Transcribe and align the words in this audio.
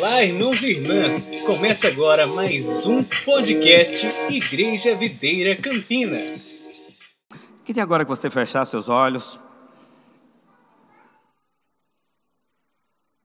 Olá, 0.00 0.24
irmãos 0.24 0.62
e 0.62 0.70
irmãs! 0.70 1.42
Começa 1.42 1.86
agora 1.88 2.26
mais 2.26 2.86
um 2.86 3.04
podcast 3.04 4.06
Igreja 4.30 4.96
Videira 4.96 5.54
Campinas. 5.54 6.64
Queria 7.66 7.82
agora 7.82 8.02
que 8.02 8.08
você 8.08 8.30
fechasse 8.30 8.70
seus 8.70 8.88
olhos. 8.88 9.38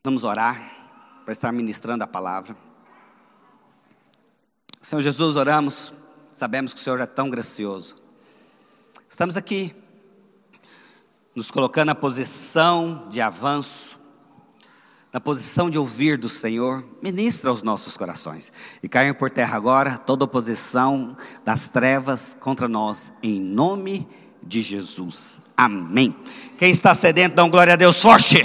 Vamos 0.03 0.25
orar 0.25 0.69
para 1.23 1.31
estar 1.31 1.49
ministrando 1.53 2.03
a 2.03 2.07
palavra. 2.07 2.57
Senhor 4.81 5.01
Jesus, 5.01 5.37
oramos, 5.37 5.93
sabemos 6.33 6.73
que 6.73 6.81
o 6.81 6.83
Senhor 6.83 6.99
é 6.99 7.05
tão 7.05 7.29
gracioso. 7.29 7.95
Estamos 9.07 9.37
aqui, 9.37 9.73
nos 11.33 11.49
colocando 11.49 11.87
na 11.87 11.95
posição 11.95 13.07
de 13.07 13.21
avanço, 13.21 13.97
na 15.15 15.21
posição 15.21 15.69
de 15.69 15.77
ouvir 15.77 16.17
do 16.17 16.27
Senhor, 16.27 16.83
ministra 17.01 17.49
aos 17.49 17.63
nossos 17.63 17.95
corações. 17.95 18.51
E 18.83 18.89
caia 18.89 19.13
por 19.13 19.29
terra 19.29 19.55
agora 19.55 19.97
toda 19.97 20.25
oposição 20.25 21.15
das 21.41 21.69
trevas 21.69 22.35
contra 22.37 22.67
nós, 22.67 23.13
em 23.23 23.39
nome 23.39 24.05
de 24.43 24.61
Jesus. 24.61 25.41
Amém. 25.55 26.13
Quem 26.57 26.69
está 26.69 26.93
sedento, 26.93 27.33
dá 27.33 27.45
um 27.45 27.49
glória 27.49 27.71
a 27.71 27.77
Deus 27.77 28.01
forte. 28.01 28.43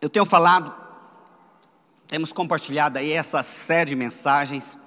Eu 0.00 0.08
tenho 0.08 0.24
falado, 0.24 0.72
temos 2.06 2.32
compartilhado 2.32 3.00
aí 3.00 3.10
essa 3.10 3.42
série 3.42 3.90
de 3.90 3.96
mensagens, 3.96 4.78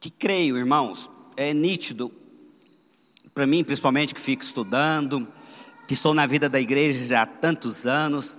que 0.00 0.08
creio, 0.08 0.56
irmãos, 0.56 1.10
é 1.36 1.52
nítido 1.52 2.21
para 3.34 3.46
mim, 3.46 3.64
principalmente 3.64 4.14
que 4.14 4.20
fico 4.20 4.42
estudando, 4.42 5.26
que 5.86 5.94
estou 5.94 6.12
na 6.12 6.26
vida 6.26 6.48
da 6.48 6.60
igreja 6.60 7.04
já 7.04 7.22
há 7.22 7.26
tantos 7.26 7.86
anos, 7.86 8.36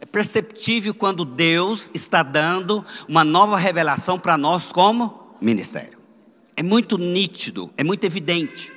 é 0.00 0.06
perceptível 0.06 0.94
quando 0.94 1.24
Deus 1.24 1.90
está 1.94 2.22
dando 2.22 2.84
uma 3.08 3.24
nova 3.24 3.56
revelação 3.56 4.18
para 4.18 4.38
nós 4.38 4.70
como 4.70 5.34
ministério. 5.40 5.98
É 6.56 6.62
muito 6.62 6.96
nítido, 6.96 7.70
é 7.76 7.82
muito 7.82 8.04
evidente. 8.04 8.72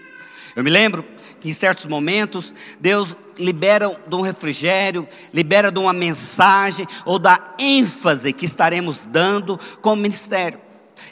Eu 0.55 0.63
me 0.63 0.69
lembro 0.69 1.05
que 1.39 1.49
em 1.49 1.53
certos 1.53 1.85
momentos 1.85 2.53
Deus 2.79 3.15
libera 3.37 3.89
de 4.07 4.15
um 4.15 4.21
refrigério, 4.21 5.07
libera 5.33 5.71
de 5.71 5.79
uma 5.79 5.93
mensagem 5.93 6.85
ou 7.05 7.17
da 7.17 7.55
ênfase 7.57 8.33
que 8.33 8.45
estaremos 8.45 9.05
dando 9.05 9.57
como 9.81 10.01
ministério. 10.01 10.59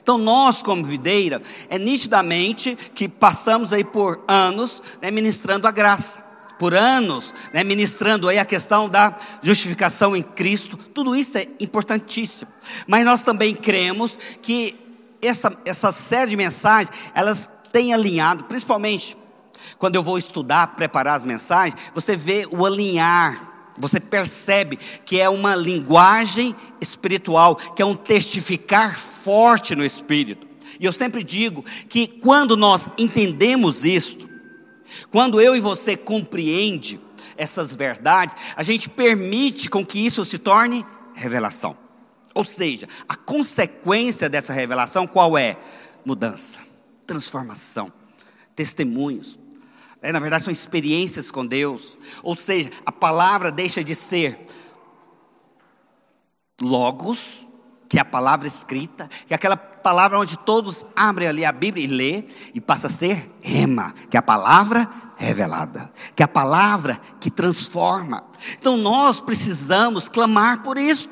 Então, 0.02 0.18
nós, 0.18 0.62
como 0.62 0.84
videira, 0.84 1.42
é 1.70 1.78
nitidamente 1.78 2.78
que 2.94 3.08
passamos 3.08 3.74
aí 3.74 3.84
por 3.84 4.24
anos 4.28 4.82
né, 5.02 5.12
ministrando 5.12 5.68
a 5.68 5.72
graça, 5.72 6.24
por 6.58 6.74
anos 6.74 7.34
né, 7.54 7.64
ministrando 7.64 8.28
aí 8.28 8.40
a 8.40 8.46
questão 8.46 8.90
da 8.90 9.18
justificação 9.42 10.16
em 10.16 10.24
Cristo, 10.24 10.78
tudo 10.78 11.16
isso 11.16 11.38
é 11.38 11.48
importantíssimo. 11.60 12.52
Mas 12.88 13.06
nós 13.06 13.24
também 13.24 13.56
cremos 13.56 14.18
que 14.42 14.76
essa, 15.22 15.56
essa 15.66 15.92
série 15.92 16.32
de 16.32 16.36
mensagens, 16.36 16.96
elas 17.14 17.48
têm 17.72 17.94
alinhado, 17.94 18.46
principalmente 18.46 19.18
quando 19.78 19.96
eu 19.96 20.04
vou 20.04 20.18
estudar, 20.18 20.76
preparar 20.76 21.18
as 21.18 21.24
mensagens, 21.24 21.76
você 21.94 22.16
vê 22.16 22.48
o 22.52 22.66
alinhar 22.66 23.57
você 23.78 24.00
percebe 24.00 24.78
que 25.06 25.20
é 25.20 25.30
uma 25.30 25.56
linguagem 25.56 26.56
espiritual, 26.82 27.56
que 27.56 27.82
é 27.82 27.86
um 27.86 27.96
testificar 27.96 28.98
forte 28.98 29.76
no 29.76 29.86
espírito. 29.86 30.48
E 30.80 30.86
eu 30.86 30.94
sempre 30.94 31.24
digo 31.24 31.64
que 31.88 32.08
quando 32.08 32.58
nós 32.58 32.90
entendemos 32.98 33.84
isto, 33.84 34.30
quando 35.12 35.40
eu 35.40 35.56
e 35.56 35.60
você 35.60 35.96
compreende 35.96 37.00
essas 37.36 37.74
verdades, 37.74 38.36
a 38.56 38.64
gente 38.64 38.90
permite 38.90 39.70
com 39.70 39.86
que 39.86 40.00
isso 40.00 40.26
se 40.26 40.38
torne 40.38 40.86
revelação. 41.14 41.78
Ou 42.34 42.46
seja, 42.46 42.88
a 43.08 43.16
consequência 43.16 44.30
dessa 44.30 44.54
revelação 44.54 45.08
qual 45.08 45.38
é? 45.38 45.58
Mudança, 46.06 46.60
transformação, 47.06 47.92
testemunhos, 48.56 49.40
é, 50.02 50.12
na 50.12 50.20
verdade, 50.20 50.44
são 50.44 50.52
experiências 50.52 51.32
com 51.32 51.46
Deus. 51.46 51.98
Ou 52.24 52.36
seja, 52.36 52.70
a 52.86 52.92
palavra 52.92 53.52
deixa 53.52 53.84
de 53.84 53.96
ser 53.96 54.46
logos, 56.62 57.48
que 57.90 57.98
é 57.98 58.02
a 58.02 58.06
palavra 58.06 58.48
escrita, 58.48 59.10
que 59.28 59.34
é 59.34 59.36
aquela 59.36 59.58
palavra 59.58 60.20
onde 60.20 60.38
todos 60.38 60.86
abrem 60.96 61.28
ali 61.28 61.46
a 61.46 61.52
Bíblia 61.52 61.86
e 61.86 61.88
lê, 61.88 62.26
e 62.54 62.60
passa 62.60 62.88
a 62.88 62.90
ser 62.90 63.32
rema, 63.42 63.94
que 64.10 64.18
é 64.18 64.20
a 64.20 64.24
palavra 64.24 64.90
revelada, 65.16 65.92
que 66.16 66.22
é 66.22 66.26
a 66.26 66.28
palavra 66.28 67.00
que 67.20 67.32
transforma. 67.32 68.24
Então 68.60 68.78
nós 68.78 69.22
precisamos 69.22 70.10
clamar 70.10 70.62
por 70.62 70.78
isso. 70.78 71.10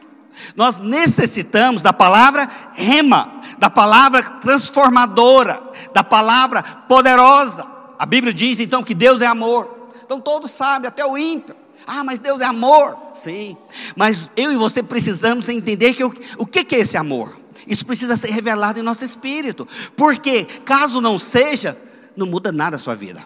Nós 0.56 0.80
necessitamos 0.80 1.82
da 1.82 1.94
palavra 1.94 2.50
rema, 2.74 3.42
da 3.58 3.70
palavra 3.70 4.22
transformadora, 4.22 5.62
da 5.94 6.04
palavra 6.04 6.62
poderosa. 6.62 7.75
A 7.98 8.06
Bíblia 8.06 8.34
diz 8.34 8.60
então 8.60 8.84
que 8.84 8.94
Deus 8.94 9.22
é 9.22 9.26
amor. 9.26 9.90
Então 10.04 10.20
todos 10.20 10.52
sabem, 10.52 10.88
até 10.88 11.06
o 11.06 11.18
ímpio. 11.18 11.56
Ah, 11.86 12.04
mas 12.04 12.20
Deus 12.20 12.42
é 12.42 12.46
amor. 12.46 12.98
Sim. 13.14 13.58
Mas 13.96 14.32
eu 14.36 14.52
e 14.52 14.56
você 14.56 14.82
precisamos 14.82 15.50
entender 15.50 15.94
que 15.94 16.04
o, 16.04 16.14
o 16.38 16.46
que, 16.46 16.76
é 16.76 16.80
esse 16.80 16.98
amor? 16.98 17.38
Isso 17.68 17.86
precisa 17.86 18.16
ser 18.16 18.30
revelado 18.30 18.80
em 18.80 18.84
nosso 18.84 19.04
espírito. 19.04 19.68
Porque, 19.96 20.46
caso 20.46 21.02
não 21.02 21.20
seja, 21.20 21.78
não 22.16 22.28
muda 22.28 22.52
nada 22.52 22.76
a 22.76 22.80
sua 22.80 22.96
vida, 22.96 23.26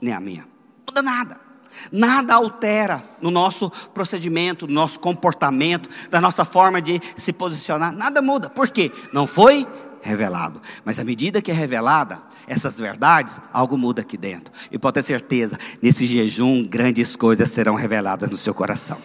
nem 0.00 0.14
a 0.14 0.20
minha. 0.20 0.46
Muda 0.86 1.02
nada. 1.02 1.48
Nada 1.92 2.34
altera 2.34 3.02
no 3.20 3.30
nosso 3.30 3.70
procedimento, 3.94 4.66
no 4.66 4.74
nosso 4.74 4.98
comportamento, 4.98 5.88
da 6.10 6.20
nossa 6.20 6.44
forma 6.44 6.82
de 6.82 7.00
se 7.16 7.32
posicionar. 7.32 7.92
Nada 7.92 8.20
muda. 8.20 8.50
Por 8.50 8.68
quê? 8.68 8.90
Não 9.12 9.26
foi 9.26 9.66
revelado. 10.00 10.60
Mas 10.84 10.98
à 10.98 11.04
medida 11.04 11.42
que 11.42 11.50
é 11.50 11.54
revelada 11.54 12.22
essas 12.48 12.78
verdades, 12.78 13.40
algo 13.52 13.76
muda 13.76 14.02
aqui 14.02 14.16
dentro. 14.16 14.52
E 14.70 14.78
pode 14.78 14.94
ter 14.94 15.02
certeza, 15.02 15.58
nesse 15.82 16.06
jejum, 16.06 16.64
grandes 16.64 17.14
coisas 17.14 17.50
serão 17.50 17.74
reveladas 17.74 18.30
no 18.30 18.36
seu 18.36 18.54
coração. 18.54 18.98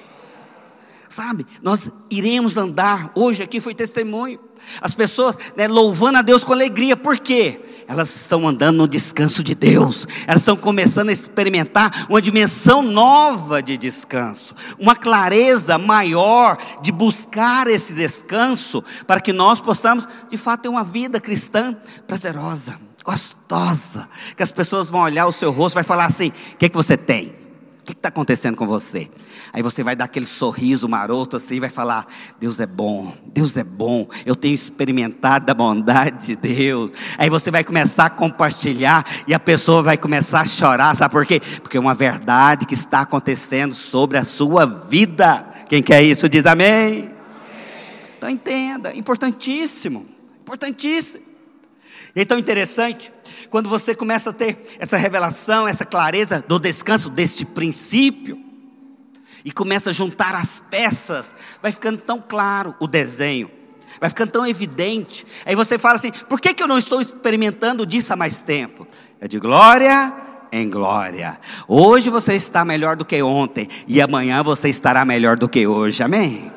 Sabe, 1.13 1.45
nós 1.61 1.91
iremos 2.09 2.57
andar, 2.57 3.11
hoje 3.13 3.43
aqui 3.43 3.61
foi 3.61 3.75
testemunho. 3.75 4.39
As 4.81 4.95
pessoas 4.95 5.37
né, 5.55 5.67
louvando 5.67 6.17
a 6.17 6.23
Deus 6.23 6.43
com 6.43 6.53
alegria, 6.53 6.97
por 6.97 7.19
quê? 7.19 7.61
Elas 7.87 8.15
estão 8.15 8.47
andando 8.47 8.77
no 8.77 8.87
descanso 8.87 9.43
de 9.43 9.53
Deus, 9.53 10.07
elas 10.25 10.41
estão 10.41 10.57
começando 10.57 11.09
a 11.09 11.13
experimentar 11.13 12.07
uma 12.09 12.19
dimensão 12.19 12.81
nova 12.81 13.61
de 13.61 13.77
descanso, 13.77 14.55
uma 14.79 14.95
clareza 14.95 15.77
maior 15.77 16.57
de 16.81 16.91
buscar 16.91 17.67
esse 17.67 17.93
descanso, 17.93 18.83
para 19.05 19.21
que 19.21 19.31
nós 19.31 19.59
possamos, 19.59 20.07
de 20.31 20.37
fato, 20.37 20.61
ter 20.61 20.69
uma 20.69 20.83
vida 20.83 21.21
cristã 21.21 21.77
prazerosa, 22.07 22.75
gostosa, 23.03 24.07
que 24.35 24.43
as 24.43 24.51
pessoas 24.51 24.89
vão 24.89 25.01
olhar 25.01 25.25
o 25.25 25.31
seu 25.31 25.51
rosto 25.51 25.75
vai 25.75 25.83
falar 25.83 26.05
assim: 26.05 26.29
o 26.29 26.57
que, 26.57 26.69
que 26.69 26.75
você 26.75 26.97
tem? 26.97 27.35
O 27.81 27.85
que 27.85 27.91
está 27.91 28.07
acontecendo 28.07 28.55
com 28.55 28.65
você? 28.65 29.09
Aí 29.51 29.61
você 29.61 29.83
vai 29.83 29.95
dar 29.95 30.05
aquele 30.05 30.25
sorriso 30.25 30.87
maroto 30.87 31.35
assim, 31.35 31.55
e 31.55 31.59
vai 31.59 31.69
falar: 31.69 32.07
Deus 32.39 32.59
é 32.61 32.65
bom, 32.65 33.13
Deus 33.25 33.57
é 33.57 33.63
bom, 33.63 34.07
eu 34.25 34.35
tenho 34.35 34.55
experimentado 34.55 35.51
a 35.51 35.53
bondade 35.53 36.27
de 36.27 36.35
Deus. 36.35 36.91
Aí 37.17 37.29
você 37.29 37.51
vai 37.51 37.63
começar 37.63 38.05
a 38.05 38.09
compartilhar 38.09 39.05
e 39.27 39.33
a 39.33 39.39
pessoa 39.39 39.83
vai 39.83 39.97
começar 39.97 40.41
a 40.41 40.45
chorar, 40.45 40.95
sabe 40.95 41.11
por 41.11 41.25
quê? 41.25 41.41
Porque 41.61 41.75
é 41.75 41.79
uma 41.79 41.93
verdade 41.93 42.65
que 42.65 42.73
está 42.73 43.01
acontecendo 43.01 43.75
sobre 43.75 44.17
a 44.17 44.23
sua 44.23 44.65
vida. 44.65 45.45
Quem 45.67 45.83
quer 45.83 46.01
isso 46.01 46.29
diz 46.29 46.45
amém. 46.45 46.67
amém. 46.67 47.11
Então 48.17 48.29
entenda, 48.29 48.95
importantíssimo, 48.95 50.07
importantíssimo. 50.41 51.32
E 52.15 52.25
tão 52.25 52.37
interessante 52.37 53.11
quando 53.49 53.69
você 53.69 53.95
começa 53.95 54.29
a 54.29 54.33
ter 54.33 54.59
essa 54.79 54.97
revelação, 54.97 55.67
essa 55.67 55.85
clareza 55.85 56.43
do 56.47 56.59
descanso 56.59 57.09
deste 57.09 57.45
princípio, 57.45 58.43
e 59.45 59.51
começa 59.51 59.89
a 59.89 59.93
juntar 59.93 60.33
as 60.35 60.61
peças, 60.69 61.35
vai 61.61 61.71
ficando 61.71 61.97
tão 61.97 62.21
claro 62.21 62.75
o 62.79 62.87
desenho, 62.87 63.51
vai 63.99 64.09
ficando 64.09 64.31
tão 64.31 64.47
evidente. 64.47 65.25
Aí 65.45 65.55
você 65.55 65.77
fala 65.77 65.95
assim: 65.95 66.11
por 66.29 66.39
que, 66.39 66.53
que 66.53 66.63
eu 66.63 66.67
não 66.67 66.77
estou 66.77 67.01
experimentando 67.01 67.85
disso 67.85 68.13
há 68.13 68.15
mais 68.15 68.41
tempo? 68.41 68.87
É 69.19 69.27
de 69.27 69.39
glória 69.39 70.13
em 70.51 70.69
glória. 70.69 71.39
Hoje 71.67 72.11
você 72.11 72.35
está 72.35 72.63
melhor 72.63 72.95
do 72.95 73.03
que 73.03 73.21
ontem, 73.23 73.67
e 73.87 73.99
amanhã 73.99 74.43
você 74.43 74.69
estará 74.69 75.03
melhor 75.03 75.35
do 75.35 75.49
que 75.49 75.65
hoje, 75.65 76.03
amém? 76.03 76.52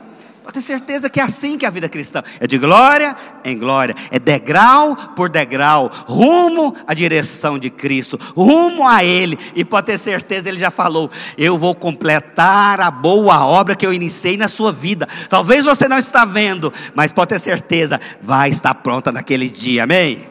Pode 0.46 0.60
ter 0.60 0.62
certeza 0.62 1.10
que 1.10 1.18
é 1.18 1.24
assim 1.24 1.58
que 1.58 1.64
é 1.64 1.68
a 1.68 1.72
vida 1.72 1.88
cristã 1.88 2.22
é 2.38 2.46
de 2.46 2.56
glória 2.56 3.16
em 3.44 3.58
glória, 3.58 3.96
é 4.12 4.18
degrau 4.20 4.94
por 5.16 5.28
degrau, 5.28 5.90
rumo 6.06 6.72
à 6.86 6.94
direção 6.94 7.58
de 7.58 7.68
Cristo, 7.68 8.16
rumo 8.36 8.86
a 8.86 9.02
Ele. 9.02 9.36
E 9.56 9.64
pode 9.64 9.88
ter 9.88 9.98
certeza, 9.98 10.48
Ele 10.48 10.60
já 10.60 10.70
falou: 10.70 11.10
Eu 11.36 11.58
vou 11.58 11.74
completar 11.74 12.80
a 12.80 12.92
boa 12.92 13.44
obra 13.44 13.74
que 13.74 13.84
eu 13.84 13.92
iniciei 13.92 14.36
na 14.36 14.46
sua 14.46 14.70
vida. 14.70 15.08
Talvez 15.28 15.64
você 15.64 15.88
não 15.88 15.98
está 15.98 16.24
vendo, 16.24 16.72
mas 16.94 17.10
pode 17.10 17.30
ter 17.30 17.40
certeza, 17.40 18.00
vai 18.22 18.48
estar 18.48 18.72
pronta 18.76 19.10
naquele 19.10 19.50
dia, 19.50 19.82
amém? 19.82 20.28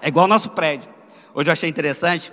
É 0.00 0.08
igual 0.08 0.24
ao 0.24 0.28
nosso 0.28 0.48
prédio. 0.48 0.88
Hoje 1.34 1.50
eu 1.50 1.52
achei 1.52 1.68
interessante. 1.68 2.32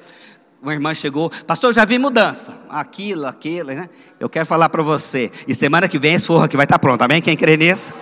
Uma 0.62 0.74
irmã 0.74 0.94
chegou, 0.94 1.30
pastor, 1.48 1.74
já 1.74 1.86
vi 1.86 1.98
mudança. 1.98 2.54
Aquilo, 2.70 3.26
aquilo, 3.26 3.70
né? 3.70 3.90
Eu 4.20 4.30
quero 4.30 4.46
falar 4.46 4.70
para 4.70 4.84
você. 4.84 5.32
E 5.48 5.56
semana 5.56 5.88
que 5.88 5.98
vem 5.98 6.16
esse 6.16 6.28
forro 6.28 6.44
aqui 6.44 6.58
vai 6.58 6.66
estar 6.66 6.76
tá 6.76 6.80
pronto, 6.80 7.02
amém? 7.02 7.22
Quem 7.22 7.36
crê 7.36 7.56
nisso? 7.56 7.94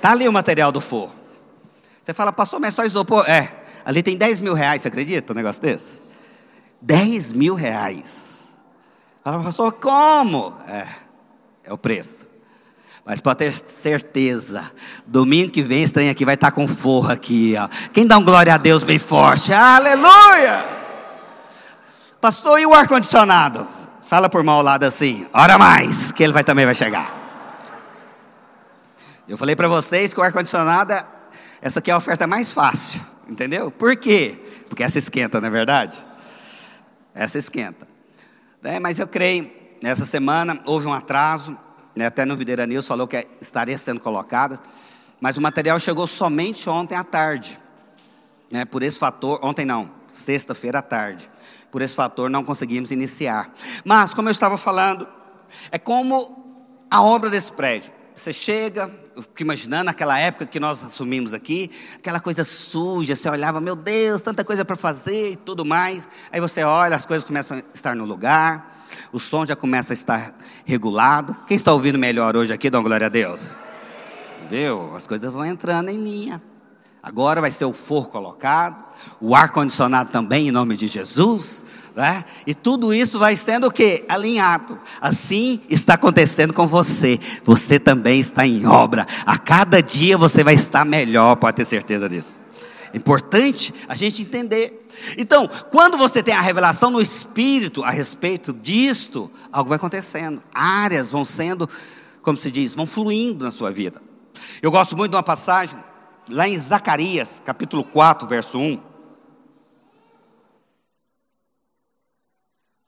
Tá 0.00 0.12
ali 0.12 0.28
o 0.28 0.32
material 0.32 0.70
do 0.70 0.80
forro. 0.80 1.12
Você 2.02 2.14
fala, 2.14 2.32
pastor, 2.32 2.60
mas 2.60 2.74
só 2.74 2.84
isopor. 2.84 3.28
É, 3.28 3.50
ali 3.84 4.02
tem 4.02 4.16
10 4.16 4.40
mil 4.40 4.54
reais, 4.54 4.82
você 4.82 4.88
acredita 4.88 5.32
um 5.32 5.36
negócio 5.36 5.60
desse? 5.60 5.94
10 6.80 7.32
mil 7.32 7.54
reais. 7.54 8.56
Fala, 9.24 9.42
pastor, 9.42 9.72
como? 9.72 10.54
É, 10.68 10.86
é 11.64 11.72
o 11.72 11.78
preço. 11.78 12.28
Mas 13.04 13.20
pode 13.20 13.38
ter 13.38 13.52
certeza, 13.52 14.70
domingo 15.06 15.50
que 15.50 15.62
vem 15.62 15.86
trem 15.88 16.08
aqui 16.08 16.24
vai 16.24 16.36
estar 16.36 16.50
tá 16.50 16.52
com 16.52 16.66
forro 16.66 17.10
aqui, 17.10 17.54
ó. 17.58 17.68
Quem 17.92 18.06
dá 18.06 18.16
um 18.16 18.24
glória 18.24 18.54
a 18.54 18.56
Deus 18.56 18.82
bem 18.82 18.98
forte? 18.98 19.52
Aleluia! 19.52 20.83
Pastor, 22.24 22.58
e 22.58 22.64
o 22.64 22.72
ar-condicionado? 22.72 23.68
Fala 24.00 24.30
por 24.30 24.42
mal 24.42 24.62
lado 24.62 24.84
assim, 24.84 25.26
ora 25.30 25.58
mais, 25.58 26.10
que 26.10 26.22
ele 26.22 26.32
vai, 26.32 26.42
também 26.42 26.64
vai 26.64 26.74
chegar. 26.74 27.14
Eu 29.28 29.36
falei 29.36 29.54
para 29.54 29.68
vocês 29.68 30.14
que 30.14 30.18
o 30.18 30.22
ar-condicionado, 30.22 30.94
é, 30.94 31.04
essa 31.60 31.80
aqui 31.80 31.90
é 31.90 31.92
a 31.92 31.98
oferta 31.98 32.26
mais 32.26 32.50
fácil, 32.50 32.98
entendeu? 33.28 33.70
Por 33.70 33.94
quê? 33.94 34.64
Porque 34.70 34.82
essa 34.82 34.98
esquenta, 34.98 35.38
não 35.38 35.48
é 35.48 35.50
verdade? 35.50 35.98
Essa 37.14 37.36
esquenta. 37.36 37.86
É, 38.62 38.80
mas 38.80 38.98
eu 38.98 39.06
creio, 39.06 39.52
nessa 39.82 40.06
semana 40.06 40.58
houve 40.64 40.86
um 40.86 40.94
atraso, 40.94 41.54
né, 41.94 42.06
até 42.06 42.24
no 42.24 42.38
Videira 42.38 42.66
News 42.66 42.86
falou 42.86 43.06
que 43.06 43.28
estaria 43.38 43.76
sendo 43.76 44.00
colocadas, 44.00 44.62
mas 45.20 45.36
o 45.36 45.42
material 45.42 45.78
chegou 45.78 46.06
somente 46.06 46.70
ontem 46.70 46.94
à 46.94 47.04
tarde. 47.04 47.60
Né, 48.50 48.64
por 48.64 48.82
esse 48.82 48.98
fator, 48.98 49.38
ontem 49.42 49.66
não, 49.66 49.90
sexta-feira 50.08 50.78
à 50.78 50.82
tarde. 50.82 51.33
Por 51.74 51.82
esse 51.82 51.96
fator 51.96 52.30
não 52.30 52.44
conseguimos 52.44 52.92
iniciar. 52.92 53.52
Mas, 53.84 54.14
como 54.14 54.28
eu 54.28 54.30
estava 54.30 54.56
falando, 54.56 55.08
é 55.72 55.76
como 55.76 56.86
a 56.88 57.02
obra 57.02 57.28
desse 57.28 57.50
prédio. 57.50 57.90
Você 58.14 58.32
chega, 58.32 58.88
imaginando 59.40 59.90
aquela 59.90 60.16
época 60.16 60.46
que 60.46 60.60
nós 60.60 60.84
assumimos 60.84 61.34
aqui, 61.34 61.68
aquela 61.96 62.20
coisa 62.20 62.44
suja, 62.44 63.16
você 63.16 63.28
olhava, 63.28 63.60
meu 63.60 63.74
Deus, 63.74 64.22
tanta 64.22 64.44
coisa 64.44 64.64
para 64.64 64.76
fazer 64.76 65.32
e 65.32 65.34
tudo 65.34 65.64
mais. 65.64 66.08
Aí 66.30 66.40
você 66.40 66.62
olha, 66.62 66.94
as 66.94 67.04
coisas 67.04 67.26
começam 67.26 67.56
a 67.56 67.62
estar 67.74 67.96
no 67.96 68.04
lugar, 68.04 68.86
o 69.10 69.18
som 69.18 69.44
já 69.44 69.56
começa 69.56 69.92
a 69.92 69.94
estar 69.94 70.32
regulado. 70.64 71.36
Quem 71.44 71.56
está 71.56 71.72
ouvindo 71.72 71.98
melhor 71.98 72.36
hoje 72.36 72.52
aqui, 72.52 72.70
dá 72.70 72.78
uma 72.78 72.84
glória 72.84 73.08
a 73.08 73.10
Deus? 73.10 73.48
Deu, 74.48 74.94
as 74.94 75.08
coisas 75.08 75.28
vão 75.28 75.44
entrando 75.44 75.88
em 75.88 76.00
linha. 76.00 76.40
Agora 77.04 77.38
vai 77.38 77.50
ser 77.50 77.66
o 77.66 77.74
forro 77.74 78.06
colocado, 78.06 78.82
o 79.20 79.34
ar-condicionado 79.34 80.10
também, 80.10 80.48
em 80.48 80.50
nome 80.50 80.74
de 80.74 80.88
Jesus. 80.88 81.62
Né? 81.94 82.24
E 82.46 82.54
tudo 82.54 82.94
isso 82.94 83.18
vai 83.18 83.36
sendo 83.36 83.66
o 83.66 83.70
que? 83.70 84.06
Alinhado. 84.08 84.80
Assim 85.02 85.60
está 85.68 85.94
acontecendo 85.94 86.54
com 86.54 86.66
você. 86.66 87.20
Você 87.44 87.78
também 87.78 88.20
está 88.20 88.46
em 88.46 88.64
obra. 88.66 89.06
A 89.26 89.36
cada 89.36 89.82
dia 89.82 90.16
você 90.16 90.42
vai 90.42 90.54
estar 90.54 90.86
melhor, 90.86 91.36
pode 91.36 91.58
ter 91.58 91.66
certeza 91.66 92.08
disso. 92.08 92.40
Importante 92.94 93.74
a 93.86 93.94
gente 93.94 94.22
entender. 94.22 94.88
Então, 95.18 95.46
quando 95.70 95.98
você 95.98 96.22
tem 96.22 96.32
a 96.32 96.40
revelação 96.40 96.90
no 96.90 97.02
Espírito 97.02 97.84
a 97.84 97.90
respeito 97.90 98.50
disto, 98.50 99.30
algo 99.52 99.68
vai 99.68 99.76
acontecendo. 99.76 100.42
Áreas 100.54 101.12
vão 101.12 101.22
sendo, 101.22 101.68
como 102.22 102.38
se 102.38 102.50
diz, 102.50 102.74
vão 102.74 102.86
fluindo 102.86 103.44
na 103.44 103.50
sua 103.50 103.70
vida. 103.70 104.00
Eu 104.62 104.70
gosto 104.70 104.96
muito 104.96 105.10
de 105.10 105.16
uma 105.18 105.22
passagem 105.22 105.78
lá 106.28 106.48
em 106.48 106.58
Zacarias, 106.58 107.42
capítulo 107.44 107.84
4, 107.84 108.26
verso 108.26 108.58
1. 108.58 108.80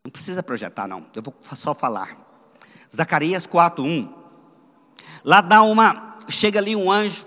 Não 0.05 0.11
precisa 0.11 0.43
projetar, 0.43 0.87
não. 0.87 1.07
Eu 1.15 1.23
vou 1.23 1.35
só 1.55 1.75
falar. 1.75 2.17
Zacarias 2.95 3.47
4, 3.47 3.85
1. 3.85 4.15
Lá 5.25 5.41
dá 5.41 5.63
uma. 5.63 6.17
Chega 6.29 6.59
ali 6.59 6.75
um 6.75 6.91
anjo 6.91 7.27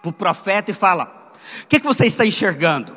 para 0.00 0.10
o 0.10 0.12
profeta 0.12 0.70
e 0.70 0.74
fala: 0.74 1.32
O 1.62 1.66
que, 1.66 1.80
que 1.80 1.86
você 1.86 2.06
está 2.06 2.26
enxergando? 2.26 2.96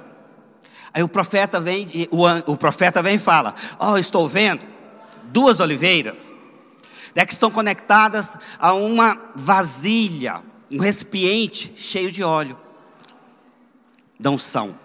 Aí 0.93 1.03
o 1.03 1.09
profeta 1.09 1.59
vem, 1.59 1.87
o, 2.11 2.51
o 2.53 2.57
profeta 2.57 3.01
vem 3.03 3.15
e 3.15 3.19
fala: 3.19 3.53
Oh, 3.79 3.97
estou 3.97 4.27
vendo 4.27 4.65
duas 5.25 5.59
oliveiras, 5.59 6.33
né, 7.15 7.25
que 7.25 7.33
estão 7.33 7.51
conectadas 7.51 8.37
a 8.59 8.73
uma 8.73 9.15
vasilha 9.35 10.41
um 10.71 10.79
recipiente 10.79 11.73
cheio 11.75 12.11
de 12.11 12.23
óleo 12.23 12.57
da 14.19 14.29
unção. 14.29 14.77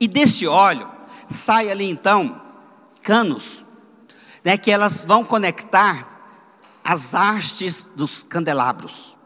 E 0.00 0.06
deste 0.06 0.46
óleo 0.46 0.88
sai 1.28 1.70
ali 1.70 1.88
então 1.88 2.40
canos, 3.02 3.64
né, 4.44 4.58
que 4.58 4.70
elas 4.70 5.04
vão 5.04 5.24
conectar 5.24 6.06
as 6.84 7.14
hastes 7.14 7.88
dos 7.94 8.22
candelabros. 8.22 9.16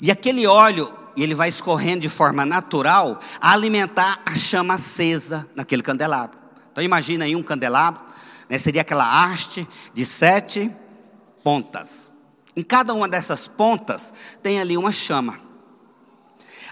E 0.00 0.10
aquele 0.10 0.46
óleo, 0.46 0.92
ele 1.16 1.34
vai 1.34 1.48
escorrendo 1.48 2.00
de 2.00 2.08
forma 2.08 2.46
natural 2.46 3.20
a 3.40 3.52
alimentar 3.52 4.20
a 4.24 4.34
chama 4.34 4.74
acesa 4.74 5.48
naquele 5.54 5.82
candelabro. 5.82 6.38
Então 6.72 6.82
imagina 6.82 7.24
aí 7.24 7.36
um 7.36 7.42
candelabro, 7.42 8.02
né, 8.48 8.58
seria 8.58 8.80
aquela 8.80 9.24
haste 9.24 9.68
de 9.92 10.06
sete 10.06 10.70
pontas. 11.42 12.09
Em 12.56 12.62
cada 12.62 12.94
uma 12.94 13.08
dessas 13.08 13.46
pontas 13.46 14.12
tem 14.42 14.60
ali 14.60 14.76
uma 14.76 14.92
chama. 14.92 15.38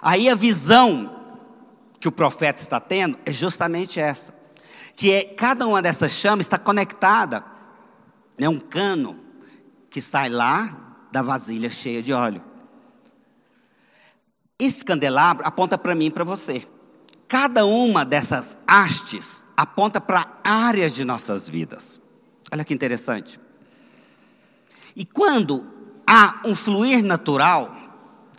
Aí 0.02 0.28
a 0.28 0.34
visão 0.34 1.16
que 2.00 2.08
o 2.08 2.12
profeta 2.12 2.60
está 2.60 2.78
tendo 2.80 3.18
é 3.24 3.32
justamente 3.32 4.00
essa, 4.00 4.34
que 4.94 5.12
é 5.12 5.24
cada 5.24 5.66
uma 5.66 5.82
dessas 5.82 6.12
chamas 6.12 6.46
está 6.46 6.58
conectada, 6.58 7.44
é 8.36 8.42
né, 8.42 8.48
um 8.48 8.58
cano 8.58 9.18
que 9.90 10.00
sai 10.00 10.28
lá 10.28 11.06
da 11.10 11.22
vasilha 11.22 11.70
cheia 11.70 12.02
de 12.02 12.12
óleo. 12.12 12.42
Esse 14.58 14.84
candelabro 14.84 15.46
aponta 15.46 15.78
para 15.78 15.94
mim 15.94 16.06
e 16.06 16.10
para 16.10 16.24
você. 16.24 16.66
Cada 17.28 17.64
uma 17.64 18.04
dessas 18.04 18.58
hastes 18.66 19.44
aponta 19.56 20.00
para 20.00 20.40
áreas 20.42 20.94
de 20.94 21.04
nossas 21.04 21.48
vidas. 21.48 22.00
Olha 22.50 22.64
que 22.64 22.74
interessante. 22.74 23.38
E 24.98 25.04
quando 25.04 25.64
há 26.04 26.40
um 26.44 26.56
fluir 26.56 27.04
natural 27.04 27.72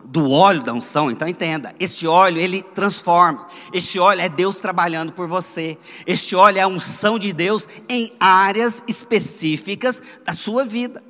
do 0.04 0.30
óleo 0.30 0.62
da 0.62 0.74
unção, 0.74 1.10
então 1.10 1.26
entenda, 1.26 1.74
este 1.80 2.06
óleo 2.06 2.38
ele 2.38 2.62
transforma, 2.62 3.48
este 3.72 3.98
óleo 3.98 4.20
é 4.20 4.28
Deus 4.28 4.60
trabalhando 4.60 5.14
por 5.14 5.26
você, 5.26 5.78
este 6.06 6.36
óleo 6.36 6.58
é 6.58 6.62
a 6.62 6.68
unção 6.68 7.18
de 7.18 7.32
Deus 7.32 7.66
em 7.88 8.12
áreas 8.20 8.84
específicas 8.90 10.04
da 10.26 10.34
sua 10.34 10.66
vida. 10.66 11.02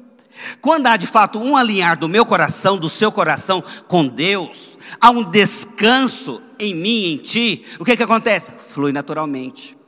Quando 0.62 0.86
há 0.86 0.96
de 0.96 1.08
fato 1.08 1.40
um 1.40 1.58
alinhar 1.58 1.98
do 1.98 2.08
meu 2.08 2.28
coração, 2.28 2.78
do 2.78 2.88
seu 2.88 3.12
coração 3.12 3.64
com 3.88 4.08
Deus, 4.08 4.78
há 5.02 5.10
um 5.10 5.24
descanso 5.24 6.44
em 6.60 6.76
mim, 6.76 7.14
em 7.14 7.18
ti, 7.18 7.66
o 7.80 7.86
que 7.86 7.98
que 7.98 8.04
acontece? 8.04 8.52
Flui 8.70 8.92
naturalmente 8.92 9.79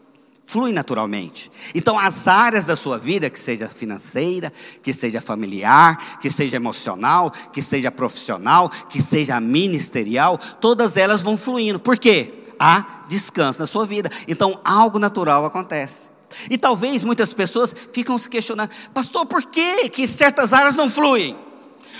flui 0.52 0.74
naturalmente. 0.74 1.50
Então, 1.74 1.98
as 1.98 2.28
áreas 2.28 2.66
da 2.66 2.76
sua 2.76 2.98
vida, 2.98 3.30
que 3.30 3.40
seja 3.40 3.70
financeira, 3.70 4.52
que 4.84 4.92
seja 4.92 5.22
familiar, 5.22 6.20
que 6.20 6.30
seja 6.30 6.58
emocional, 6.58 7.32
que 7.54 7.62
seja 7.62 7.90
profissional, 7.90 8.70
que 8.90 9.02
seja 9.02 9.40
ministerial, 9.40 10.38
todas 10.60 10.98
elas 10.98 11.22
vão 11.22 11.38
fluindo. 11.38 11.80
Por 11.80 11.98
quê? 11.98 12.44
Há 12.60 13.06
descanso 13.08 13.62
na 13.62 13.66
sua 13.66 13.86
vida. 13.86 14.12
Então, 14.28 14.60
algo 14.62 15.00
natural 15.00 15.46
acontece. 15.46 16.10
E 16.50 16.58
talvez 16.58 17.02
muitas 17.02 17.34
pessoas 17.34 17.74
ficam 17.94 18.18
se 18.18 18.30
questionando, 18.30 18.72
pastor, 18.94 19.26
por 19.26 19.44
que, 19.44 19.88
que 19.88 20.06
certas 20.06 20.52
áreas 20.52 20.76
não 20.76 20.90
fluem? 20.90 21.34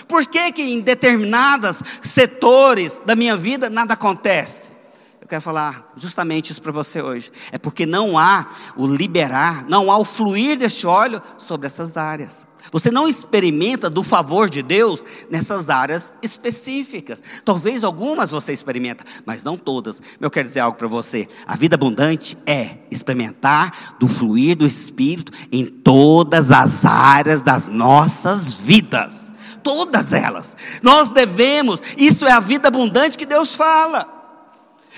Por 0.10 0.26
que, 0.26 0.52
que 0.52 0.62
em 0.62 0.82
determinados 0.82 1.82
setores 2.02 3.02
da 3.06 3.16
minha 3.16 3.38
vida 3.38 3.70
nada 3.70 3.94
acontece? 3.94 4.71
Quero 5.32 5.42
falar 5.42 5.94
justamente 5.96 6.52
isso 6.52 6.62
para 6.62 6.74
você 6.74 7.02
hoje. 7.02 7.32
É 7.54 7.58
porque 7.58 7.86
não 7.86 8.18
há 8.18 8.46
o 8.76 8.86
liberar, 8.86 9.66
não 9.70 9.90
há 9.90 9.98
o 9.98 10.04
fluir 10.04 10.58
deste 10.58 10.86
óleo 10.86 11.22
sobre 11.38 11.68
essas 11.68 11.96
áreas. 11.96 12.46
Você 12.70 12.92
não 12.92 13.08
experimenta 13.08 13.90
do 13.90 14.04
favor 14.04 14.50
de 14.50 14.62
Deus 14.62 15.04
nessas 15.30 15.70
áreas 15.70 16.14
específicas. 16.22 17.24
Talvez 17.46 17.86
algumas 17.86 18.30
você 18.30 18.52
experimenta, 18.52 19.06
mas 19.26 19.42
não 19.42 19.58
todas. 19.58 20.02
Eu 20.20 20.30
quero 20.30 20.50
dizer 20.50 20.60
algo 20.60 20.78
para 20.78 20.88
você. 20.88 21.28
A 21.48 21.56
vida 21.56 21.76
abundante 21.76 22.38
é 22.46 22.80
experimentar 22.92 23.96
do 24.00 24.10
fluir 24.10 24.58
do 24.58 24.68
Espírito 24.68 25.32
em 25.50 25.66
todas 25.66 26.52
as 26.52 26.84
áreas 26.84 27.42
das 27.42 27.70
nossas 27.70 28.54
vidas. 28.54 29.32
Todas 29.64 30.12
elas. 30.12 30.58
Nós 30.82 31.12
devemos, 31.12 31.82
isso 31.98 32.28
é 32.28 32.32
a 32.32 32.40
vida 32.42 32.68
abundante 32.68 33.18
que 33.18 33.26
Deus 33.26 33.56
fala. 33.56 34.21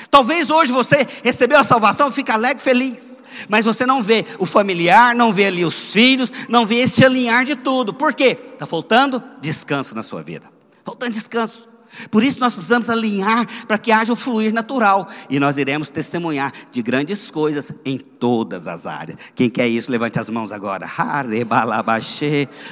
Talvez 0.10 0.50
hoje 0.50 0.72
você 0.72 1.08
recebeu 1.24 1.58
a 1.58 1.64
salvação, 1.64 2.12
fica 2.12 2.34
alegre, 2.34 2.64
feliz. 2.64 3.22
Mas 3.50 3.66
você 3.66 3.86
não 3.86 4.04
vê 4.04 4.26
o 4.40 4.46
familiar, 4.46 5.16
não 5.16 5.34
vê 5.34 5.48
ali 5.48 5.66
os 5.66 5.92
filhos, 5.92 6.32
não 6.48 6.66
vê 6.66 6.76
esse 6.78 7.04
alinhar 7.04 7.44
de 7.44 7.56
tudo. 7.56 7.94
Por 7.94 8.14
quê? 8.14 8.38
Está 8.54 8.66
faltando 8.66 9.22
descanso 9.42 9.96
na 9.96 10.04
sua 10.04 10.22
vida. 10.22 10.50
Faltando 10.84 11.14
descanso. 11.14 11.73
Por 12.10 12.24
isso 12.24 12.40
nós 12.40 12.54
precisamos 12.54 12.90
alinhar 12.90 13.48
para 13.68 13.78
que 13.78 13.92
haja 13.92 14.14
o 14.14 14.16
fluir 14.16 14.54
natural. 14.54 15.08
E 15.30 15.40
nós 15.40 15.58
iremos 15.58 15.90
testemunhar 15.90 16.52
de 16.72 16.82
grandes 16.82 17.30
coisas 17.30 17.72
em 17.86 17.98
todas 17.98 18.68
as 18.68 18.86
áreas. 18.86 19.18
Quem 19.36 19.50
quer 19.50 19.68
isso, 19.68 19.92
levante 19.92 20.20
as 20.20 20.30
mãos 20.30 20.52
agora. 20.52 20.90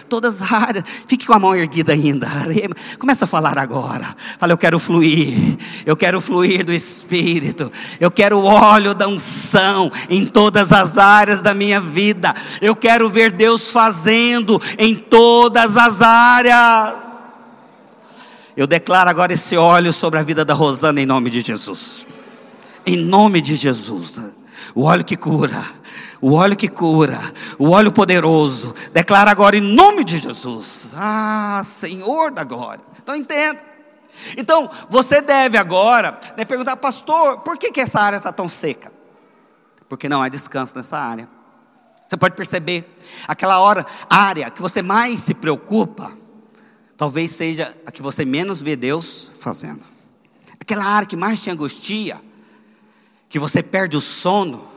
Todas 0.07 0.41
as 0.41 0.51
áreas. 0.51 0.83
Fique 1.07 1.25
com 1.25 1.33
a 1.33 1.39
mão 1.39 1.55
erguida 1.55 1.93
ainda. 1.93 2.27
Começa 2.97 3.25
a 3.25 3.27
falar 3.27 3.57
agora. 3.57 4.15
Fala, 4.39 4.53
eu 4.53 4.57
quero 4.57 4.79
fluir. 4.79 5.57
Eu 5.85 5.97
quero 5.97 6.21
fluir 6.21 6.65
do 6.65 6.73
Espírito. 6.73 7.71
Eu 7.99 8.09
quero 8.09 8.39
o 8.39 8.45
óleo 8.45 8.93
da 8.93 9.07
unção 9.07 9.91
em 10.09 10.25
todas 10.25 10.71
as 10.71 10.97
áreas 10.97 11.41
da 11.41 11.53
minha 11.53 11.81
vida. 11.81 12.33
Eu 12.61 12.75
quero 12.75 13.09
ver 13.09 13.31
Deus 13.31 13.71
fazendo 13.71 14.61
em 14.77 14.95
todas 14.95 15.75
as 15.77 16.01
áreas. 16.01 17.10
Eu 18.55 18.67
declaro 18.67 19.09
agora 19.09 19.33
esse 19.33 19.55
óleo 19.55 19.93
sobre 19.93 20.19
a 20.19 20.23
vida 20.23 20.43
da 20.43 20.53
Rosana 20.53 21.01
em 21.01 21.05
nome 21.05 21.29
de 21.29 21.41
Jesus. 21.41 22.05
Em 22.85 22.97
nome 22.97 23.41
de 23.41 23.55
Jesus. 23.55 24.19
O 24.75 24.83
óleo 24.83 25.05
que 25.05 25.15
cura. 25.15 25.63
O 26.19 26.33
óleo 26.33 26.55
que 26.55 26.67
cura. 26.67 27.19
O 27.57 27.69
óleo 27.69 27.91
poderoso. 27.91 28.73
Declara 28.93 29.31
agora 29.31 29.55
em 29.55 29.61
nome 29.61 30.03
de 30.03 30.17
Jesus. 30.17 30.91
Ah, 30.95 31.61
Senhor 31.65 32.31
da 32.31 32.43
glória. 32.43 32.83
Então 33.01 33.15
entenda. 33.15 33.59
Então, 34.37 34.69
você 34.89 35.21
deve 35.21 35.57
agora 35.57 36.17
né, 36.37 36.45
perguntar, 36.45 36.75
pastor, 36.75 37.39
por 37.39 37.57
que, 37.57 37.71
que 37.71 37.81
essa 37.81 37.99
área 37.99 38.17
está 38.17 38.31
tão 38.31 38.47
seca? 38.47 38.91
Porque 39.89 40.07
não 40.07 40.21
há 40.21 40.29
descanso 40.29 40.75
nessa 40.75 40.97
área. 40.97 41.27
Você 42.07 42.17
pode 42.17 42.35
perceber, 42.35 42.97
aquela 43.27 43.59
hora, 43.59 43.85
área 44.09 44.49
que 44.49 44.61
você 44.61 44.81
mais 44.81 45.21
se 45.21 45.33
preocupa, 45.33 46.11
talvez 47.01 47.31
seja 47.31 47.75
a 47.83 47.91
que 47.91 47.99
você 47.99 48.23
menos 48.23 48.61
vê 48.61 48.75
Deus 48.75 49.31
fazendo. 49.39 49.81
Aquela 50.59 50.85
área 50.85 51.07
que 51.07 51.15
mais 51.15 51.41
te 51.41 51.49
angustia, 51.49 52.21
que 53.27 53.39
você 53.39 53.63
perde 53.63 53.97
o 53.97 53.99
sono, 54.01 54.67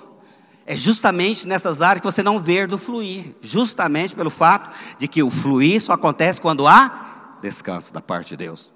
é 0.65 0.75
justamente 0.75 1.47
nessas 1.47 1.83
áreas 1.83 2.01
que 2.01 2.07
você 2.07 2.23
não 2.23 2.41
vê 2.41 2.67
do 2.67 2.79
fluir, 2.79 3.37
justamente 3.43 4.15
pelo 4.15 4.31
fato 4.31 4.75
de 4.99 5.07
que 5.07 5.23
o 5.23 5.31
fluir 5.31 5.83
só 5.83 5.93
acontece 5.93 6.41
quando 6.41 6.67
há 6.67 7.37
descanso 7.43 7.93
da 7.93 8.01
parte 8.01 8.29
de 8.29 8.39
Deus. 8.39 8.73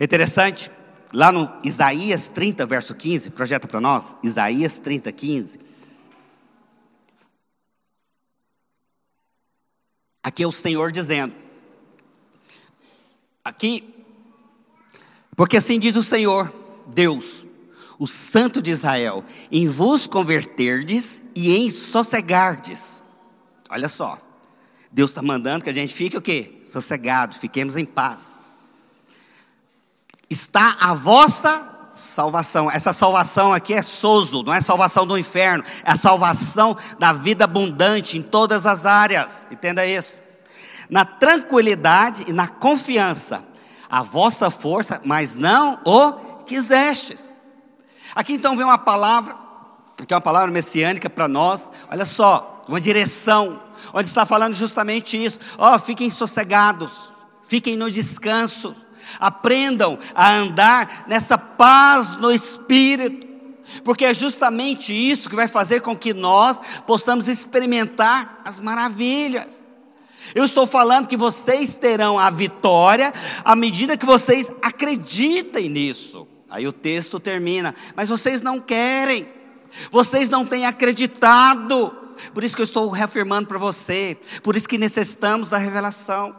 Interessante, 0.00 0.70
lá 1.12 1.32
no 1.32 1.52
Isaías 1.64 2.28
30, 2.28 2.64
verso 2.64 2.94
15, 2.94 3.30
projeta 3.30 3.66
para 3.66 3.80
nós, 3.80 4.14
Isaías 4.22 4.78
30, 4.78 5.10
15. 5.10 5.58
Aqui 10.22 10.44
é 10.44 10.46
o 10.46 10.52
Senhor 10.52 10.92
dizendo: 10.92 11.42
Aqui, 13.44 13.94
porque 15.36 15.58
assim 15.58 15.78
diz 15.78 15.96
o 15.96 16.02
Senhor, 16.02 16.50
Deus, 16.86 17.44
o 17.98 18.06
Santo 18.06 18.62
de 18.62 18.70
Israel, 18.70 19.22
em 19.52 19.68
vos 19.68 20.06
converterdes 20.06 21.22
e 21.34 21.54
em 21.54 21.70
sossegardes. 21.70 23.02
Olha 23.68 23.90
só, 23.90 24.16
Deus 24.90 25.10
está 25.10 25.20
mandando 25.20 25.62
que 25.62 25.68
a 25.68 25.74
gente 25.74 25.92
fique 25.92 26.16
o 26.16 26.22
quê? 26.22 26.58
Sossegado, 26.64 27.36
fiquemos 27.36 27.76
em 27.76 27.84
paz. 27.84 28.38
Está 30.30 30.78
a 30.80 30.94
vossa 30.94 31.90
salvação. 31.92 32.70
Essa 32.70 32.94
salvação 32.94 33.52
aqui 33.52 33.74
é 33.74 33.82
sozo, 33.82 34.42
não 34.42 34.54
é 34.54 34.62
salvação 34.62 35.06
do 35.06 35.18
inferno, 35.18 35.62
é 35.84 35.90
a 35.90 35.96
salvação 35.96 36.74
da 36.98 37.12
vida 37.12 37.44
abundante 37.44 38.16
em 38.16 38.22
todas 38.22 38.64
as 38.64 38.86
áreas. 38.86 39.46
Entenda 39.50 39.84
isso 39.84 40.23
na 40.88 41.04
tranquilidade 41.04 42.24
e 42.26 42.32
na 42.32 42.48
confiança, 42.48 43.44
a 43.88 44.02
vossa 44.02 44.50
força, 44.50 45.00
mas 45.04 45.34
não 45.34 45.80
o 45.84 46.12
quisestes. 46.44 47.34
Aqui 48.14 48.34
então 48.34 48.56
vem 48.56 48.64
uma 48.64 48.78
palavra, 48.78 49.34
que 50.06 50.12
é 50.12 50.16
uma 50.16 50.20
palavra 50.20 50.50
messiânica 50.50 51.10
para 51.10 51.26
nós, 51.26 51.70
olha 51.90 52.04
só, 52.04 52.62
uma 52.68 52.80
direção, 52.80 53.60
onde 53.92 54.08
está 54.08 54.24
falando 54.24 54.54
justamente 54.54 55.22
isso: 55.22 55.38
ó, 55.58 55.74
oh, 55.74 55.78
fiquem 55.78 56.10
sossegados, 56.10 56.90
fiquem 57.42 57.76
no 57.76 57.90
descanso, 57.90 58.74
aprendam 59.18 59.98
a 60.14 60.32
andar 60.34 61.04
nessa 61.06 61.36
paz 61.36 62.16
no 62.16 62.30
espírito, 62.30 63.26
porque 63.82 64.04
é 64.04 64.14
justamente 64.14 64.92
isso 64.92 65.28
que 65.28 65.36
vai 65.36 65.48
fazer 65.48 65.80
com 65.80 65.96
que 65.96 66.14
nós 66.14 66.60
possamos 66.86 67.28
experimentar 67.28 68.42
as 68.44 68.60
maravilhas. 68.60 69.63
Eu 70.32 70.44
estou 70.44 70.66
falando 70.66 71.08
que 71.08 71.16
vocês 71.16 71.76
terão 71.76 72.18
a 72.18 72.30
vitória 72.30 73.12
à 73.44 73.56
medida 73.56 73.96
que 73.96 74.06
vocês 74.06 74.50
acreditem 74.62 75.68
nisso. 75.68 76.26
Aí 76.48 76.68
o 76.68 76.72
texto 76.72 77.18
termina, 77.18 77.74
mas 77.96 78.08
vocês 78.08 78.40
não 78.40 78.60
querem, 78.60 79.26
vocês 79.90 80.30
não 80.30 80.46
têm 80.46 80.66
acreditado. 80.66 81.90
Por 82.32 82.44
isso 82.44 82.54
que 82.54 82.62
eu 82.62 82.64
estou 82.64 82.88
reafirmando 82.90 83.48
para 83.48 83.58
você, 83.58 84.16
por 84.42 84.54
isso 84.54 84.68
que 84.68 84.78
necessitamos 84.78 85.50
da 85.50 85.58
revelação, 85.58 86.34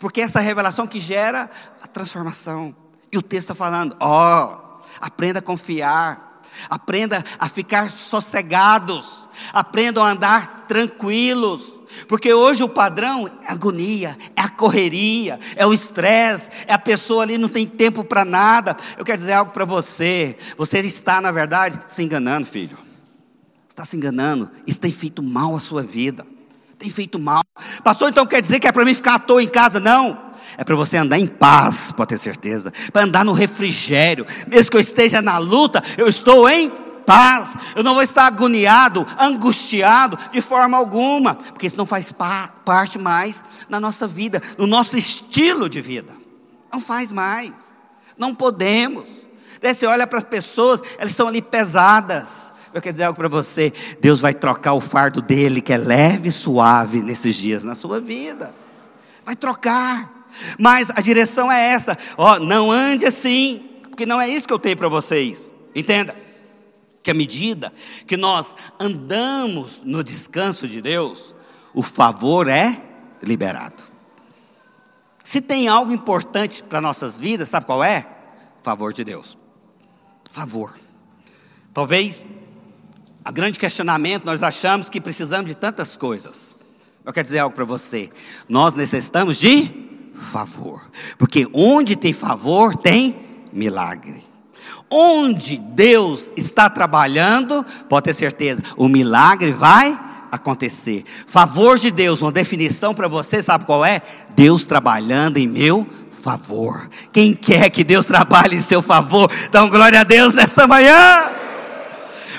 porque 0.00 0.22
é 0.22 0.24
essa 0.24 0.40
revelação 0.40 0.86
que 0.86 0.98
gera 0.98 1.50
a 1.82 1.86
transformação. 1.86 2.74
E 3.12 3.18
o 3.18 3.22
texto 3.22 3.50
está 3.50 3.54
falando: 3.54 3.94
ó, 4.00 4.46
oh, 4.46 4.84
aprenda 5.00 5.40
a 5.40 5.42
confiar, 5.42 6.40
aprenda 6.70 7.22
a 7.38 7.48
ficar 7.48 7.90
sossegados, 7.90 9.28
aprendam 9.52 10.02
a 10.02 10.10
andar 10.12 10.64
tranquilos 10.66 11.77
porque 12.06 12.32
hoje 12.32 12.62
o 12.62 12.68
padrão 12.68 13.28
é 13.42 13.52
agonia, 13.52 14.16
é 14.36 14.42
a 14.42 14.48
correria, 14.48 15.38
é 15.56 15.66
o 15.66 15.72
estresse, 15.72 16.50
é 16.66 16.72
a 16.72 16.78
pessoa 16.78 17.22
ali 17.22 17.38
não 17.38 17.48
tem 17.48 17.66
tempo 17.66 18.04
para 18.04 18.24
nada. 18.24 18.76
Eu 18.96 19.04
quero 19.04 19.18
dizer 19.18 19.32
algo 19.32 19.52
para 19.52 19.64
você. 19.64 20.36
Você 20.56 20.78
está, 20.80 21.20
na 21.20 21.32
verdade, 21.32 21.80
se 21.86 22.02
enganando, 22.02 22.46
filho. 22.46 22.78
Está 23.68 23.84
se 23.84 23.96
enganando. 23.96 24.50
Isso 24.66 24.80
tem 24.80 24.92
feito 24.92 25.22
mal 25.22 25.54
à 25.54 25.60
sua 25.60 25.82
vida. 25.82 26.26
Tem 26.78 26.90
feito 26.90 27.18
mal. 27.18 27.42
Pastor, 27.82 28.10
então 28.10 28.26
quer 28.26 28.40
dizer 28.40 28.60
que 28.60 28.68
é 28.68 28.72
para 28.72 28.84
mim 28.84 28.94
ficar 28.94 29.14
à 29.14 29.18
toa 29.18 29.42
em 29.42 29.48
casa? 29.48 29.80
Não. 29.80 30.28
É 30.56 30.64
para 30.64 30.74
você 30.74 30.96
andar 30.96 31.18
em 31.18 31.26
paz, 31.26 31.92
pode 31.92 32.08
ter 32.08 32.18
certeza. 32.18 32.72
Para 32.92 33.04
andar 33.04 33.24
no 33.24 33.32
refrigério. 33.32 34.26
Mesmo 34.48 34.70
que 34.72 34.76
eu 34.76 34.80
esteja 34.80 35.22
na 35.22 35.38
luta, 35.38 35.82
eu 35.96 36.08
estou 36.08 36.48
em 36.48 36.70
paz, 37.08 37.56
eu 37.74 37.82
não 37.82 37.94
vou 37.94 38.02
estar 38.02 38.26
agoniado, 38.26 39.06
angustiado 39.18 40.18
de 40.30 40.42
forma 40.42 40.76
alguma, 40.76 41.36
porque 41.36 41.66
isso 41.66 41.78
não 41.78 41.86
faz 41.86 42.12
parte 42.12 42.98
mais 42.98 43.42
na 43.66 43.80
nossa 43.80 44.06
vida, 44.06 44.42
no 44.58 44.66
nosso 44.66 44.94
estilo 44.98 45.70
de 45.70 45.80
vida. 45.80 46.14
Não 46.70 46.82
faz 46.82 47.10
mais. 47.10 47.74
Não 48.18 48.34
podemos. 48.34 49.08
Daí 49.58 49.74
você 49.74 49.86
olha 49.86 50.06
para 50.06 50.18
as 50.18 50.24
pessoas, 50.24 50.82
elas 50.98 51.12
estão 51.12 51.28
ali 51.28 51.40
pesadas. 51.40 52.52
Eu 52.74 52.82
quero 52.82 52.92
dizer 52.92 53.04
algo 53.04 53.16
para 53.16 53.28
você: 53.28 53.72
Deus 54.02 54.20
vai 54.20 54.34
trocar 54.34 54.74
o 54.74 54.80
fardo 54.80 55.22
dele, 55.22 55.62
que 55.62 55.72
é 55.72 55.78
leve 55.78 56.28
e 56.28 56.32
suave, 56.32 57.02
nesses 57.02 57.36
dias 57.36 57.64
na 57.64 57.74
sua 57.74 58.02
vida. 58.02 58.54
Vai 59.24 59.34
trocar. 59.34 60.26
Mas 60.58 60.90
a 60.90 61.00
direção 61.00 61.50
é 61.50 61.72
essa: 61.72 61.96
ó, 62.18 62.38
não 62.38 62.70
ande 62.70 63.06
assim, 63.06 63.62
porque 63.88 64.04
não 64.04 64.20
é 64.20 64.28
isso 64.28 64.46
que 64.46 64.52
eu 64.52 64.58
tenho 64.58 64.76
para 64.76 64.88
vocês. 64.90 65.50
Entenda 65.74 66.27
que 67.08 67.12
à 67.12 67.14
medida 67.14 67.72
que 68.06 68.18
nós 68.18 68.54
andamos 68.78 69.80
no 69.82 70.04
descanso 70.04 70.68
de 70.68 70.82
Deus, 70.82 71.34
o 71.72 71.82
favor 71.82 72.46
é 72.48 72.78
liberado. 73.22 73.82
Se 75.24 75.40
tem 75.40 75.68
algo 75.68 75.90
importante 75.90 76.62
para 76.62 76.82
nossas 76.82 77.16
vidas, 77.16 77.48
sabe 77.48 77.64
qual 77.64 77.82
é? 77.82 78.06
Favor 78.62 78.92
de 78.92 79.04
Deus. 79.04 79.38
Favor. 80.30 80.78
Talvez 81.72 82.26
a 83.24 83.30
grande 83.30 83.58
questionamento 83.58 84.26
nós 84.26 84.42
achamos 84.42 84.90
que 84.90 85.00
precisamos 85.00 85.46
de 85.46 85.56
tantas 85.56 85.96
coisas. 85.96 86.56
Eu 87.06 87.12
quero 87.14 87.24
dizer 87.24 87.38
algo 87.38 87.56
para 87.56 87.64
você. 87.64 88.10
Nós 88.46 88.74
necessitamos 88.74 89.38
de 89.38 89.70
favor. 90.30 90.90
Porque 91.16 91.48
onde 91.54 91.96
tem 91.96 92.12
favor, 92.12 92.76
tem 92.76 93.16
milagre. 93.50 94.27
Onde 94.90 95.58
Deus 95.58 96.32
está 96.36 96.70
trabalhando, 96.70 97.64
pode 97.88 98.04
ter 98.04 98.14
certeza, 98.14 98.62
o 98.76 98.88
milagre 98.88 99.52
vai 99.52 99.98
acontecer. 100.32 101.04
Favor 101.26 101.78
de 101.78 101.90
Deus, 101.90 102.22
uma 102.22 102.32
definição 102.32 102.94
para 102.94 103.08
você, 103.08 103.42
sabe 103.42 103.64
qual 103.64 103.84
é? 103.84 104.00
Deus 104.34 104.66
trabalhando 104.66 105.36
em 105.36 105.46
meu 105.46 105.86
favor. 106.22 106.88
Quem 107.12 107.34
quer 107.34 107.70
que 107.70 107.84
Deus 107.84 108.06
trabalhe 108.06 108.56
em 108.56 108.60
seu 108.60 108.82
favor, 108.82 109.30
dá 109.50 109.64
glória 109.66 110.00
a 110.00 110.04
Deus 110.04 110.34
nessa 110.34 110.66
manhã. 110.66 111.30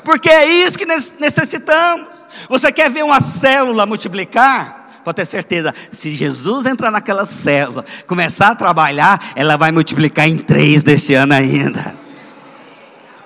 Porque 0.04 0.30
é 0.30 0.46
isso 0.46 0.78
que 0.78 0.86
necessitamos. 0.86 2.08
Você 2.48 2.72
quer 2.72 2.90
ver 2.90 3.04
uma 3.04 3.20
célula 3.20 3.86
multiplicar? 3.86 5.02
Pode 5.04 5.16
ter 5.16 5.26
certeza, 5.26 5.74
se 5.92 6.16
Jesus 6.16 6.66
entrar 6.66 6.92
naquela 6.92 7.26
célula, 7.26 7.86
começar 8.06 8.50
a 8.50 8.56
trabalhar, 8.56 9.20
ela 9.36 9.56
vai 9.58 9.72
multiplicar 9.72 10.28
em 10.28 10.38
três 10.38 10.84
deste 10.84 11.14
ano 11.14 11.34
ainda. 11.34 12.09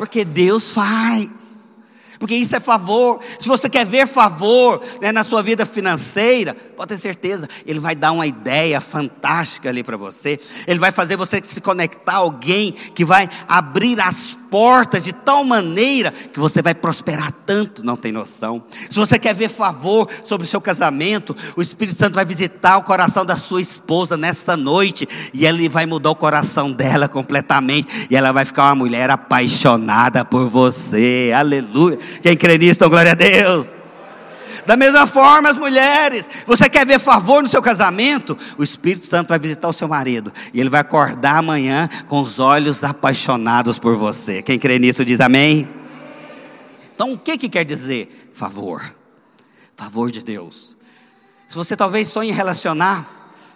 Porque 0.04 0.26
Deus 0.26 0.74
faz. 0.74 1.70
porque 2.20 2.36
isso 2.36 2.56
é 2.56 2.60
favor. 2.60 3.22
Se 3.40 3.48
você 3.48 3.70
quer 3.70 3.86
ver 3.86 4.06
favor 4.06 4.82
né, 5.02 5.14
na 5.14 5.24
sua 5.24 5.42
vida 5.42 5.66
financeira, 5.66 6.56
pode 6.74 6.90
ter 6.90 6.98
certeza, 6.98 7.48
Ele 7.66 7.80
vai 7.80 7.96
dar 7.96 8.12
uma 8.12 8.28
ideia 8.28 8.82
fantástica 8.82 9.70
ali 9.70 9.84
para 9.84 9.98
você. 9.98 10.40
Ele 10.68 10.80
vai 10.80 10.92
fazer 10.92 11.16
você 11.16 11.42
se 11.44 11.62
conectar 11.62 12.14
a 12.14 12.18
alguém 12.18 12.72
que 12.72 13.06
vai 13.06 13.30
abrir 13.48 14.00
as 14.00 14.38
portas 14.54 15.04
de 15.04 15.12
tal 15.12 15.44
maneira 15.44 16.12
que 16.12 16.40
você 16.40 16.62
vai 16.62 16.76
prosperar 16.76 17.32
tanto, 17.44 17.84
não 17.84 17.96
tem 17.96 18.12
noção. 18.12 18.64
Se 18.88 19.00
você 19.00 19.18
quer 19.18 19.34
ver 19.34 19.50
favor 19.50 20.08
sobre 20.24 20.46
o 20.46 20.50
seu 20.50 20.62
casamento, 20.62 21.36
o 21.58 21.62
Espírito 21.62 21.98
Santo 21.98 22.14
vai 22.14 22.24
visitar 22.24 22.78
o 22.78 22.84
coração 22.84 23.26
da 23.26 23.36
sua 23.36 23.62
esposa 23.62 24.16
nesta 24.16 24.56
noite 24.56 25.10
e 25.34 25.48
ele 25.48 25.68
vai 25.68 25.88
mudar 25.88 26.12
o 26.12 26.16
coração 26.16 26.72
dela 26.72 27.08
completamente 27.08 28.08
e 28.12 28.16
ela 28.16 28.32
vai 28.32 28.46
ficar 28.46 28.66
uma 28.66 28.76
mulher 28.76 29.10
apaixonada 29.10 30.24
por 30.24 30.48
você. 30.48 31.32
Aleluia. 31.36 31.98
Quem 32.22 32.38
crê 32.38 32.60
nisso, 32.60 32.88
glória 32.88 33.14
a 33.14 33.16
Deus. 33.16 33.83
Da 34.66 34.78
mesma 34.78 35.06
forma, 35.06 35.50
as 35.50 35.58
mulheres, 35.58 36.30
você 36.46 36.70
quer 36.70 36.86
ver 36.86 37.00
favor 37.00 37.44
no 37.44 37.50
seu 37.50 37.62
casamento? 37.62 38.38
O 38.58 38.64
Espírito 38.64 39.06
Santo 39.06 39.30
vai 39.30 39.40
visitar 39.40 39.68
o 39.68 39.74
seu 39.74 39.88
marido 39.88 40.32
e 40.54 40.60
ele 40.60 40.70
vai 40.70 40.82
acordar 40.82 41.38
amanhã 41.38 41.90
com 42.08 42.22
os 42.22 42.40
olhos 42.40 42.84
apaixonados 42.84 43.78
por 43.78 43.96
você. 43.96 44.42
Quem 44.42 44.58
crê 44.58 44.80
nisso 44.80 45.04
diz 45.04 45.20
amém. 45.20 45.68
Então, 46.94 47.14
o 47.14 47.18
que, 47.18 47.38
que 47.38 47.50
quer 47.50 47.66
dizer 47.66 48.32
favor? 48.34 48.96
Favor 49.76 50.10
de 50.10 50.24
Deus. 50.24 50.78
Se 51.48 51.56
você 51.56 51.76
talvez 51.76 52.08
sonhe 52.08 52.30
em 52.30 52.34
relacionar, 52.34 53.06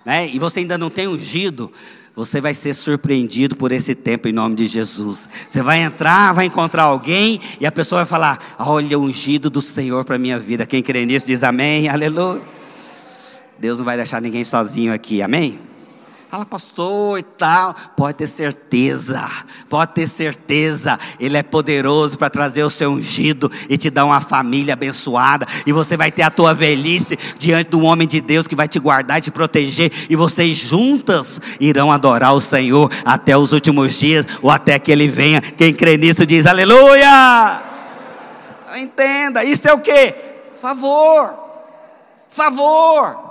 né, 0.04 0.28
e 0.28 0.40
você 0.40 0.60
ainda 0.60 0.78
não 0.78 0.90
tem 0.90 1.08
ungido, 1.08 1.72
você 2.18 2.42
vai 2.42 2.56
ser 2.56 2.74
surpreendido 2.74 3.56
por 3.56 3.72
esse 3.72 3.94
tempo 3.94 4.28
em 4.28 4.32
nome 4.32 4.56
de 4.56 4.66
Jesus. 4.66 5.30
Você 5.48 5.62
vai 5.62 5.84
entrar, 5.84 6.34
vai 6.34 6.48
encontrar 6.48 6.86
alguém 6.86 7.40
e 7.62 7.66
a 7.66 7.72
pessoa 7.72 8.00
vai 8.00 8.08
falar: 8.08 8.56
Olha 8.58 8.98
o 8.98 9.04
ungido 9.04 9.52
do 9.52 9.62
Senhor 9.62 10.04
para 10.04 10.18
minha 10.18 10.40
vida. 10.40 10.66
Quem 10.66 10.82
crê 10.82 11.06
nisso 11.06 11.28
diz 11.28 11.44
amém, 11.44 11.88
aleluia. 11.88 12.42
Deus 13.60 13.78
não 13.78 13.86
vai 13.86 13.98
deixar 13.98 14.20
ninguém 14.20 14.44
sozinho 14.44 14.92
aqui, 14.92 15.22
amém? 15.22 15.60
Fala, 16.30 16.46
pastor 16.46 17.20
e 17.20 17.24
tal. 17.24 17.74
Pode 17.96 18.18
ter 18.18 18.28
certeza, 18.28 19.26
pode 19.70 19.94
ter 19.94 20.08
certeza. 20.08 21.00
Ele 21.18 21.38
é 21.38 21.44
poderoso 21.44 22.18
para 22.18 22.30
trazer 22.30 22.64
o 22.64 22.70
seu 22.70 22.92
ungido 22.92 23.50
e 23.70 23.78
te 23.78 23.90
dar 23.90 24.04
uma 24.04 24.20
família 24.20 24.74
abençoada. 24.74 25.48
E 25.66 25.72
você 25.72 25.96
vai 25.96 26.12
ter 26.12 26.24
a 26.24 26.30
tua 26.30 26.54
velhice 26.54 27.18
diante 27.40 27.70
do 27.70 27.82
homem 27.82 28.06
de 28.06 28.20
Deus 28.20 28.46
que 28.46 28.58
vai 28.58 28.68
te 28.68 28.78
guardar 28.78 29.20
e 29.20 29.22
te 29.22 29.32
proteger. 29.32 29.90
E 30.10 30.18
vocês 30.18 30.58
juntas 30.58 31.40
irão 31.62 31.90
adorar 31.90 32.36
o 32.36 32.42
Senhor 32.42 32.92
até 33.06 33.38
os 33.38 33.54
últimos 33.54 33.98
dias 33.98 34.26
ou 34.42 34.52
até 34.52 34.78
que 34.78 34.92
ele 34.92 35.08
venha. 35.08 35.40
Quem 35.40 35.74
crê 35.74 35.96
nisso 35.96 36.26
diz 36.26 36.46
aleluia. 36.46 37.64
Entenda, 38.76 39.46
isso 39.46 39.66
é 39.66 39.74
o 39.74 39.80
que? 39.80 40.14
Favor. 40.62 41.34
Favor. 42.30 43.27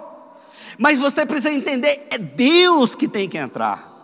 Mas 0.79 0.99
você 0.99 1.25
precisa 1.25 1.53
entender, 1.53 2.07
é 2.11 2.19
Deus 2.19 2.95
que 2.95 3.09
tem 3.09 3.29
que 3.29 3.39
entrar. 3.39 3.97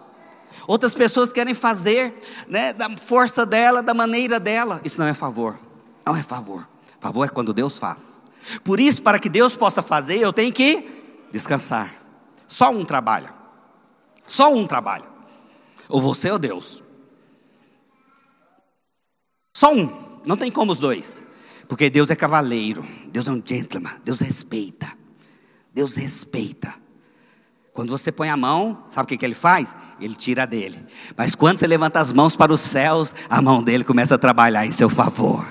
Outras 0.66 0.94
pessoas 0.94 1.32
querem 1.32 1.54
fazer, 1.54 2.14
né, 2.48 2.72
da 2.72 2.88
força 2.96 3.44
dela, 3.44 3.82
da 3.82 3.92
maneira 3.92 4.38
dela. 4.38 4.80
Isso 4.84 4.98
não 5.00 5.06
é 5.06 5.14
favor. 5.14 5.58
Não 6.06 6.16
é 6.16 6.22
favor. 6.22 6.68
Favor 7.00 7.24
é 7.24 7.28
quando 7.28 7.52
Deus 7.52 7.78
faz. 7.78 8.22
Por 8.64 8.80
isso, 8.80 9.02
para 9.02 9.18
que 9.18 9.28
Deus 9.28 9.56
possa 9.56 9.82
fazer, 9.82 10.18
eu 10.18 10.32
tenho 10.32 10.52
que 10.52 10.88
descansar. 11.30 11.92
Só 12.46 12.70
um 12.70 12.84
trabalha. 12.84 13.34
Só 14.26 14.52
um 14.52 14.66
trabalha. 14.66 15.06
Ou 15.88 16.00
você 16.00 16.30
ou 16.30 16.38
Deus. 16.38 16.82
Só 19.54 19.72
um. 19.72 20.20
Não 20.24 20.36
tem 20.36 20.50
como 20.50 20.72
os 20.72 20.78
dois. 20.78 21.22
Porque 21.68 21.90
Deus 21.90 22.10
é 22.10 22.16
cavaleiro. 22.16 22.84
Deus 23.06 23.26
é 23.26 23.30
um 23.32 23.42
gentleman. 23.44 23.92
Deus 24.04 24.20
respeita. 24.20 25.01
Deus 25.74 25.96
respeita. 25.96 26.74
Quando 27.72 27.88
você 27.88 28.12
põe 28.12 28.28
a 28.28 28.36
mão, 28.36 28.84
sabe 28.90 29.04
o 29.04 29.08
que, 29.08 29.16
que 29.16 29.24
ele 29.24 29.34
faz? 29.34 29.74
Ele 29.98 30.14
tira 30.14 30.46
dele. 30.46 30.78
Mas 31.16 31.34
quando 31.34 31.58
você 31.58 31.66
levanta 31.66 32.00
as 32.00 32.12
mãos 32.12 32.36
para 32.36 32.52
os 32.52 32.60
céus, 32.60 33.14
a 33.30 33.40
mão 33.40 33.62
dele 33.62 33.82
começa 33.82 34.14
a 34.14 34.18
trabalhar 34.18 34.66
em 34.66 34.70
seu 34.70 34.90
favor. 34.90 35.46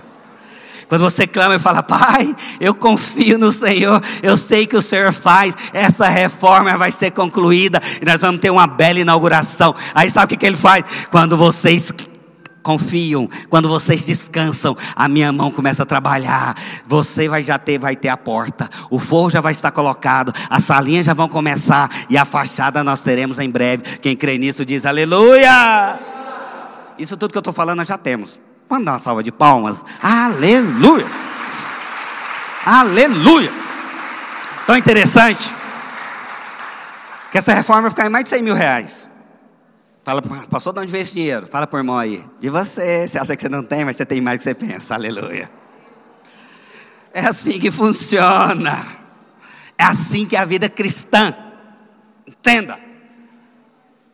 Quando 0.88 1.02
você 1.04 1.26
clama 1.26 1.56
e 1.56 1.60
fala, 1.60 1.82
Pai, 1.82 2.36
eu 2.60 2.76
confio 2.76 3.40
no 3.40 3.52
Senhor, 3.52 4.04
eu 4.22 4.38
sei 4.38 4.68
que 4.68 4.76
o 4.76 4.82
Senhor 4.82 5.14
faz, 5.14 5.56
essa 5.74 6.08
reforma 6.08 6.78
vai 6.78 6.92
ser 6.92 7.12
concluída 7.12 7.82
e 8.02 8.06
nós 8.06 8.20
vamos 8.20 8.42
ter 8.42 8.50
uma 8.50 8.68
bela 8.68 9.00
inauguração. 9.00 9.74
Aí 9.96 10.12
sabe 10.12 10.26
o 10.26 10.30
que, 10.30 10.38
que 10.38 10.46
ele 10.46 10.58
faz? 10.58 10.84
Quando 11.10 11.38
vocês 11.38 11.94
confiam, 12.62 13.30
quando 13.50 13.68
vocês 13.68 14.06
descansam, 14.06 14.76
a 14.96 15.08
minha 15.08 15.32
mão 15.32 15.52
começa 15.52 15.84
a 15.84 15.86
trabalhar. 15.86 16.56
Você 16.88 17.28
vai 17.28 17.44
já 17.44 17.58
ter, 17.58 17.80
vai 17.80 17.96
ter 17.96 18.10
a 18.10 18.18
porta, 18.18 18.70
o 18.90 19.00
forro 19.00 19.30
já 19.30 19.42
vai 19.42 19.52
estar 19.52 19.72
colocado, 19.72 20.34
as 20.50 20.64
salinhas 20.64 21.06
já 21.06 21.14
vão 21.14 21.28
começar 21.28 21.90
e 22.10 22.18
a 22.18 22.26
fachada 22.26 22.84
nós 22.84 23.04
teremos 23.04 23.40
em 23.40 23.50
breve. 23.50 23.84
Quem 24.00 24.16
crê 24.16 24.38
nisso 24.38 24.66
diz 24.66 24.86
aleluia. 24.86 26.00
Isso 26.98 27.18
tudo 27.18 27.32
que 27.32 27.38
eu 27.38 27.42
estou 27.42 27.54
falando 27.54 27.78
nós 27.78 27.88
já 27.88 27.98
temos. 27.98 28.40
Vamos 28.70 28.86
dar 28.86 28.94
uma 28.94 29.00
salva 29.00 29.22
de 29.22 29.32
palmas. 29.32 29.84
Aleluia. 30.02 31.06
Aleluia. 32.66 33.52
Tão 34.66 34.78
interessante 34.78 35.54
que 37.32 37.38
essa 37.38 37.54
reforma 37.54 37.84
vai 37.84 37.92
ficar 37.92 38.06
em 38.06 38.10
mais 38.10 38.24
de 38.26 38.30
100 38.30 38.44
mil 38.44 38.56
reais. 38.56 39.11
Fala, 40.04 40.22
pastor, 40.22 40.74
de 40.74 40.80
onde 40.80 40.92
veio 40.92 41.04
esse 41.04 41.14
dinheiro? 41.14 41.46
Fala 41.46 41.68
por 41.68 41.78
irmão 41.78 41.98
aí. 41.98 42.26
De 42.40 42.50
você. 42.50 43.08
Você 43.08 43.20
acha 43.20 43.36
que 43.36 43.42
você 43.42 43.50
não 43.50 43.64
tem, 43.64 43.86
mas 43.86 43.96
você 43.96 44.06
tem 44.06 44.20
mais 44.20 44.40
do 44.40 44.44
que 44.44 44.44
você 44.44 44.56
pensa. 44.56 44.96
Aleluia. 44.96 45.50
É 47.14 47.22
assim 47.22 47.60
que 47.60 47.70
funciona. 47.70 49.00
É 49.78 49.84
assim 49.84 50.26
que 50.26 50.36
é 50.36 50.40
a 50.40 50.46
vida 50.46 50.68
cristã. 50.70 51.34
Entenda. 52.26 52.80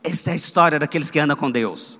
Essa 0.03 0.31
é 0.31 0.33
a 0.33 0.35
história 0.35 0.79
daqueles 0.79 1.09
que 1.09 1.19
andam 1.19 1.37
com 1.37 1.49
Deus. 1.49 1.97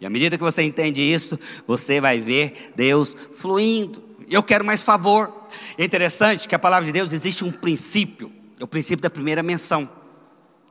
E 0.00 0.06
à 0.06 0.10
medida 0.10 0.36
que 0.36 0.42
você 0.42 0.62
entende 0.62 1.00
isso, 1.00 1.38
você 1.64 2.00
vai 2.00 2.18
ver 2.18 2.72
Deus 2.74 3.16
fluindo. 3.36 4.02
Eu 4.28 4.42
quero 4.42 4.64
mais 4.64 4.82
favor. 4.82 5.46
É 5.78 5.84
interessante 5.84 6.48
que 6.48 6.54
a 6.56 6.58
palavra 6.58 6.86
de 6.86 6.92
Deus 6.92 7.12
existe 7.12 7.44
um 7.44 7.52
princípio. 7.52 8.32
É 8.58 8.64
o 8.64 8.68
princípio 8.68 9.02
da 9.02 9.10
primeira 9.10 9.44
menção. 9.44 9.88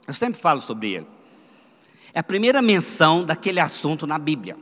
Eu 0.05 0.13
sempre 0.13 0.41
falo 0.41 0.61
sobre 0.61 0.95
ele. 0.95 1.07
É 2.13 2.19
a 2.19 2.24
primeira 2.24 2.62
menção 2.62 3.24
daquele 3.24 3.60
assunto 3.60 4.06
na 4.06 4.17
Bíblia. 4.17 4.58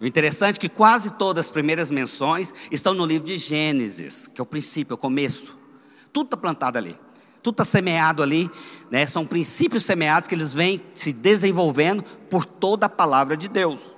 O 0.00 0.06
interessante 0.06 0.56
é 0.56 0.60
que 0.60 0.68
quase 0.68 1.12
todas 1.12 1.46
as 1.46 1.52
primeiras 1.52 1.88
menções 1.88 2.52
estão 2.72 2.92
no 2.92 3.06
livro 3.06 3.28
de 3.28 3.38
Gênesis, 3.38 4.26
que 4.26 4.40
é 4.40 4.42
o 4.42 4.46
princípio, 4.46 4.94
é 4.94 4.96
o 4.96 4.98
começo. 4.98 5.56
Tudo 6.12 6.26
está 6.26 6.36
plantado 6.36 6.76
ali, 6.76 6.98
tudo 7.40 7.54
está 7.54 7.64
semeado 7.64 8.20
ali, 8.20 8.50
né? 8.90 9.06
são 9.06 9.24
princípios 9.24 9.84
semeados 9.84 10.28
que 10.28 10.34
eles 10.34 10.52
vêm 10.52 10.82
se 10.92 11.12
desenvolvendo 11.12 12.02
por 12.28 12.44
toda 12.44 12.86
a 12.86 12.88
palavra 12.88 13.36
de 13.36 13.48
Deus. 13.48 13.92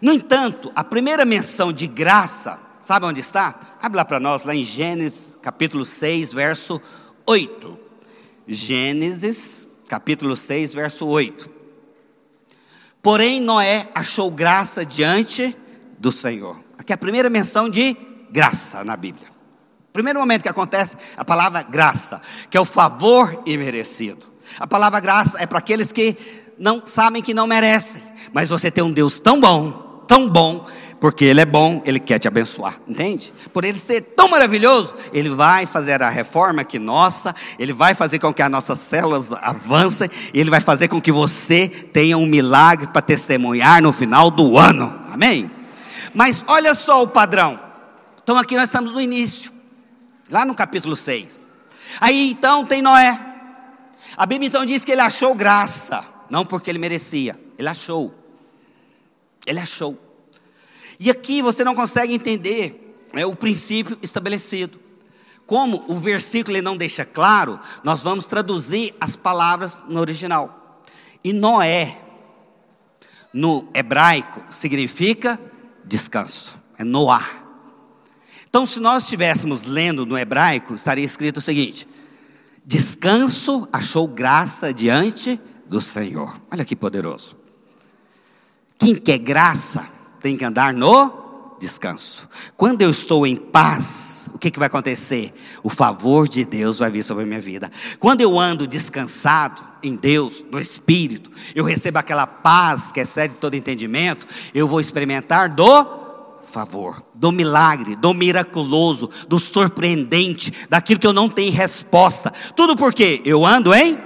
No 0.00 0.14
entanto, 0.14 0.72
a 0.74 0.82
primeira 0.82 1.26
menção 1.26 1.70
de 1.70 1.86
graça, 1.86 2.58
sabe 2.80 3.04
onde 3.04 3.20
está? 3.20 3.76
Abre 3.82 3.98
lá 3.98 4.04
para 4.06 4.18
nós, 4.18 4.44
lá 4.44 4.54
em 4.54 4.64
Gênesis 4.64 5.36
capítulo 5.42 5.84
6, 5.84 6.32
verso 6.32 6.80
8. 7.26 7.78
Gênesis 8.48 9.68
capítulo 9.86 10.34
6, 10.34 10.72
verso 10.72 11.06
8. 11.06 11.59
Porém, 13.02 13.40
Noé 13.40 13.88
achou 13.94 14.30
graça 14.30 14.84
diante 14.84 15.56
do 15.98 16.12
Senhor. 16.12 16.58
Aqui 16.78 16.92
é 16.92 16.94
a 16.94 16.98
primeira 16.98 17.30
menção 17.30 17.68
de 17.68 17.96
graça 18.30 18.84
na 18.84 18.96
Bíblia. 18.96 19.28
Primeiro 19.92 20.20
momento 20.20 20.42
que 20.42 20.48
acontece 20.48 20.96
a 21.16 21.24
palavra 21.24 21.62
graça, 21.62 22.20
que 22.48 22.56
é 22.56 22.60
o 22.60 22.64
favor 22.64 23.42
imerecido. 23.46 24.26
A 24.58 24.66
palavra 24.66 25.00
graça 25.00 25.42
é 25.42 25.46
para 25.46 25.58
aqueles 25.58 25.92
que 25.92 26.16
não 26.58 26.84
sabem 26.86 27.22
que 27.22 27.34
não 27.34 27.46
merecem, 27.46 28.02
mas 28.32 28.50
você 28.50 28.70
tem 28.70 28.84
um 28.84 28.92
Deus 28.92 29.18
tão 29.18 29.40
bom, 29.40 29.89
tão 30.10 30.28
bom, 30.28 30.66
porque 31.00 31.24
Ele 31.24 31.40
é 31.40 31.44
bom, 31.44 31.80
Ele 31.84 32.00
quer 32.00 32.18
te 32.18 32.26
abençoar, 32.26 32.80
entende? 32.88 33.32
Por 33.52 33.64
Ele 33.64 33.78
ser 33.78 34.00
tão 34.00 34.28
maravilhoso, 34.28 34.92
Ele 35.12 35.30
vai 35.30 35.66
fazer 35.66 36.02
a 36.02 36.10
reforma 36.10 36.64
que 36.64 36.80
nossa, 36.80 37.32
Ele 37.60 37.72
vai 37.72 37.94
fazer 37.94 38.18
com 38.18 38.34
que 38.34 38.42
as 38.42 38.50
nossas 38.50 38.80
células 38.80 39.32
avancem, 39.32 40.10
Ele 40.34 40.50
vai 40.50 40.60
fazer 40.60 40.88
com 40.88 41.00
que 41.00 41.12
você 41.12 41.68
tenha 41.68 42.18
um 42.18 42.26
milagre 42.26 42.88
para 42.88 43.00
testemunhar 43.00 43.80
no 43.80 43.92
final 43.92 44.32
do 44.32 44.58
ano, 44.58 45.00
amém? 45.12 45.48
Mas 46.12 46.44
olha 46.48 46.74
só 46.74 47.04
o 47.04 47.06
padrão, 47.06 47.56
então 48.20 48.36
aqui 48.36 48.56
nós 48.56 48.64
estamos 48.64 48.92
no 48.92 49.00
início, 49.00 49.52
lá 50.28 50.44
no 50.44 50.56
capítulo 50.56 50.96
6, 50.96 51.46
aí 52.00 52.32
então 52.32 52.66
tem 52.66 52.82
Noé, 52.82 53.16
a 54.16 54.26
Bíblia 54.26 54.48
então 54.48 54.64
diz 54.64 54.84
que 54.84 54.90
ele 54.90 55.02
achou 55.02 55.36
graça, 55.36 56.04
não 56.28 56.44
porque 56.44 56.68
ele 56.68 56.80
merecia, 56.80 57.38
ele 57.56 57.68
achou, 57.68 58.19
ele 59.46 59.58
achou. 59.58 59.98
E 60.98 61.10
aqui 61.10 61.40
você 61.40 61.64
não 61.64 61.74
consegue 61.74 62.14
entender 62.14 62.98
é, 63.12 63.24
o 63.24 63.34
princípio 63.34 63.98
estabelecido. 64.02 64.78
Como 65.46 65.84
o 65.88 65.96
versículo 65.96 66.56
ele 66.56 66.62
não 66.62 66.76
deixa 66.76 67.04
claro, 67.04 67.58
nós 67.82 68.02
vamos 68.02 68.26
traduzir 68.26 68.94
as 69.00 69.16
palavras 69.16 69.78
no 69.88 69.98
original. 69.98 70.82
E 71.24 71.32
Noé, 71.32 72.00
no 73.32 73.68
hebraico, 73.74 74.44
significa 74.52 75.40
descanso. 75.84 76.60
É 76.78 76.84
Noá. 76.84 77.24
Então, 78.48 78.66
se 78.66 78.80
nós 78.80 79.04
estivéssemos 79.04 79.64
lendo 79.64 80.04
no 80.04 80.18
hebraico, 80.18 80.74
estaria 80.74 81.04
escrito 81.04 81.38
o 81.38 81.40
seguinte: 81.40 81.86
Descanso 82.64 83.68
achou 83.72 84.06
graça 84.06 84.72
diante 84.72 85.40
do 85.66 85.80
Senhor. 85.80 86.40
Olha 86.50 86.64
que 86.64 86.76
poderoso. 86.76 87.39
Quem 88.80 88.96
quer 88.96 89.18
graça 89.18 89.86
tem 90.22 90.38
que 90.38 90.44
andar 90.44 90.72
no 90.72 91.56
descanso. 91.60 92.26
Quando 92.56 92.80
eu 92.80 92.90
estou 92.90 93.26
em 93.26 93.36
paz, 93.36 94.30
o 94.32 94.38
que, 94.38 94.50
que 94.50 94.58
vai 94.58 94.68
acontecer? 94.68 95.34
O 95.62 95.68
favor 95.68 96.26
de 96.26 96.46
Deus 96.46 96.78
vai 96.78 96.90
vir 96.90 97.04
sobre 97.04 97.24
a 97.24 97.26
minha 97.26 97.42
vida. 97.42 97.70
Quando 97.98 98.22
eu 98.22 98.40
ando 98.40 98.66
descansado 98.66 99.62
em 99.82 99.94
Deus, 99.94 100.42
no 100.50 100.58
Espírito, 100.58 101.30
eu 101.54 101.62
recebo 101.62 101.98
aquela 101.98 102.26
paz 102.26 102.90
que 102.90 103.00
excede 103.00 103.34
todo 103.34 103.54
entendimento, 103.54 104.26
eu 104.54 104.66
vou 104.66 104.80
experimentar 104.80 105.50
do 105.50 106.00
favor, 106.46 107.02
do 107.14 107.30
milagre, 107.30 107.94
do 107.94 108.14
miraculoso, 108.14 109.10
do 109.28 109.38
surpreendente, 109.38 110.66
daquilo 110.70 110.98
que 110.98 111.06
eu 111.06 111.12
não 111.12 111.28
tenho 111.28 111.52
resposta. 111.52 112.32
Tudo 112.56 112.74
porque 112.74 113.20
eu 113.26 113.44
ando 113.44 113.74
em 113.74 113.98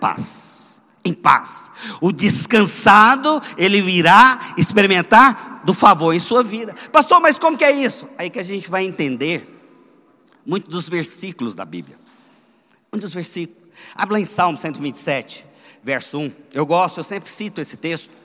paz. 0.00 0.59
Em 1.04 1.12
paz. 1.14 1.70
O 2.00 2.12
descansado, 2.12 3.42
ele 3.56 3.78
irá 3.78 4.54
experimentar 4.56 5.62
do 5.64 5.72
favor 5.72 6.12
em 6.12 6.20
sua 6.20 6.42
vida. 6.42 6.74
Pastor, 6.92 7.20
mas 7.20 7.38
como 7.38 7.56
que 7.56 7.64
é 7.64 7.70
isso? 7.70 8.08
Aí 8.18 8.28
que 8.28 8.38
a 8.38 8.42
gente 8.42 8.70
vai 8.70 8.84
entender 8.84 9.58
muito 10.44 10.68
dos 10.70 10.88
versículos 10.88 11.54
da 11.54 11.64
Bíblia. 11.64 11.98
Um 12.92 12.98
dos 12.98 13.14
versículos. 13.14 13.60
Habla 13.94 14.20
em 14.20 14.24
Salmo 14.24 14.58
127, 14.58 15.46
verso 15.82 16.18
1. 16.18 16.32
Eu 16.52 16.66
gosto, 16.66 17.00
eu 17.00 17.04
sempre 17.04 17.30
cito 17.30 17.60
esse 17.60 17.76
texto 17.76 18.20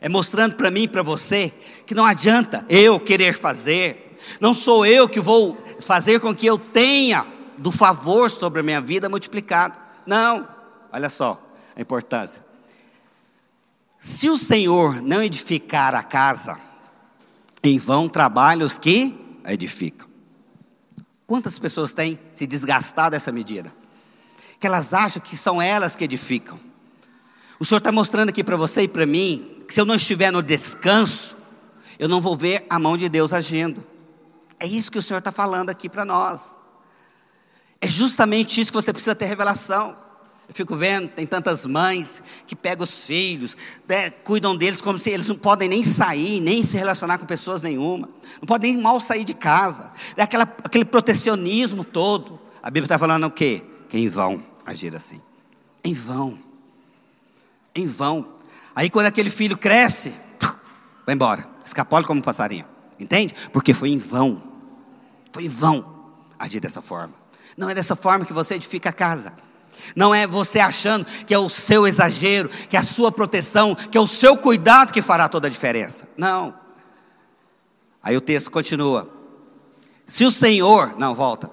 é 0.00 0.08
mostrando 0.08 0.54
para 0.54 0.70
mim 0.70 0.82
e 0.82 0.88
para 0.88 1.02
você 1.02 1.52
que 1.86 1.94
não 1.94 2.04
adianta 2.04 2.64
eu 2.68 2.98
querer 3.00 3.34
fazer, 3.34 4.16
não 4.40 4.54
sou 4.54 4.86
eu 4.86 5.08
que 5.08 5.20
vou 5.20 5.56
fazer 5.80 6.20
com 6.20 6.34
que 6.34 6.46
eu 6.46 6.58
tenha 6.58 7.26
do 7.56 7.72
favor 7.72 8.30
sobre 8.30 8.60
a 8.60 8.62
minha 8.62 8.80
vida 8.80 9.08
multiplicado. 9.08 9.78
Não, 10.06 10.46
olha 10.92 11.10
só 11.10 11.47
a 11.78 11.80
importância. 11.80 12.44
Se 14.00 14.28
o 14.28 14.36
Senhor 14.36 15.00
não 15.00 15.22
edificar 15.22 15.94
a 15.94 16.02
casa, 16.02 16.58
em 17.62 17.78
vão 17.78 18.08
trabalham 18.08 18.66
os 18.66 18.78
que 18.78 19.38
a 19.44 19.52
edificam. 19.52 20.08
Quantas 21.26 21.58
pessoas 21.58 21.92
têm 21.92 22.18
se 22.32 22.46
desgastado 22.46 23.14
essa 23.14 23.30
medida? 23.30 23.72
Que 24.58 24.66
elas 24.66 24.92
acham 24.92 25.22
que 25.22 25.36
são 25.36 25.62
elas 25.62 25.94
que 25.94 26.04
edificam. 26.04 26.58
O 27.60 27.64
Senhor 27.64 27.78
está 27.78 27.92
mostrando 27.92 28.30
aqui 28.30 28.42
para 28.42 28.56
você 28.56 28.82
e 28.82 28.88
para 28.88 29.06
mim 29.06 29.62
que 29.66 29.74
se 29.74 29.80
eu 29.80 29.84
não 29.84 29.94
estiver 29.94 30.32
no 30.32 30.42
descanso, 30.42 31.36
eu 31.98 32.08
não 32.08 32.20
vou 32.20 32.36
ver 32.36 32.66
a 32.70 32.78
mão 32.78 32.96
de 32.96 33.08
Deus 33.08 33.32
agindo. 33.32 33.86
É 34.58 34.66
isso 34.66 34.90
que 34.90 34.98
o 34.98 35.02
Senhor 35.02 35.18
está 35.18 35.30
falando 35.30 35.70
aqui 35.70 35.88
para 35.88 36.04
nós. 36.04 36.56
É 37.80 37.86
justamente 37.86 38.60
isso 38.60 38.72
que 38.72 38.76
você 38.76 38.92
precisa 38.92 39.14
ter 39.14 39.26
revelação. 39.26 40.07
Eu 40.48 40.54
fico 40.54 40.74
vendo, 40.74 41.08
tem 41.08 41.26
tantas 41.26 41.66
mães 41.66 42.22
que 42.46 42.56
pegam 42.56 42.82
os 42.82 43.04
filhos, 43.04 43.54
né, 43.86 44.08
cuidam 44.08 44.56
deles 44.56 44.80
como 44.80 44.98
se 44.98 45.10
eles 45.10 45.26
não 45.28 45.36
podem 45.36 45.68
nem 45.68 45.84
sair, 45.84 46.40
nem 46.40 46.62
se 46.62 46.78
relacionar 46.78 47.18
com 47.18 47.26
pessoas 47.26 47.60
nenhuma, 47.60 48.08
não 48.40 48.46
podem 48.46 48.72
nem 48.72 48.82
mal 48.82 48.98
sair 48.98 49.24
de 49.24 49.34
casa. 49.34 49.92
É 50.16 50.22
aquela, 50.22 50.44
aquele 50.64 50.86
protecionismo 50.86 51.84
todo. 51.84 52.40
A 52.62 52.70
Bíblia 52.70 52.86
está 52.86 52.98
falando 52.98 53.26
o 53.26 53.30
quê? 53.30 53.62
Que 53.90 53.98
em 53.98 54.08
vão 54.08 54.42
agir 54.64 54.96
assim. 54.96 55.20
Em 55.84 55.92
vão. 55.92 56.38
Em 57.74 57.86
vão. 57.86 58.26
Aí 58.74 58.88
quando 58.88 59.06
aquele 59.06 59.28
filho 59.28 59.56
cresce, 59.56 60.14
vai 61.04 61.14
embora, 61.14 61.46
escapola 61.62 62.06
como 62.06 62.20
um 62.20 62.22
passarinho. 62.22 62.64
Entende? 62.98 63.34
Porque 63.52 63.74
foi 63.74 63.90
em 63.90 63.98
vão. 63.98 64.42
Foi 65.30 65.44
em 65.44 65.48
vão 65.48 66.14
agir 66.38 66.58
dessa 66.58 66.80
forma. 66.80 67.12
Não 67.54 67.68
é 67.68 67.74
dessa 67.74 67.94
forma 67.94 68.24
que 68.24 68.32
você 68.32 68.54
edifica 68.54 68.88
a 68.88 68.92
casa. 68.92 69.34
Não 69.94 70.14
é 70.14 70.26
você 70.26 70.58
achando 70.58 71.04
que 71.04 71.34
é 71.34 71.38
o 71.38 71.48
seu 71.48 71.86
exagero, 71.86 72.48
que 72.48 72.76
é 72.76 72.80
a 72.80 72.84
sua 72.84 73.12
proteção, 73.12 73.74
que 73.74 73.96
é 73.96 74.00
o 74.00 74.06
seu 74.06 74.36
cuidado 74.36 74.92
que 74.92 75.02
fará 75.02 75.28
toda 75.28 75.46
a 75.46 75.50
diferença. 75.50 76.08
Não. 76.16 76.54
Aí 78.02 78.16
o 78.16 78.20
texto 78.20 78.50
continua. 78.50 79.08
Se 80.06 80.24
o 80.24 80.30
Senhor, 80.30 80.98
não, 80.98 81.14
volta. 81.14 81.50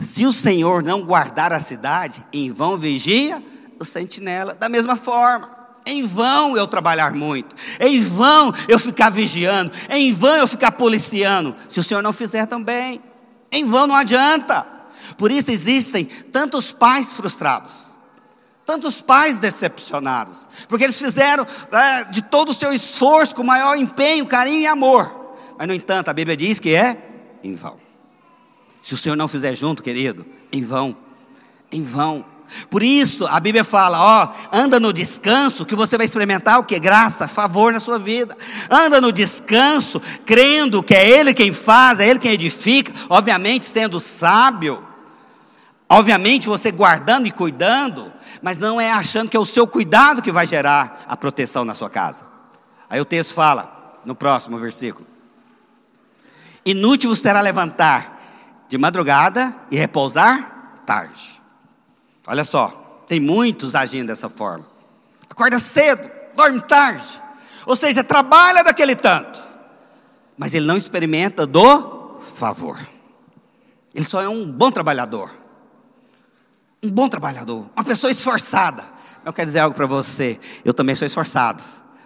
Se 0.00 0.26
o 0.26 0.32
Senhor 0.32 0.82
não 0.82 1.02
guardar 1.02 1.52
a 1.52 1.60
cidade, 1.60 2.26
em 2.32 2.52
vão 2.52 2.76
vigia 2.76 3.42
o 3.78 3.84
sentinela. 3.84 4.54
Da 4.54 4.68
mesma 4.68 4.96
forma, 4.96 5.48
em 5.86 6.02
vão 6.02 6.56
eu 6.56 6.66
trabalhar 6.66 7.12
muito, 7.12 7.54
em 7.80 8.00
vão 8.00 8.52
eu 8.68 8.78
ficar 8.78 9.10
vigiando, 9.10 9.72
em 9.90 10.12
vão 10.12 10.34
eu 10.36 10.48
ficar 10.48 10.72
policiando, 10.72 11.54
se 11.68 11.80
o 11.80 11.82
Senhor 11.82 12.02
não 12.02 12.12
fizer 12.12 12.46
também, 12.46 13.02
em 13.50 13.64
vão 13.64 13.86
não 13.86 13.94
adianta. 13.94 14.66
Por 15.16 15.30
isso 15.30 15.50
existem 15.50 16.04
tantos 16.04 16.72
pais 16.72 17.08
frustrados, 17.16 17.98
tantos 18.64 19.00
pais 19.00 19.38
decepcionados, 19.38 20.48
porque 20.68 20.84
eles 20.84 20.98
fizeram 20.98 21.46
é, 21.70 22.04
de 22.04 22.22
todo 22.22 22.50
o 22.50 22.54
seu 22.54 22.72
esforço, 22.72 23.34
com 23.34 23.42
maior 23.42 23.76
empenho, 23.76 24.26
carinho 24.26 24.62
e 24.62 24.66
amor, 24.66 25.34
mas 25.58 25.68
no 25.68 25.74
entanto 25.74 26.08
a 26.08 26.12
Bíblia 26.12 26.36
diz 26.36 26.58
que 26.58 26.74
é 26.74 26.96
em 27.42 27.54
vão. 27.54 27.76
Se 28.80 28.94
o 28.94 28.96
Senhor 28.96 29.16
não 29.16 29.28
fizer 29.28 29.54
junto, 29.54 29.82
querido, 29.82 30.26
em 30.50 30.64
vão, 30.64 30.96
em 31.70 31.84
vão. 31.84 32.24
Por 32.68 32.82
isso, 32.82 33.26
a 33.26 33.40
Bíblia 33.40 33.64
fala: 33.64 33.98
ó, 33.98 34.28
anda 34.52 34.78
no 34.78 34.92
descanso, 34.92 35.64
que 35.64 35.74
você 35.74 35.96
vai 35.96 36.06
experimentar 36.06 36.58
o 36.58 36.64
que? 36.64 36.78
Graça, 36.78 37.28
favor 37.28 37.72
na 37.72 37.80
sua 37.80 37.98
vida. 37.98 38.36
Anda 38.68 39.00
no 39.00 39.12
descanso, 39.12 40.00
crendo 40.26 40.82
que 40.82 40.94
é 40.94 41.08
Ele 41.08 41.32
quem 41.32 41.52
faz, 41.52 42.00
é 42.00 42.08
Ele 42.08 42.18
quem 42.18 42.32
edifica, 42.32 42.92
obviamente 43.08 43.64
sendo 43.64 44.00
sábio, 44.00 44.86
obviamente 45.92 46.48
você 46.48 46.70
guardando 46.70 47.26
e 47.26 47.30
cuidando, 47.30 48.10
mas 48.40 48.58
não 48.58 48.80
é 48.80 48.90
achando 48.90 49.28
que 49.28 49.36
é 49.36 49.40
o 49.40 49.46
seu 49.46 49.66
cuidado 49.66 50.22
que 50.22 50.32
vai 50.32 50.46
gerar 50.46 51.04
a 51.06 51.16
proteção 51.16 51.64
na 51.64 51.74
sua 51.74 51.90
casa. 51.90 52.24
Aí 52.88 53.00
o 53.00 53.04
texto 53.04 53.34
fala, 53.34 54.00
no 54.04 54.14
próximo 54.14 54.58
versículo: 54.58 55.06
Inútil 56.64 57.14
será 57.14 57.40
levantar 57.40 58.20
de 58.68 58.78
madrugada 58.78 59.54
e 59.70 59.76
repousar 59.76 60.80
tarde. 60.86 61.40
Olha 62.26 62.44
só, 62.44 63.04
tem 63.06 63.20
muitos 63.20 63.74
agindo 63.74 64.06
dessa 64.06 64.30
forma. 64.30 64.66
Acorda 65.28 65.58
cedo, 65.58 66.10
dorme 66.34 66.60
tarde. 66.62 67.20
Ou 67.66 67.76
seja, 67.76 68.02
trabalha 68.02 68.64
daquele 68.64 68.96
tanto. 68.96 69.42
Mas 70.36 70.54
ele 70.54 70.66
não 70.66 70.76
experimenta 70.76 71.46
do 71.46 72.20
favor. 72.34 72.78
Ele 73.94 74.04
só 74.04 74.22
é 74.22 74.28
um 74.28 74.50
bom 74.50 74.70
trabalhador. 74.70 75.41
Um 76.84 76.90
bom 76.90 77.08
trabalhador, 77.08 77.70
uma 77.76 77.84
pessoa 77.84 78.10
esforçada. 78.10 78.82
Eu 79.24 79.32
quero 79.32 79.46
dizer 79.46 79.60
algo 79.60 79.72
para 79.72 79.86
você. 79.86 80.36
Eu 80.64 80.74
também 80.74 80.96
sou 80.96 81.06
esforçado, 81.06 81.62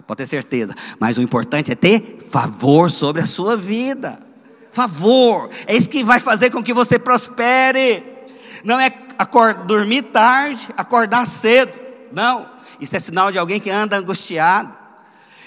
pode 0.06 0.18
ter 0.18 0.26
certeza. 0.26 0.74
Mas 1.00 1.16
o 1.16 1.22
importante 1.22 1.72
é 1.72 1.74
ter 1.74 2.26
favor 2.30 2.90
sobre 2.90 3.22
a 3.22 3.26
sua 3.26 3.56
vida. 3.56 4.20
Favor, 4.70 5.48
é 5.66 5.74
isso 5.74 5.88
que 5.88 6.04
vai 6.04 6.20
fazer 6.20 6.50
com 6.50 6.62
que 6.62 6.74
você 6.74 6.98
prospere. 6.98 8.02
Não 8.64 8.78
é 8.78 8.92
acordar, 9.18 9.64
dormir 9.64 10.02
tarde, 10.02 10.68
acordar 10.76 11.26
cedo. 11.26 11.72
Não, 12.12 12.46
isso 12.78 12.94
é 12.94 13.00
sinal 13.00 13.32
de 13.32 13.38
alguém 13.38 13.58
que 13.58 13.70
anda 13.70 13.96
angustiado. 13.96 14.70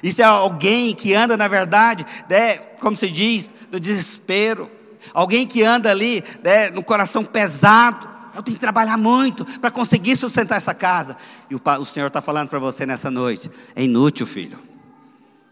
Isso 0.02 0.24
é 0.24 0.26
alguém 0.26 0.96
que 0.96 1.14
anda, 1.14 1.38
na 1.38 1.48
verdade, 1.48 2.04
né, 2.28 2.58
como 2.80 2.96
se 2.96 3.12
diz, 3.12 3.54
no 3.72 3.80
desespero. 3.80 4.72
Alguém 5.14 5.46
que 5.46 5.62
anda 5.62 5.92
ali 5.92 6.24
né, 6.44 6.72
no 6.72 6.84
coração 6.84 7.24
pesado. 7.24 8.19
Eu 8.40 8.44
tenho 8.44 8.56
que 8.56 8.62
trabalhar 8.62 8.98
muito 8.98 9.44
para 9.60 9.70
conseguir 9.70 10.16
sustentar 10.16 10.56
essa 10.56 10.74
casa. 10.74 11.18
E 11.50 11.56
o, 11.56 11.62
o 11.82 11.84
Senhor 11.84 12.08
está 12.08 12.22
falando 12.22 12.48
para 12.48 12.58
você 12.58 12.86
nessa 12.86 13.12
noite: 13.12 13.52
é 13.76 13.84
inútil, 13.84 14.26
filho. 14.26 14.58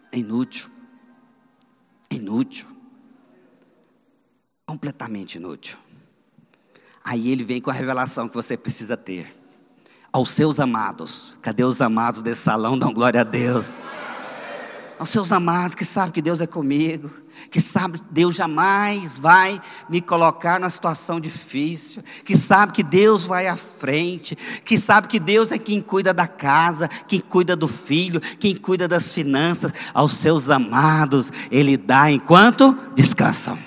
É 0.10 0.18
inútil. 0.18 0.70
É 2.10 2.16
inútil. 2.16 2.66
Completamente 4.66 5.36
inútil. 5.36 5.78
Aí 7.04 7.30
ele 7.30 7.44
vem 7.44 7.60
com 7.60 7.70
a 7.70 7.74
revelação 7.74 8.30
que 8.30 8.36
você 8.36 8.56
precisa 8.56 8.96
ter. 8.96 9.36
Aos 10.10 10.30
seus 10.30 10.58
amados, 10.58 11.38
cadê 11.42 11.66
os 11.66 11.82
amados 11.82 12.22
desse 12.22 12.42
salão? 12.42 12.80
Dão 12.80 12.94
glória 12.94 13.20
a 13.20 13.26
Deus. 13.26 13.78
Aos 14.98 15.10
seus 15.10 15.34
amados 15.34 15.76
que 15.76 15.84
sabem 15.84 16.14
que 16.14 16.22
Deus 16.22 16.40
é 16.40 16.48
comigo, 16.48 17.12
que 17.50 17.62
sabe 17.62 18.00
que 18.00 18.06
Deus 18.12 18.36
jamais 18.36 19.18
vai 19.18 19.62
me 19.90 20.02
colocar 20.02 20.60
numa 20.60 20.70
situação 20.70 21.20
difícil, 21.20 22.04
que 22.26 22.36
sabe 22.36 22.74
que 22.74 22.84
Deus 22.84 23.26
vai 23.26 23.48
à 23.48 23.56
frente, 23.56 24.36
que 24.36 24.78
sabe 24.78 25.08
que 25.08 25.20
Deus 25.20 25.52
é 25.52 25.58
quem 25.58 25.82
cuida 25.82 26.14
da 26.14 26.28
casa, 26.28 26.88
quem 27.08 27.20
cuida 27.20 27.56
do 27.56 27.68
filho, 27.68 28.20
quem 28.40 28.56
cuida 28.56 28.88
das 28.88 29.12
finanças. 29.12 29.72
Aos 29.94 30.14
seus 30.14 30.50
amados, 30.50 31.32
Ele 31.52 31.78
dá 31.78 32.12
enquanto 32.12 32.78
descansam. 32.96 33.58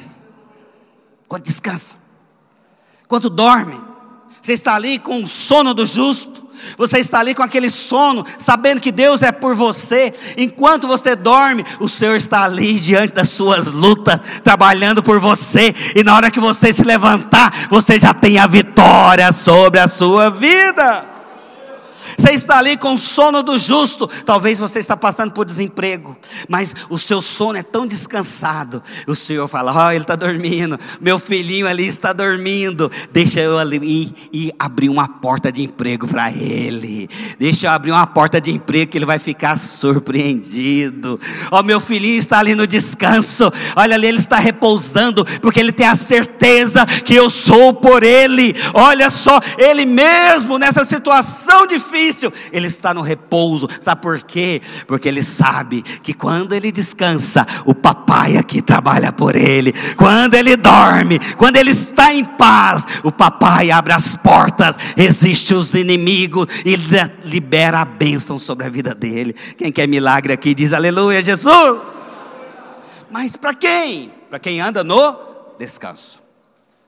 Enquanto 1.25 1.45
descansam. 1.45 1.99
Enquanto 3.05 3.31
dorme, 3.31 3.81
você 4.41 4.53
está 4.53 4.75
ali 4.75 4.99
com 4.99 5.23
o 5.23 5.27
sono 5.27 5.75
do 5.75 5.85
justo, 5.87 6.50
Você 6.77 6.99
está 6.99 7.21
ali 7.21 7.35
com 7.35 7.43
aquele 7.43 7.71
sono, 7.71 8.25
sabendo 8.39 8.81
que 8.81 8.93
Deus 8.93 9.23
é 9.23 9.33
por 9.33 9.55
você. 9.55 10.13
Enquanto 10.37 10.87
você 10.87 11.17
dorme, 11.17 11.65
o 11.79 11.89
Senhor 11.89 12.17
está 12.17 12.45
ali 12.45 12.79
diante 12.79 13.15
das 13.15 13.29
suas 13.31 13.69
lutas, 13.69 14.21
trabalhando 14.43 15.03
por 15.03 15.19
você. 15.19 15.75
E 15.95 16.03
na 16.03 16.15
hora 16.15 16.31
que 16.31 16.41
você 16.41 16.73
se 16.73 16.85
levantar, 16.85 17.53
você 17.69 17.99
já 17.99 18.15
tem 18.15 18.39
a 18.39 18.47
vitória 18.47 19.33
sobre 19.33 19.81
a 19.81 19.89
sua 19.89 20.31
vida. 20.31 21.10
Você 22.19 22.33
está 22.33 22.59
ali 22.59 22.77
com 22.77 22.95
o 22.95 22.99
sono 22.99 23.43
do 23.43 23.59
justo. 23.59 24.07
Talvez 24.25 24.59
você 24.59 24.79
está 24.79 24.97
passando 24.97 25.33
por 25.33 25.45
desemprego, 25.45 26.17
mas 26.49 26.75
o 26.89 26.99
seu 26.99 27.23
sono 27.23 27.59
é 27.59 27.63
tão 27.63 27.87
descansado. 27.87 28.83
O 29.07 29.15
Senhor 29.15 29.47
fala: 29.49 29.73
Ó, 29.73 29.89
oh, 29.89 29.91
ele 29.91 30.03
está 30.05 30.17
dormindo. 30.17 30.79
Meu 31.01 31.19
filhinho 31.19 31.67
ali 31.67 31.87
está 31.87 32.13
dormindo. 32.13 32.91
Deixa 33.13 33.41
eu 33.41 33.59
ali 33.59 34.13
ir 34.33 34.53
abrir 34.59 34.89
uma 34.89 35.09
porta 35.09 35.53
de 35.53 35.63
emprego 35.63 36.07
para 36.07 36.31
ele. 36.33 37.09
Deixa 37.39 37.67
eu 37.67 37.71
abrir 37.71 37.93
uma 37.93 38.07
porta 38.07 38.41
de 38.41 38.51
emprego 38.51 38.91
que 38.91 38.99
ele 38.99 39.07
vai 39.07 39.19
ficar 39.19 39.59
surpreendido. 39.59 41.21
Ó, 41.51 41.61
oh, 41.61 41.63
meu 41.63 41.81
filhinho 41.81 42.19
está 42.19 42.39
ali 42.39 42.55
no 42.55 42.67
descanso. 42.67 43.51
Olha 43.77 43.95
ali, 43.95 44.07
ele 44.07 44.19
está 44.19 44.39
repousando 44.39 45.25
porque 45.41 45.61
ele 45.61 45.73
tem 45.73 45.87
a 45.87 45.97
certeza 45.97 46.85
que 46.87 47.15
eu 47.15 47.31
sou 47.31 47.75
por 47.75 48.03
ele. 48.03 48.55
Olha 48.75 49.11
só, 49.11 49.41
ele 49.59 49.87
mesmo 49.87 50.59
nessa 50.59 50.85
situação 50.85 51.67
difícil 51.67 52.00
difícil, 52.01 52.33
ele 52.53 52.67
está 52.67 52.95
no 52.95 53.03
repouso. 53.03 53.69
Sabe 53.81 54.01
por 54.01 54.23
quê? 54.23 54.63
Porque 54.87 55.09
ele 55.09 55.23
sabe 55.23 55.83
que 55.83 56.15
quando 56.15 56.53
ele 56.55 56.73
descansa, 56.73 57.47
o 57.65 57.75
papai 57.75 58.37
aqui 58.37 58.63
trabalha 58.63 59.13
por 59.13 59.37
ele. 59.37 59.73
Quando 59.97 60.35
ele 60.35 60.57
dorme, 60.57 61.19
quando 61.37 61.57
ele 61.57 61.71
está 61.71 62.13
em 62.13 62.25
paz, 62.25 62.87
o 63.05 63.13
papai 63.13 63.71
abre 63.71 63.93
as 63.93 64.17
portas, 64.17 64.77
resiste 64.97 65.55
os 65.55 65.73
inimigos 65.75 66.47
e 66.65 66.77
libera 67.25 67.81
a 67.81 67.85
bênção 67.85 68.39
sobre 68.39 68.67
a 68.67 68.71
vida 68.71 68.95
dele. 68.95 69.35
Quem 69.57 69.71
quer 69.71 69.87
milagre 69.87 70.33
aqui 70.33 70.55
diz 70.55 70.73
aleluia, 70.73 71.23
Jesus. 71.23 71.81
Mas 73.11 73.37
para 73.37 73.55
quem? 73.55 74.11
Para 74.29 74.39
quem 74.39 74.61
anda 74.61 74.85
no 74.85 75.17
descanso. 75.59 76.21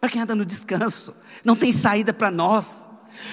Para 0.01 0.11
quem 0.11 0.22
anda 0.22 0.35
no 0.35 0.44
descanso, 0.44 1.14
não 1.44 1.55
tem 1.55 1.72
saída 1.72 2.12
para 2.12 2.31
nós. 2.31 2.88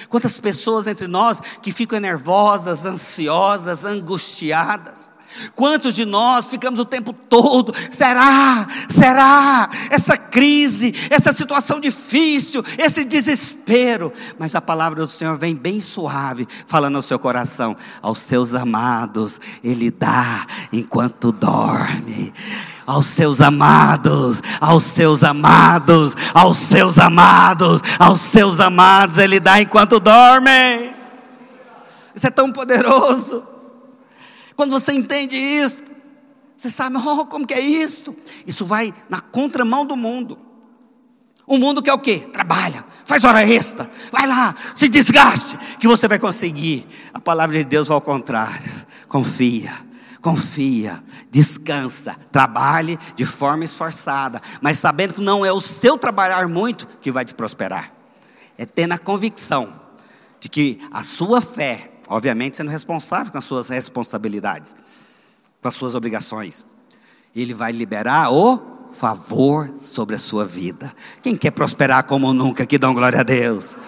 Quantas 0.08 0.38
pessoas 0.38 0.86
entre 0.86 1.06
nós 1.06 1.40
que 1.62 1.72
ficam 1.72 2.00
nervosas, 2.00 2.84
ansiosas, 2.84 3.84
angustiadas. 3.84 5.10
Quantos 5.54 5.94
de 5.94 6.04
nós 6.04 6.46
ficamos 6.46 6.80
o 6.80 6.84
tempo 6.84 7.12
todo, 7.12 7.72
será? 7.92 8.66
Será? 8.88 9.70
Essa 9.88 10.16
crise, 10.16 10.92
essa 11.08 11.32
situação 11.32 11.78
difícil, 11.78 12.64
esse 12.76 13.04
desespero. 13.04 14.12
Mas 14.38 14.54
a 14.54 14.60
palavra 14.60 15.02
do 15.02 15.08
Senhor 15.08 15.38
vem 15.38 15.54
bem 15.54 15.80
suave, 15.80 16.48
falando 16.66 16.96
ao 16.96 17.02
seu 17.02 17.18
coração, 17.18 17.76
aos 18.02 18.18
seus 18.18 18.54
amados, 18.54 19.40
Ele 19.62 19.90
dá 19.90 20.46
enquanto 20.72 21.30
dorme 21.30 22.32
aos 22.90 23.06
seus 23.06 23.40
amados, 23.40 24.42
aos 24.60 24.82
seus 24.82 25.22
amados, 25.22 26.12
aos 26.34 26.58
seus 26.58 26.98
amados, 26.98 27.80
aos 27.96 28.20
seus 28.20 28.58
amados, 28.58 29.18
Ele 29.18 29.38
dá 29.38 29.60
enquanto 29.60 30.00
dormem. 30.00 30.92
Isso 32.12 32.26
é 32.26 32.30
tão 32.30 32.50
poderoso. 32.50 33.44
Quando 34.56 34.72
você 34.72 34.92
entende 34.92 35.36
isso, 35.36 35.84
você 36.56 36.68
sabe, 36.68 36.96
oh, 36.96 37.26
como 37.26 37.46
que 37.46 37.54
é 37.54 37.60
isso? 37.60 38.14
Isso 38.44 38.66
vai 38.66 38.92
na 39.08 39.20
contramão 39.20 39.86
do 39.86 39.96
mundo. 39.96 40.36
O 41.46 41.58
mundo 41.58 41.82
quer 41.82 41.92
o 41.92 41.98
quê? 41.98 42.28
Trabalha, 42.32 42.84
faz 43.04 43.22
hora 43.22 43.46
extra, 43.46 43.88
vai 44.10 44.26
lá, 44.26 44.54
se 44.74 44.88
desgaste, 44.88 45.56
que 45.78 45.86
você 45.86 46.08
vai 46.08 46.18
conseguir. 46.18 46.86
A 47.14 47.20
palavra 47.20 47.56
de 47.56 47.64
Deus 47.64 47.86
vai 47.86 47.94
ao 47.94 48.00
contrário. 48.00 48.72
Confia 49.06 49.89
confia, 50.20 51.02
descansa, 51.30 52.16
trabalhe 52.30 52.98
de 53.16 53.24
forma 53.24 53.64
esforçada, 53.64 54.40
mas 54.60 54.78
sabendo 54.78 55.14
que 55.14 55.20
não 55.20 55.44
é 55.44 55.52
o 55.52 55.60
seu 55.60 55.96
trabalhar 55.98 56.46
muito 56.48 56.86
que 57.00 57.10
vai 57.10 57.24
te 57.24 57.34
prosperar. 57.34 57.92
É 58.56 58.66
tendo 58.66 58.92
a 58.92 58.98
convicção 58.98 59.80
de 60.38 60.48
que 60.48 60.80
a 60.90 61.02
sua 61.02 61.40
fé, 61.40 61.92
obviamente 62.08 62.56
sendo 62.56 62.70
responsável 62.70 63.32
com 63.32 63.38
as 63.38 63.44
suas 63.44 63.68
responsabilidades, 63.68 64.74
com 65.60 65.68
as 65.68 65.74
suas 65.74 65.94
obrigações, 65.94 66.64
ele 67.34 67.54
vai 67.54 67.72
liberar 67.72 68.32
o 68.32 68.70
favor 68.92 69.70
sobre 69.78 70.16
a 70.16 70.18
sua 70.18 70.44
vida. 70.46 70.94
Quem 71.22 71.36
quer 71.36 71.52
prosperar 71.52 72.04
como 72.04 72.32
nunca, 72.32 72.66
que 72.66 72.78
dão 72.78 72.94
glória 72.94 73.20
a 73.20 73.22
Deus. 73.22 73.78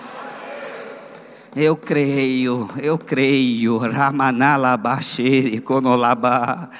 Eu 1.54 1.76
creio, 1.76 2.66
eu 2.82 2.96
creio, 2.96 3.76
Ramanalabashiri 3.76 5.60
Konolaba. 5.60 6.70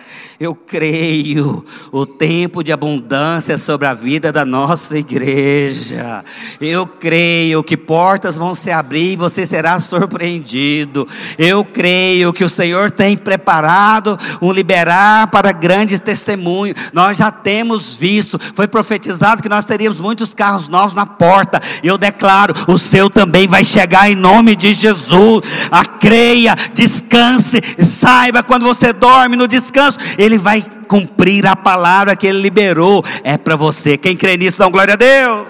Eu 0.42 0.56
creio 0.56 1.64
o 1.92 2.04
tempo 2.04 2.64
de 2.64 2.72
abundância 2.72 3.56
sobre 3.56 3.86
a 3.86 3.94
vida 3.94 4.32
da 4.32 4.44
nossa 4.44 4.98
igreja. 4.98 6.24
Eu 6.60 6.84
creio 6.84 7.62
que 7.62 7.76
portas 7.76 8.36
vão 8.36 8.52
se 8.52 8.68
abrir 8.68 9.12
e 9.12 9.16
você 9.16 9.46
será 9.46 9.78
surpreendido. 9.78 11.06
Eu 11.38 11.64
creio 11.64 12.32
que 12.32 12.42
o 12.42 12.48
Senhor 12.48 12.90
tem 12.90 13.16
preparado 13.16 14.18
um 14.40 14.50
liberar 14.50 15.28
para 15.28 15.52
grandes 15.52 16.00
testemunhos. 16.00 16.90
Nós 16.92 17.16
já 17.16 17.30
temos 17.30 17.94
visto, 17.94 18.36
foi 18.52 18.66
profetizado 18.66 19.44
que 19.44 19.48
nós 19.48 19.64
teríamos 19.64 20.00
muitos 20.00 20.34
carros 20.34 20.66
novos 20.66 20.92
na 20.92 21.06
porta. 21.06 21.62
Eu 21.84 21.96
declaro, 21.96 22.52
o 22.66 22.78
seu 22.78 23.08
também 23.08 23.46
vai 23.46 23.62
chegar 23.62 24.10
em 24.10 24.16
nome 24.16 24.56
de 24.56 24.74
Jesus. 24.74 25.68
A 25.70 25.84
creia, 25.84 26.56
descanse, 26.74 27.62
saiba 27.78 28.42
quando 28.42 28.66
você 28.66 28.92
dorme 28.92 29.36
no 29.36 29.46
descanso, 29.46 30.00
ele 30.18 30.31
ele 30.32 30.38
vai 30.38 30.62
cumprir 30.88 31.46
a 31.46 31.54
palavra 31.54 32.16
que 32.16 32.26
Ele 32.26 32.40
liberou. 32.40 33.04
É 33.22 33.36
para 33.36 33.54
você. 33.54 33.98
Quem 33.98 34.16
crê 34.16 34.36
nisso, 34.36 34.58
dá 34.58 34.68
glória 34.68 34.94
a 34.94 34.96
Deus. 34.96 35.46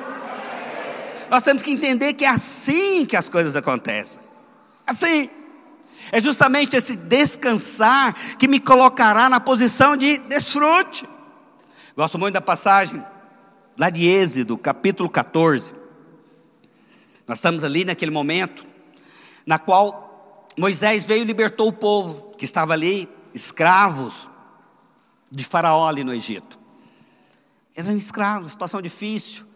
Nós 1.31 1.43
temos 1.43 1.63
que 1.63 1.71
entender 1.71 2.13
que 2.15 2.25
é 2.25 2.29
assim 2.29 3.07
que 3.07 3.17
as 3.17 3.29
coisas 3.29 3.55
acontecem. 3.55 4.21
Assim. 4.87 5.31
É 6.11 6.21
justamente 6.21 6.77
esse 6.77 6.95
descansar 6.95 8.15
que 8.37 8.47
me 8.47 8.59
colocará 8.59 9.31
na 9.31 9.41
posição 9.41 9.97
de 9.97 10.19
desfrute. 10.19 11.09
Gosto 11.97 12.19
muito 12.19 12.35
da 12.35 12.41
passagem 12.41 13.03
lá 13.79 13.89
de 13.89 14.07
Êxodo, 14.07 14.59
capítulo 14.59 15.09
14. 15.09 15.75
Nós 17.27 17.39
estamos 17.39 17.65
ali 17.65 17.85
naquele 17.85 18.11
momento 18.11 18.67
na 19.47 19.59
qual 19.59 20.49
Moisés 20.59 21.07
veio 21.07 21.23
e 21.23 21.25
libertou 21.25 21.69
o 21.69 21.73
povo 21.73 22.35
que 22.37 22.45
estava 22.45 22.75
ali, 22.75 23.09
escravos, 23.33 24.29
de 25.33 25.45
Faraó 25.45 25.89
ali 25.89 26.05
no 26.05 26.13
Egito. 26.13 26.59
Eram 27.75 27.97
escravos, 27.97 28.51
situação 28.51 28.83
difícil. 28.83 29.47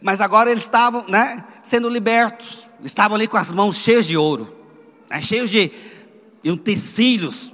Mas 0.00 0.20
agora 0.20 0.50
eles 0.50 0.62
estavam 0.62 1.04
né, 1.08 1.44
sendo 1.62 1.88
libertos. 1.88 2.70
Estavam 2.84 3.16
ali 3.16 3.26
com 3.26 3.36
as 3.36 3.50
mãos 3.50 3.76
cheias 3.76 4.06
de 4.06 4.16
ouro, 4.16 4.56
né, 5.10 5.20
cheios 5.20 5.50
de 5.50 5.72
utensílios, 6.44 7.52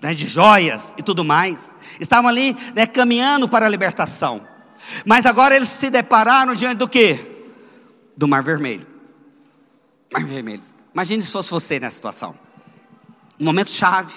né, 0.00 0.14
de 0.14 0.26
joias 0.26 0.94
e 0.96 1.02
tudo 1.02 1.24
mais. 1.24 1.76
Estavam 2.00 2.28
ali 2.28 2.56
né, 2.74 2.86
caminhando 2.86 3.48
para 3.48 3.66
a 3.66 3.68
libertação. 3.68 4.46
Mas 5.04 5.26
agora 5.26 5.54
eles 5.54 5.68
se 5.68 5.90
depararam 5.90 6.54
diante 6.54 6.78
do 6.78 6.88
que? 6.88 7.18
Do 8.16 8.26
Mar 8.26 8.42
Vermelho. 8.42 8.86
Mar 10.12 10.24
Vermelho. 10.24 10.62
Imagine 10.92 11.22
se 11.22 11.30
fosse 11.30 11.50
você 11.50 11.78
nessa 11.78 11.96
situação. 11.96 12.34
Um 13.38 13.44
momento 13.44 13.70
chave. 13.70 14.14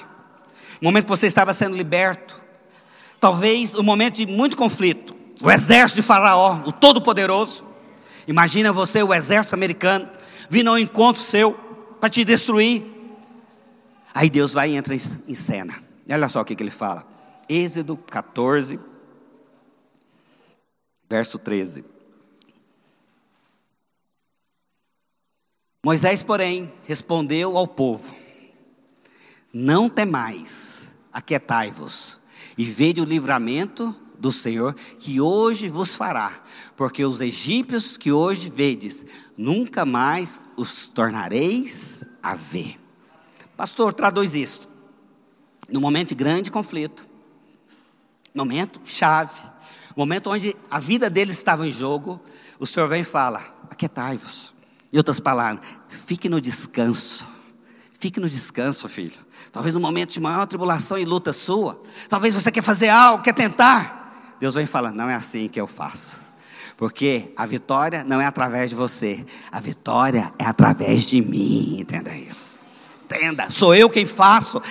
Um 0.82 0.86
momento 0.86 1.06
que 1.06 1.10
você 1.10 1.28
estava 1.28 1.54
sendo 1.54 1.76
liberto 1.76 2.47
talvez 3.20 3.74
um 3.74 3.84
momento 3.84 4.16
de 4.16 4.26
muito 4.26 4.58
conflito. 4.58 5.16
O 5.42 5.52
exército 5.52 6.02
de 6.02 6.08
Faraó, 6.08 6.64
o 6.66 6.72
Todo-Poderoso. 6.72 7.64
Imagina 8.28 8.74
você, 8.74 9.04
o 9.04 9.14
exército 9.14 9.56
americano, 9.56 10.10
vindo 10.50 10.70
ao 10.70 10.80
encontro 10.80 11.22
seu 11.22 11.54
para 12.00 12.10
te 12.10 12.24
destruir. 12.24 12.84
Aí 14.14 14.30
Deus 14.30 14.54
vai 14.54 14.72
e 14.72 14.76
entra 14.76 14.96
em 14.96 15.36
cena. 15.36 15.76
Olha 16.10 16.30
só 16.30 16.42
o 16.42 16.46
que, 16.46 16.56
que 16.56 16.64
ele 16.64 16.72
fala. 16.72 17.06
Êxodo 17.48 17.96
14, 17.96 18.80
verso 21.10 21.38
13. 21.38 21.86
Moisés, 25.86 26.24
porém, 26.24 26.74
respondeu 26.86 27.56
ao 27.58 27.68
povo: 27.68 28.14
Não 29.54 29.88
temais, 29.88 30.92
aquietai-vos 31.14 32.17
e 32.58 32.66
vede 32.66 33.02
o 33.02 33.06
livramento 33.06 33.96
do 34.18 34.32
Senhor 34.32 34.74
que 34.74 35.22
hoje 35.22 35.70
vos 35.70 35.96
fará, 35.96 36.44
porque 36.76 37.06
os 37.06 37.22
egípcios 37.22 37.98
que 37.98 38.12
hoje 38.12 38.50
vedes, 38.50 39.06
nunca 39.38 39.86
mais 39.86 40.42
os 40.58 40.88
tornareis 40.88 42.04
a 42.22 42.36
ver. 42.36 42.80
Pastor, 43.56 43.94
traduz 43.94 44.34
isso. 44.34 44.68
No 45.70 45.82
momento 45.82 46.10
de 46.10 46.16
grande 46.16 46.50
conflito, 46.50 47.08
momento 48.34 48.80
chave, 48.86 49.40
momento 49.96 50.30
onde 50.30 50.56
a 50.72 50.80
vida 50.80 51.10
deles 51.10 51.38
estava 51.38 51.68
em 51.68 51.72
jogo, 51.72 52.20
o 52.60 52.66
Senhor 52.66 52.88
vem 52.88 53.02
e 53.02 53.06
fala: 53.06 53.44
aquietai-vos. 53.70 54.56
Em 54.92 54.98
outras 54.98 55.20
palavras, 55.20 55.68
fique 56.06 56.30
no 56.30 56.40
descanso, 56.40 57.28
Fique 58.00 58.20
no 58.20 58.30
descanso, 58.30 58.88
filho. 58.88 59.26
Talvez 59.52 59.74
no 59.74 59.80
momento 59.80 60.14
de 60.14 60.20
maior 60.20 60.46
tribulação 60.46 60.98
e 60.98 61.06
luta 61.06 61.34
sua. 61.34 61.82
Talvez 62.10 62.36
você 62.36 62.52
quer 62.52 62.62
fazer 62.62 62.90
algo, 62.90 63.24
quer 63.24 63.34
tentar. 63.34 64.36
Deus 64.40 64.56
vem 64.56 64.66
falar: 64.66 64.92
não 64.92 65.10
é 65.10 65.16
assim 65.16 65.48
que 65.48 65.60
eu 65.60 65.68
faço. 65.68 66.28
Porque 66.78 67.34
a 67.36 67.46
vitória 67.48 68.04
não 68.04 68.22
é 68.22 68.26
através 68.28 68.70
de 68.70 68.76
você, 68.76 69.26
a 69.52 69.60
vitória 69.60 70.32
é 70.38 70.46
através 70.46 71.04
de 71.04 71.20
mim, 71.22 71.80
entenda 71.80 72.16
isso. 72.16 72.64
Entenda, 73.04 73.50
sou 73.50 73.74
eu 73.74 73.90
quem 73.90 74.06
faço. 74.06 74.62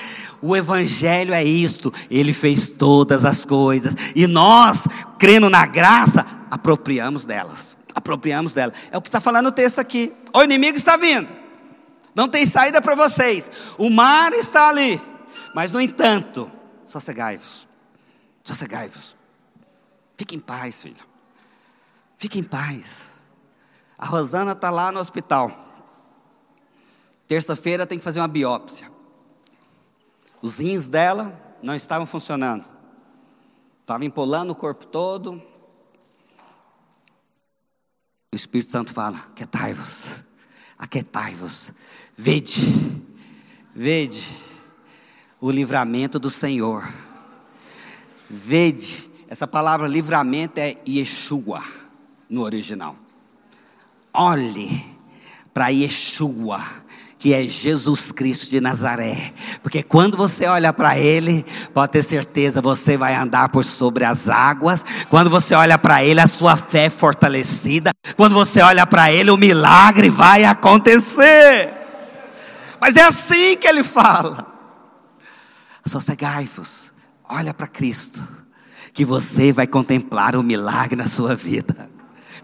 O 0.40 0.54
Evangelho 0.54 1.34
é 1.34 1.42
isto, 1.42 1.92
Ele 2.08 2.32
fez 2.32 2.70
todas 2.70 3.24
as 3.24 3.44
coisas, 3.44 3.94
e 4.14 4.26
nós, 4.28 4.86
crendo 5.18 5.50
na 5.50 5.66
graça, 5.66 6.24
apropriamos 6.48 7.24
delas. 7.24 7.76
Apropriamos 7.92 8.52
delas. 8.52 8.74
É 8.92 8.98
o 8.98 9.02
que 9.02 9.08
está 9.08 9.20
falando 9.20 9.46
o 9.46 9.52
texto 9.52 9.80
aqui. 9.80 10.12
O 10.32 10.44
inimigo 10.44 10.76
está 10.76 10.96
vindo, 10.96 11.26
não 12.16 12.28
tem 12.28 12.46
saída 12.46 12.80
para 12.80 12.94
vocês, 12.94 13.50
o 13.76 13.90
mar 13.90 14.32
está 14.32 14.70
ali, 14.70 15.00
mas 15.54 15.70
no 15.70 15.80
entanto, 15.80 16.50
sossegai-vos, 16.86 17.68
sossegai-vos, 18.42 19.14
fique 20.16 20.34
em 20.34 20.40
paz, 20.40 20.82
filho, 20.82 21.04
fique 22.16 22.38
em 22.38 22.42
paz. 22.42 23.16
A 23.98 24.06
Rosana 24.06 24.52
está 24.52 24.70
lá 24.70 24.90
no 24.90 25.00
hospital. 25.00 25.50
Terça-feira 27.26 27.86
tem 27.86 27.98
que 27.98 28.04
fazer 28.04 28.20
uma 28.20 28.28
biópsia. 28.28 28.90
Os 30.40 30.58
rins 30.58 30.88
dela 30.88 31.38
não 31.62 31.74
estavam 31.74 32.06
funcionando. 32.06 32.64
Estava 33.80 34.04
empolando 34.04 34.50
o 34.50 34.54
corpo 34.54 34.86
todo. 34.86 35.42
O 38.32 38.36
Espírito 38.36 38.70
Santo 38.70 38.92
fala: 38.92 39.16
Aquietai-vos, 39.18 40.22
aquietai-vos, 40.78 41.72
vede, 42.16 43.02
vede 43.74 44.24
o 45.40 45.50
livramento 45.50 46.18
do 46.18 46.30
Senhor. 46.30 46.88
Vede, 48.28 49.08
essa 49.28 49.46
palavra 49.46 49.86
livramento 49.86 50.58
é 50.58 50.76
Yeshua 50.88 51.62
no 52.28 52.42
original. 52.42 52.96
Olhe 54.12 54.84
para 55.52 55.68
Yeshua 55.68 56.64
que 57.18 57.32
é 57.32 57.42
Jesus 57.42 58.12
Cristo 58.12 58.46
de 58.48 58.60
Nazaré. 58.60 59.32
Porque 59.62 59.82
quando 59.82 60.16
você 60.16 60.46
olha 60.46 60.72
para 60.72 60.98
Ele, 60.98 61.44
pode 61.72 61.92
ter 61.92 62.02
certeza, 62.02 62.60
você 62.60 62.96
vai 62.96 63.14
andar 63.14 63.48
por 63.48 63.64
sobre 63.64 64.04
as 64.04 64.28
águas. 64.28 64.84
Quando 65.08 65.30
você 65.30 65.54
olha 65.54 65.78
para 65.78 66.04
Ele, 66.04 66.20
a 66.20 66.28
sua 66.28 66.56
fé 66.56 66.84
é 66.84 66.90
fortalecida. 66.90 67.90
Quando 68.16 68.34
você 68.34 68.60
olha 68.60 68.86
para 68.86 69.10
Ele, 69.10 69.30
o 69.30 69.36
milagre 69.36 70.10
vai 70.10 70.44
acontecer. 70.44 71.75
Mas 72.80 72.96
é 72.96 73.04
assim 73.04 73.56
que 73.56 73.66
Ele 73.66 73.82
fala. 73.82 74.54
Sossegai-vos, 75.84 76.92
olha 77.28 77.54
para 77.54 77.66
Cristo, 77.66 78.26
que 78.92 79.04
você 79.04 79.52
vai 79.52 79.66
contemplar 79.66 80.34
o 80.34 80.42
milagre 80.42 80.96
na 80.96 81.06
sua 81.06 81.34
vida. 81.34 81.88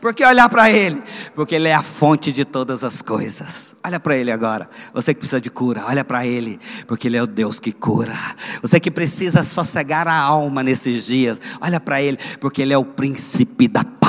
Por 0.01 0.12
que 0.12 0.25
olhar 0.25 0.49
para 0.49 0.68
Ele? 0.68 1.01
Porque 1.33 1.55
Ele 1.55 1.68
é 1.68 1.75
a 1.75 1.83
fonte 1.83 2.33
de 2.33 2.45
todas 2.45 2.83
as 2.83 3.01
coisas. 3.01 3.77
Olha 3.85 4.01
para 4.01 4.16
Ele 4.16 4.33
agora. 4.33 4.68
Você 4.92 5.14
que 5.14 5.21
precisa 5.21 5.40
de 5.40 5.49
cura, 5.49 5.85
olha 5.87 6.05
para 6.05 6.27
Ele, 6.27 6.59
porque 6.88 7.07
Ele 7.07 7.16
é 7.16 7.23
o 7.23 7.27
Deus 7.27 7.61
que 7.61 7.71
cura. 7.71 8.18
Você 8.61 8.81
que 8.81 8.90
precisa 8.90 9.45
sossegar 9.45 10.09
a 10.09 10.16
alma 10.16 10.62
nesses 10.62 11.07
dias, 11.07 11.40
olha 11.61 11.79
para 11.79 12.03
Ele, 12.03 12.18
porque 12.40 12.62
Ele 12.62 12.73
é 12.73 12.79
o 12.79 12.85
príncipe 12.85 13.68
da 13.68 13.85
paz 13.85 14.02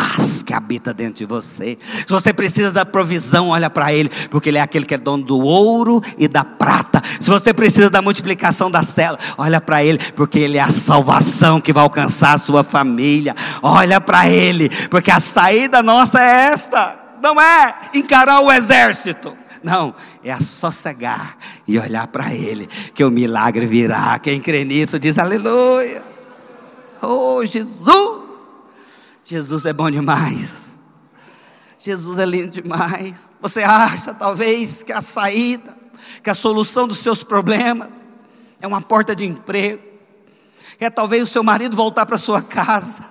que 0.46 0.54
habita 0.54 0.94
dentro 0.94 1.16
de 1.16 1.26
você. 1.26 1.78
Se 1.82 2.08
você 2.08 2.34
precisa 2.34 2.72
da 2.72 2.86
provisão, 2.86 3.50
olha 3.50 3.70
para 3.70 3.94
Ele, 3.94 4.10
porque 4.30 4.50
Ele 4.50 4.58
é 4.58 4.62
aquele 4.62 4.86
que 4.86 4.94
é 4.94 4.98
dono 4.98 5.24
do 5.24 5.40
ouro 5.40 6.02
e 6.18 6.28
da 6.28 6.44
prata. 6.44 7.02
Se 7.20 7.30
você 7.30 7.54
precisa 7.54 7.90
da 7.90 8.02
multiplicação 8.02 8.70
da 8.70 8.84
cela, 8.84 9.18
olha 9.38 9.62
para 9.62 9.84
Ele, 9.84 10.00
porque 10.16 10.40
Ele 10.40 10.58
é 10.58 10.62
a 10.62 10.72
salvação 10.72 11.62
que 11.62 11.74
vai 11.74 11.84
alcançar 11.84 12.34
a 12.34 12.38
sua 12.38 12.64
família. 12.64 13.36
Olha 13.62 14.00
para 14.00 14.30
Ele, 14.30 14.70
porque 14.90 15.12
a 15.12 15.20
saída 15.20 15.82
nossa 15.82 16.22
é 16.22 16.52
esta, 16.52 17.00
não 17.22 17.40
é 17.40 17.76
encarar 17.94 18.42
o 18.42 18.52
exército. 18.52 19.38
Não, 19.64 19.96
é 20.22 20.32
a 20.32 20.42
sossegar 20.42 21.38
e 21.66 21.80
olhar 21.80 22.06
para 22.08 22.34
Ele, 22.34 22.68
que 22.94 23.04
o 23.04 23.10
milagre 23.10 23.66
virá. 23.66 24.20
Quem 24.20 24.42
crê 24.42 24.66
nisso 24.66 25.00
diz 25.00 25.18
aleluia. 25.18 26.04
Oh, 27.02 27.46
Jesus! 27.46 28.23
Jesus 29.26 29.66
é 29.66 29.74
bom 29.74 29.90
demais. 29.90 30.78
Jesus 31.78 32.18
é 32.18 32.26
lindo 32.26 32.50
demais. 32.50 33.30
Você 33.42 33.62
acha 33.62 34.14
talvez 34.14 34.84
que 34.84 34.92
a 34.92 35.02
saída, 35.02 35.76
que 36.22 36.30
a 36.30 36.36
solução 36.36 36.88
dos 36.88 37.00
seus 37.00 37.24
problemas 37.24 38.04
é 38.62 38.68
uma 38.68 38.82
porta 38.82 39.16
de 39.16 39.26
emprego, 39.26 39.84
é 40.80 40.90
talvez 40.90 41.24
o 41.24 41.28
seu 41.28 41.44
marido 41.44 41.76
voltar 41.76 42.06
para 42.06 42.18
sua 42.18 42.42
casa, 42.42 43.04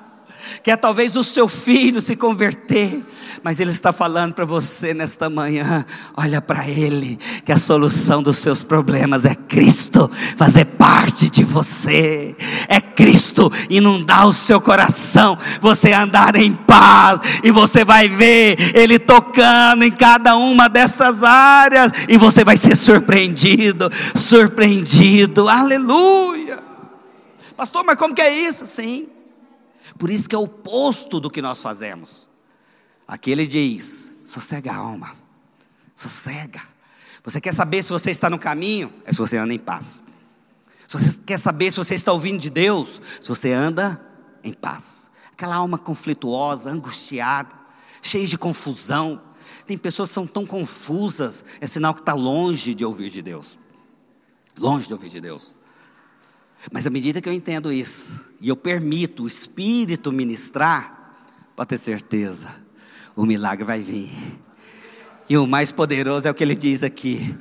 que 0.62 0.70
é 0.70 0.76
talvez 0.76 1.16
o 1.16 1.24
seu 1.24 1.48
filho 1.48 2.00
se 2.00 2.16
converter, 2.16 3.02
mas 3.42 3.60
Ele 3.60 3.70
está 3.70 3.92
falando 3.92 4.34
para 4.34 4.44
você 4.44 4.94
nesta 4.94 5.28
manhã: 5.28 5.84
olha 6.16 6.40
para 6.40 6.68
Ele, 6.68 7.18
que 7.44 7.52
a 7.52 7.58
solução 7.58 8.22
dos 8.22 8.38
seus 8.38 8.62
problemas 8.62 9.24
é 9.24 9.34
Cristo, 9.34 10.10
fazer 10.36 10.64
parte 10.64 11.28
de 11.30 11.44
você, 11.44 12.34
é 12.68 12.80
Cristo 12.80 13.52
inundar 13.68 14.26
o 14.26 14.32
seu 14.32 14.60
coração, 14.60 15.38
você 15.60 15.92
andar 15.92 16.36
em 16.36 16.52
paz, 16.52 17.20
e 17.42 17.50
você 17.50 17.84
vai 17.84 18.08
ver 18.08 18.56
Ele 18.74 18.98
tocando 18.98 19.84
em 19.84 19.90
cada 19.90 20.36
uma 20.36 20.68
dessas 20.68 21.22
áreas, 21.22 21.92
e 22.08 22.16
você 22.16 22.44
vai 22.44 22.56
ser 22.56 22.76
surpreendido, 22.76 23.90
surpreendido, 24.14 25.48
aleluia. 25.48 26.62
Pastor, 27.56 27.84
mas 27.84 27.96
como 27.96 28.14
que 28.14 28.22
é 28.22 28.48
isso? 28.48 28.66
Sim. 28.66 29.11
Por 29.98 30.10
isso 30.10 30.28
que 30.28 30.34
é 30.34 30.38
o 30.38 30.42
oposto 30.42 31.20
do 31.20 31.30
que 31.30 31.42
nós 31.42 31.62
fazemos. 31.62 32.28
Aqui 33.06 33.30
ele 33.30 33.46
diz: 33.46 34.14
sossega 34.24 34.72
a 34.72 34.76
alma, 34.76 35.14
sossega. 35.94 36.62
Você 37.24 37.40
quer 37.40 37.54
saber 37.54 37.82
se 37.82 37.90
você 37.90 38.10
está 38.10 38.28
no 38.28 38.38
caminho? 38.38 38.92
É 39.04 39.12
se 39.12 39.18
você 39.18 39.36
anda 39.36 39.54
em 39.54 39.58
paz. 39.58 40.02
Se 40.88 40.98
você 40.98 41.20
quer 41.24 41.38
saber 41.38 41.70
se 41.70 41.78
você 41.78 41.94
está 41.94 42.12
ouvindo 42.12 42.40
de 42.40 42.50
Deus? 42.50 43.00
Se 43.20 43.28
você 43.28 43.52
anda 43.52 44.04
em 44.42 44.52
paz. 44.52 45.10
Aquela 45.32 45.54
alma 45.54 45.78
conflituosa, 45.78 46.70
angustiada, 46.70 47.54
cheia 48.00 48.26
de 48.26 48.36
confusão. 48.36 49.22
Tem 49.66 49.78
pessoas 49.78 50.10
que 50.10 50.14
são 50.14 50.26
tão 50.26 50.44
confusas, 50.44 51.44
é 51.60 51.66
sinal 51.66 51.94
que 51.94 52.00
está 52.00 52.14
longe 52.14 52.74
de 52.74 52.84
ouvir 52.84 53.10
de 53.10 53.22
Deus. 53.22 53.58
Longe 54.58 54.86
de 54.86 54.92
ouvir 54.92 55.08
de 55.08 55.20
Deus. 55.20 55.56
Mas 56.70 56.86
à 56.86 56.90
medida 56.90 57.20
que 57.20 57.28
eu 57.28 57.32
entendo 57.32 57.72
isso, 57.72 58.24
e 58.40 58.48
eu 58.48 58.56
permito 58.56 59.24
o 59.24 59.28
Espírito 59.28 60.12
ministrar, 60.12 61.16
pode 61.56 61.68
ter 61.68 61.78
certeza, 61.78 62.54
o 63.16 63.26
milagre 63.26 63.64
vai 63.64 63.80
vir. 63.80 64.10
E 65.28 65.36
o 65.36 65.46
mais 65.46 65.72
poderoso 65.72 66.28
é 66.28 66.30
o 66.30 66.34
que 66.34 66.44
ele 66.44 66.54
diz 66.54 66.82
aqui. 66.82 67.36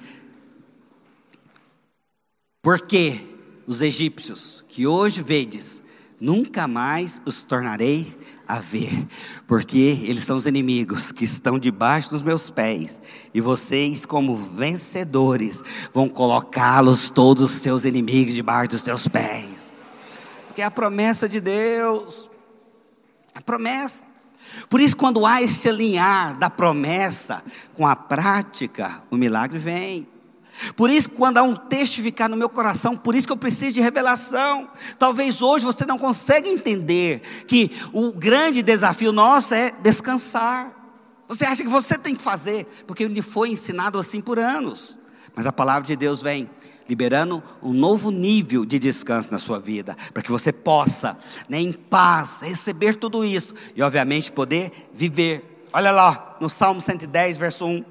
Porque 2.61 3.19
os 3.65 3.81
egípcios 3.81 4.63
que 4.67 4.87
hoje 4.87 5.21
vedes, 5.21 5.83
nunca 6.21 6.67
mais 6.67 7.19
os 7.25 7.41
tornarei 7.41 8.07
a 8.47 8.59
ver, 8.59 9.07
porque 9.47 9.99
eles 10.03 10.23
são 10.23 10.37
os 10.37 10.45
inimigos 10.45 11.11
que 11.11 11.23
estão 11.23 11.57
debaixo 11.57 12.11
dos 12.11 12.21
meus 12.21 12.51
pés, 12.51 13.01
e 13.33 13.41
vocês, 13.41 14.05
como 14.05 14.37
vencedores, 14.37 15.63
vão 15.91 16.07
colocá-los 16.07 17.09
todos 17.09 17.43
os 17.43 17.51
seus 17.61 17.83
inimigos 17.83 18.35
debaixo 18.35 18.69
dos 18.69 18.83
teus 18.83 19.07
pés, 19.07 19.67
porque 20.45 20.61
é 20.61 20.65
a 20.65 20.71
promessa 20.71 21.27
de 21.27 21.41
Deus, 21.41 22.29
a 23.33 23.41
promessa. 23.41 24.11
Por 24.69 24.81
isso, 24.81 24.97
quando 24.97 25.25
há 25.25 25.41
este 25.41 25.69
alinhar 25.69 26.37
da 26.37 26.49
promessa 26.49 27.43
com 27.73 27.87
a 27.87 27.95
prática, 27.95 29.01
o 29.09 29.15
milagre 29.15 29.57
vem. 29.57 30.07
Por 30.75 30.89
isso, 30.89 31.09
quando 31.09 31.37
há 31.37 31.43
um 31.43 31.55
texto 31.55 32.01
ficar 32.01 32.29
no 32.29 32.37
meu 32.37 32.49
coração, 32.49 32.95
por 32.95 33.15
isso 33.15 33.27
que 33.27 33.33
eu 33.33 33.37
preciso 33.37 33.73
de 33.73 33.81
revelação. 33.81 34.69
Talvez 34.97 35.41
hoje 35.41 35.65
você 35.65 35.85
não 35.85 35.97
consiga 35.97 36.47
entender 36.47 37.21
que 37.47 37.71
o 37.93 38.11
grande 38.11 38.61
desafio 38.61 39.11
nosso 39.11 39.53
é 39.53 39.71
descansar. 39.81 40.81
Você 41.27 41.45
acha 41.45 41.63
que 41.63 41.69
você 41.69 41.97
tem 41.97 42.13
que 42.13 42.21
fazer, 42.21 42.65
porque 42.85 43.07
lhe 43.07 43.21
foi 43.21 43.49
ensinado 43.49 43.97
assim 43.97 44.19
por 44.19 44.37
anos. 44.37 44.97
Mas 45.35 45.45
a 45.45 45.51
palavra 45.51 45.87
de 45.87 45.95
Deus 45.95 46.21
vem 46.21 46.49
liberando 46.89 47.41
um 47.63 47.71
novo 47.71 48.11
nível 48.11 48.65
de 48.65 48.77
descanso 48.77 49.31
na 49.31 49.39
sua 49.39 49.59
vida, 49.59 49.95
para 50.13 50.21
que 50.21 50.29
você 50.29 50.51
possa, 50.51 51.17
né, 51.47 51.57
em 51.57 51.71
paz, 51.71 52.41
receber 52.41 52.95
tudo 52.95 53.23
isso 53.23 53.55
e, 53.73 53.81
obviamente, 53.81 54.29
poder 54.29 54.89
viver. 54.93 55.69
Olha 55.71 55.91
lá, 55.91 56.35
no 56.41 56.49
Salmo 56.49 56.81
110, 56.81 57.37
verso 57.37 57.65
1. 57.65 57.85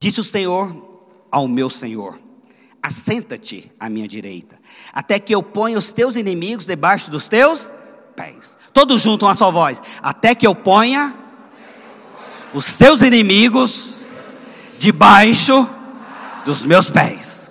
Disse 0.00 0.18
o 0.18 0.24
Senhor 0.24 1.04
ao 1.30 1.46
meu 1.46 1.68
Senhor: 1.68 2.18
Assenta-te 2.82 3.70
à 3.78 3.90
minha 3.90 4.08
direita, 4.08 4.58
até 4.92 5.18
que 5.18 5.34
eu 5.34 5.42
ponha 5.42 5.78
os 5.78 5.92
teus 5.92 6.16
inimigos 6.16 6.64
debaixo 6.64 7.10
dos 7.10 7.28
teus 7.28 7.72
pés. 8.16 8.56
Todos 8.72 9.02
juntos, 9.02 9.28
uma 9.28 9.34
só 9.34 9.52
voz: 9.52 9.80
Até 10.02 10.34
que 10.34 10.46
eu 10.46 10.54
ponha 10.54 11.14
os 12.54 12.64
seus 12.64 13.02
inimigos 13.02 13.90
debaixo 14.78 15.68
dos 16.46 16.64
meus 16.64 16.90
pés. 16.90 17.50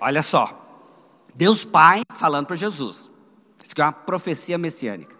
Olha 0.00 0.22
só. 0.22 0.54
Deus 1.34 1.64
Pai 1.64 2.02
falando 2.10 2.46
para 2.46 2.56
Jesus. 2.56 3.10
Isso 3.62 3.74
é 3.76 3.82
uma 3.82 3.92
profecia 3.92 4.56
messiânica. 4.56 5.16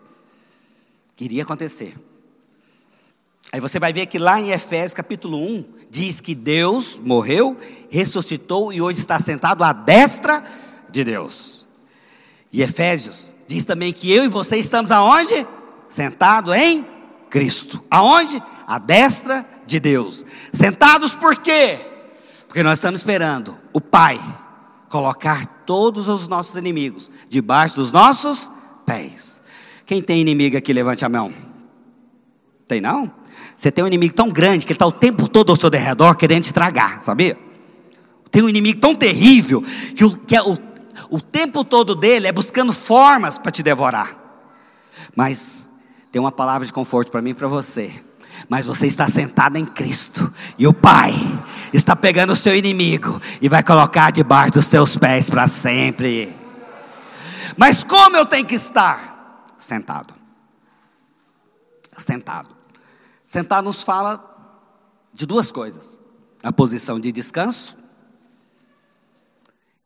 Queria 1.17 1.43
acontecer. 1.43 1.97
Aí 3.51 3.61
você 3.61 3.79
vai 3.79 3.93
ver 3.93 4.07
que 4.07 4.19
lá 4.19 4.41
em 4.41 4.51
Efésios 4.51 4.93
capítulo 4.93 5.39
1 5.39 5.65
diz 5.91 6.21
que 6.21 6.35
Deus 6.35 7.01
morreu, 7.03 7.57
ressuscitou 7.89 8.73
e 8.73 8.83
hoje 8.83 8.99
está 8.99 9.19
sentado 9.19 9.65
à 9.65 9.73
destra 9.73 10.45
de 10.91 11.03
Deus. 11.03 11.67
E 12.53 12.61
Efésios 12.61 13.35
diz 13.47 13.65
também 13.65 13.93
que 13.93 14.13
eu 14.13 14.25
e 14.25 14.29
você 14.29 14.59
estamos 14.59 14.93
aonde? 14.93 15.47
Sentado 15.89 16.53
em 16.53 16.85
Cristo. 17.31 17.83
Aonde? 17.91 18.43
À 18.67 18.79
destra 18.79 19.49
de 19.67 19.81
Deus. 19.81 20.27
Sentados 20.53 21.15
por 21.15 21.37
quê? 21.37 21.79
Porque 22.47 22.63
nós 22.63 22.79
estamos 22.79 23.01
esperando 23.01 23.57
o 23.73 23.81
Pai 23.81 24.21
colocar 24.91 25.47
todos 25.65 26.09
os 26.09 26.29
nossos 26.29 26.55
inimigos 26.55 27.11
debaixo 27.29 27.77
dos 27.77 27.93
nossos 27.93 28.51
pés. 28.85 29.41
Quem 29.87 30.03
tem 30.03 30.21
inimigo 30.21 30.57
aqui, 30.57 30.73
levante 30.73 31.05
a 31.05 31.09
mão. 31.09 31.33
Tem 32.67 32.81
não? 32.81 33.11
Você 33.59 33.73
tem 33.73 33.83
um 33.83 33.89
inimigo 33.89 34.15
tão 34.15 34.29
grande 34.29 34.65
que 34.65 34.71
ele 34.71 34.77
está 34.77 34.87
o 34.87 34.93
tempo 34.93 35.27
todo 35.27 35.51
ao 35.51 35.57
seu 35.57 35.69
derredor 35.69 36.15
querendo 36.15 36.45
estragar, 36.45 37.01
sabia? 37.01 37.37
Tem 38.31 38.41
um 38.41 38.49
inimigo 38.49 38.81
tão 38.81 38.95
terrível 38.95 39.65
que, 39.97 40.05
o, 40.05 40.17
que 40.17 40.37
é 40.37 40.41
o, 40.41 40.57
o 41.11 41.21
tempo 41.21 41.65
todo 41.65 41.97
dele 41.97 42.29
é 42.29 42.33
buscando 42.33 42.73
formas 42.73 43.37
para 43.37 43.51
te 43.51 43.61
devorar. 43.61 44.17
Mas 45.17 45.69
tem 46.13 46.21
uma 46.21 46.31
palavra 46.31 46.65
de 46.65 46.73
conforto 46.73 47.11
para 47.11 47.21
mim 47.21 47.31
e 47.31 47.35
para 47.35 47.49
você. 47.49 47.93
Mas 48.49 48.65
você 48.65 48.87
está 48.87 49.09
sentado 49.09 49.57
em 49.57 49.67
Cristo 49.67 50.33
e 50.57 50.65
o 50.65 50.73
Pai 50.73 51.13
está 51.73 51.97
pegando 51.97 52.35
o 52.35 52.37
seu 52.37 52.55
inimigo 52.55 53.21
e 53.43 53.49
vai 53.49 53.65
colocar 53.65 54.13
debaixo 54.13 54.53
dos 54.53 54.67
seus 54.67 54.97
pés 54.97 55.29
para 55.29 55.49
sempre. 55.49 56.33
Mas 57.57 57.83
como 57.83 58.17
eu 58.17 58.25
tenho 58.25 58.47
que 58.47 58.55
estar? 58.55 59.49
Sentado. 59.59 60.15
Sentado. 61.97 62.58
Sentado 63.29 63.67
nos 63.67 63.83
fala 63.83 64.25
de 65.13 65.27
duas 65.27 65.53
coisas: 65.53 65.99
a 66.43 66.51
posição 66.51 66.99
de 66.99 67.13
descanso 67.13 67.77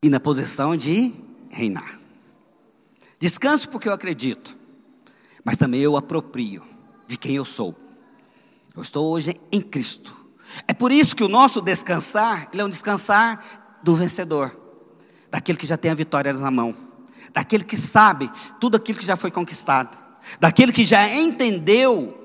e 0.01 0.09
na 0.09 0.21
posição 0.21 0.77
de 0.77 1.13
reinar. 1.51 1.99
Descanso 3.19 3.69
porque 3.69 3.89
eu 3.89 3.93
acredito, 3.93 4.57
mas 5.45 5.59
também 5.59 5.81
eu 5.81 5.97
aproprio 5.97 6.65
de 7.09 7.17
quem 7.19 7.35
eu 7.35 7.45
sou. 7.45 7.77
Eu 8.77 8.83
estou 8.83 9.11
hoje 9.11 9.35
em 9.51 9.61
Cristo. 9.61 10.15
É 10.69 10.73
por 10.73 10.93
isso 10.93 11.17
que 11.17 11.25
o 11.25 11.29
nosso 11.29 11.61
descansar, 11.61 12.49
ele 12.53 12.63
é 12.63 12.65
um 12.65 12.71
descansar 12.71 13.81
do 13.83 13.97
vencedor, 13.97 14.57
daquele 15.33 15.59
que 15.59 15.67
já 15.67 15.77
tem 15.77 15.91
a 15.91 15.95
vitória 15.95 16.33
na 16.33 16.51
mão, 16.51 16.77
daquele 17.33 17.65
que 17.65 17.77
sabe 17.77 18.31
tudo 18.61 18.77
aquilo 18.77 19.01
que 19.01 19.05
já 19.05 19.17
foi 19.17 19.33
conquistado, 19.33 19.99
daquele 20.39 20.71
que 20.71 20.85
já 20.85 21.09
entendeu 21.13 22.22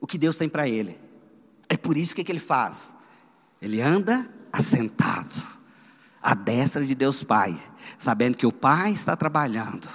o 0.00 0.06
que 0.06 0.18
Deus 0.18 0.36
tem 0.36 0.48
para 0.48 0.68
ele. 0.68 0.98
É 1.68 1.76
por 1.76 1.96
isso 1.96 2.14
que, 2.14 2.24
que 2.24 2.32
ele 2.32 2.40
faz? 2.40 2.96
Ele 3.60 3.80
anda 3.80 4.28
assentado, 4.52 5.42
à 6.22 6.34
destra 6.34 6.84
de 6.84 6.94
Deus 6.94 7.22
Pai, 7.22 7.56
sabendo 7.98 8.36
que 8.36 8.46
o 8.46 8.52
Pai 8.52 8.92
está 8.92 9.16
trabalhando, 9.16 9.88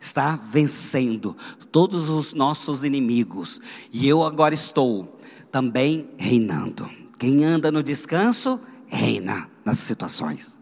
está 0.00 0.36
vencendo 0.36 1.36
todos 1.70 2.08
os 2.08 2.32
nossos 2.32 2.84
inimigos, 2.84 3.60
e 3.92 4.08
eu 4.08 4.22
agora 4.22 4.54
estou 4.54 5.18
também 5.50 6.08
reinando. 6.16 6.88
Quem 7.18 7.44
anda 7.44 7.70
no 7.72 7.82
descanso, 7.82 8.60
reina 8.86 9.48
nas 9.64 9.78
situações. 9.78 10.58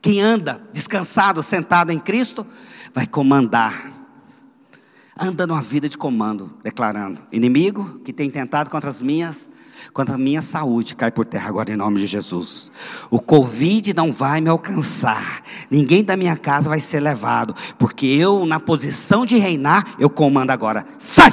Quem 0.00 0.20
anda 0.20 0.60
descansado, 0.72 1.42
sentado 1.42 1.90
em 1.90 1.98
Cristo, 1.98 2.46
vai 2.92 3.06
comandar. 3.06 3.90
Anda 5.18 5.46
numa 5.46 5.62
vida 5.62 5.88
de 5.88 5.96
comando, 5.96 6.52
declarando: 6.62 7.20
inimigo 7.30 8.00
que 8.04 8.12
tem 8.12 8.30
tentado 8.30 8.70
contra 8.70 8.90
as 8.90 9.00
minhas 9.00 9.48
contra 9.92 10.14
a 10.14 10.18
minha 10.18 10.40
saúde, 10.40 10.96
cai 10.96 11.10
por 11.10 11.26
terra 11.26 11.48
agora 11.48 11.72
em 11.72 11.76
nome 11.76 12.00
de 12.00 12.06
Jesus. 12.06 12.70
O 13.10 13.20
Covid 13.20 13.94
não 13.94 14.12
vai 14.12 14.40
me 14.40 14.48
alcançar, 14.48 15.42
ninguém 15.70 16.02
da 16.02 16.16
minha 16.16 16.36
casa 16.36 16.68
vai 16.68 16.80
ser 16.80 17.00
levado, 17.00 17.54
porque 17.78 18.06
eu, 18.06 18.46
na 18.46 18.58
posição 18.58 19.26
de 19.26 19.36
reinar, 19.36 19.94
eu 19.98 20.08
comando 20.08 20.50
agora. 20.50 20.84
Sai! 20.96 21.32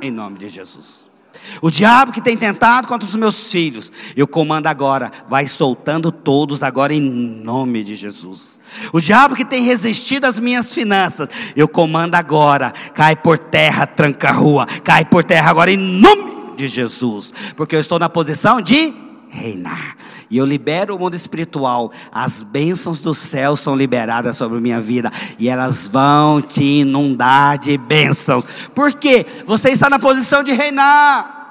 Em 0.00 0.10
nome 0.10 0.38
de 0.38 0.48
Jesus. 0.48 1.11
O 1.60 1.70
diabo 1.70 2.12
que 2.12 2.20
tem 2.20 2.36
tentado 2.36 2.88
contra 2.88 3.06
os 3.06 3.16
meus 3.16 3.50
filhos, 3.50 3.92
eu 4.16 4.26
comando 4.26 4.66
agora, 4.66 5.10
vai 5.28 5.46
soltando 5.46 6.10
todos 6.10 6.62
agora 6.62 6.92
em 6.94 7.00
nome 7.00 7.84
de 7.84 7.94
Jesus. 7.94 8.60
O 8.92 9.00
diabo 9.00 9.36
que 9.36 9.44
tem 9.44 9.62
resistido 9.62 10.24
às 10.24 10.38
minhas 10.38 10.72
finanças, 10.72 11.28
eu 11.54 11.68
comando 11.68 12.14
agora, 12.14 12.72
cai 12.94 13.16
por 13.16 13.38
terra, 13.38 13.86
tranca 13.86 14.28
a 14.28 14.32
rua, 14.32 14.66
cai 14.84 15.04
por 15.04 15.24
terra 15.24 15.50
agora 15.50 15.70
em 15.70 15.76
nome 15.76 16.56
de 16.56 16.68
Jesus, 16.68 17.32
porque 17.56 17.76
eu 17.76 17.80
estou 17.80 17.98
na 17.98 18.08
posição 18.08 18.60
de 18.60 18.92
reinar. 19.28 19.96
E 20.32 20.38
eu 20.38 20.46
libero 20.46 20.96
o 20.96 20.98
mundo 20.98 21.14
espiritual. 21.14 21.92
As 22.10 22.42
bênçãos 22.42 23.02
do 23.02 23.12
céu 23.12 23.54
são 23.54 23.76
liberadas 23.76 24.34
sobre 24.34 24.58
minha 24.60 24.80
vida. 24.80 25.12
E 25.38 25.46
elas 25.46 25.86
vão 25.86 26.40
te 26.40 26.80
inundar 26.80 27.58
de 27.58 27.76
bênçãos. 27.76 28.42
Por 28.74 28.94
quê? 28.94 29.26
Você 29.44 29.68
está 29.68 29.90
na 29.90 29.98
posição 29.98 30.42
de 30.42 30.52
reinar. 30.52 31.41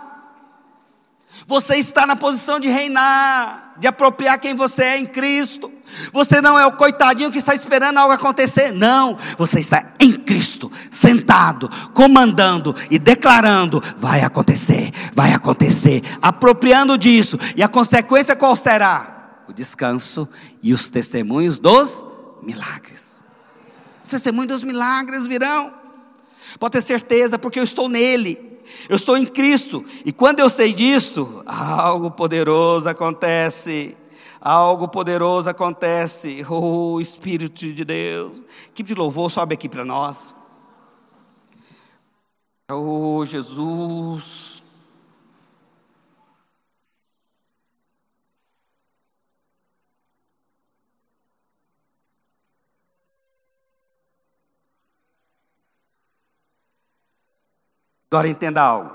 Você 1.51 1.75
está 1.75 2.05
na 2.05 2.15
posição 2.15 2.61
de 2.61 2.69
reinar, 2.69 3.73
de 3.77 3.85
apropriar 3.85 4.39
quem 4.39 4.55
você 4.55 4.83
é 4.83 4.97
em 4.97 5.05
Cristo. 5.05 5.69
Você 6.13 6.39
não 6.39 6.57
é 6.57 6.65
o 6.65 6.77
coitadinho 6.77 7.29
que 7.29 7.39
está 7.39 7.53
esperando 7.53 7.97
algo 7.97 8.13
acontecer. 8.13 8.71
Não, 8.71 9.17
você 9.37 9.59
está 9.59 9.91
em 9.99 10.13
Cristo, 10.13 10.71
sentado, 10.89 11.69
comandando 11.93 12.73
e 12.89 12.97
declarando: 12.97 13.83
vai 13.97 14.21
acontecer, 14.21 14.93
vai 15.13 15.33
acontecer, 15.33 16.01
apropriando 16.21 16.97
disso. 16.97 17.37
E 17.53 17.61
a 17.61 17.67
consequência 17.67 18.33
qual 18.33 18.55
será? 18.55 19.43
O 19.45 19.51
descanso 19.51 20.29
e 20.63 20.73
os 20.73 20.89
testemunhos 20.89 21.59
dos 21.59 22.07
milagres. 22.41 23.21
Os 24.01 24.09
testemunhos 24.09 24.53
dos 24.53 24.63
milagres 24.63 25.27
virão. 25.27 25.73
Pode 26.57 26.71
ter 26.71 26.81
certeza, 26.81 27.37
porque 27.37 27.59
eu 27.59 27.65
estou 27.65 27.89
nele. 27.89 28.50
Eu 28.89 28.95
estou 28.95 29.17
em 29.17 29.25
Cristo, 29.25 29.85
e 30.05 30.11
quando 30.11 30.39
eu 30.39 30.49
sei 30.49 30.73
disto, 30.73 31.43
algo 31.45 32.11
poderoso 32.11 32.89
acontece 32.89 33.97
algo 34.41 34.87
poderoso 34.87 35.49
acontece. 35.49 36.43
Oh, 36.49 36.99
Espírito 36.99 37.71
de 37.71 37.85
Deus. 37.85 38.43
Equipe 38.69 38.87
de 38.87 38.95
louvor, 38.95 39.29
sobe 39.29 39.53
aqui 39.53 39.69
para 39.69 39.85
nós. 39.85 40.33
Oh, 42.69 43.23
Jesus. 43.23 44.60
Agora 58.11 58.27
entenda 58.27 58.61
algo. 58.61 58.93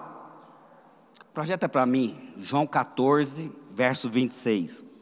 Projeta 1.32 1.68
para 1.68 1.86
mim, 1.86 2.34
João 2.36 2.66
14, 2.66 3.50
verso 3.70 4.10
26 4.10 4.96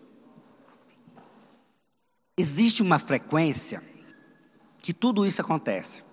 existe 2.37 2.83
uma 2.83 2.99
frequência 2.99 3.83
que 4.79 4.93
tudo 4.93 5.27
isso 5.27 5.41
acontece. 5.41 6.05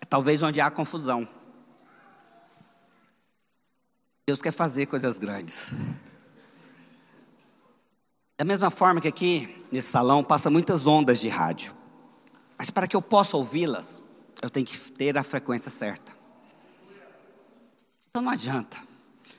É 0.00 0.06
talvez 0.06 0.42
onde 0.42 0.60
há 0.60 0.70
confusão. 0.70 1.26
Deus 4.26 4.40
quer 4.40 4.52
fazer 4.52 4.86
coisas 4.86 5.18
grandes. 5.18 5.74
Da 8.38 8.44
mesma 8.44 8.70
forma 8.70 9.00
que 9.00 9.08
aqui, 9.08 9.66
nesse 9.70 9.88
salão, 9.88 10.22
passa 10.22 10.50
muitas 10.50 10.86
ondas 10.86 11.20
de 11.20 11.28
rádio. 11.28 11.74
Mas 12.58 12.70
para 12.70 12.86
que 12.86 12.96
eu 12.96 13.02
possa 13.02 13.36
ouvi-las, 13.36 14.02
eu 14.42 14.50
tenho 14.50 14.66
que 14.66 14.78
ter 14.92 15.16
a 15.16 15.22
frequência 15.22 15.70
certa. 15.70 16.12
Então 18.10 18.22
não 18.22 18.30
adianta. 18.30 18.76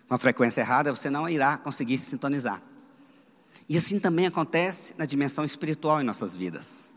Com 0.07 0.13
a 0.13 0.17
frequência 0.17 0.61
errada, 0.61 0.93
você 0.93 1.09
não 1.09 1.27
irá 1.27 1.57
conseguir 1.57 1.97
se 1.97 2.09
sintonizar. 2.09 2.61
E 3.67 3.77
assim 3.77 3.99
também 3.99 4.27
acontece 4.27 4.93
na 4.97 5.05
dimensão 5.05 5.43
espiritual 5.43 6.01
em 6.01 6.03
nossas 6.03 6.35
vidas. 6.35 6.93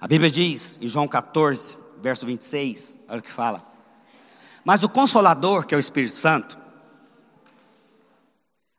A 0.00 0.08
Bíblia 0.08 0.30
diz, 0.30 0.78
em 0.80 0.88
João 0.88 1.06
14, 1.06 1.76
verso 2.00 2.24
26, 2.24 2.96
olha 3.08 3.20
o 3.20 3.22
que 3.22 3.30
fala. 3.30 3.66
Mas 4.64 4.82
o 4.82 4.88
Consolador, 4.88 5.66
que 5.66 5.74
é 5.74 5.76
o 5.76 5.80
Espírito 5.80 6.16
Santo, 6.16 6.58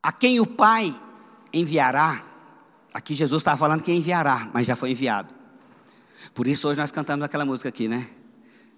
a 0.02 0.12
quem 0.12 0.40
o 0.40 0.48
Pai 0.48 0.96
enviará, 1.54 2.24
aqui 2.94 3.14
Jesus 3.14 3.42
estava 3.42 3.58
falando 3.58 3.84
que 3.84 3.92
enviará, 3.92 4.50
mas 4.54 4.66
já 4.66 4.76
foi 4.76 4.92
enviado. 4.92 5.34
Por 6.34 6.48
isso 6.48 6.68
hoje 6.68 6.80
nós 6.80 6.92
cantamos 6.92 7.24
aquela 7.26 7.46
música 7.46 7.70
aqui, 7.70 7.88
né? 7.88 8.10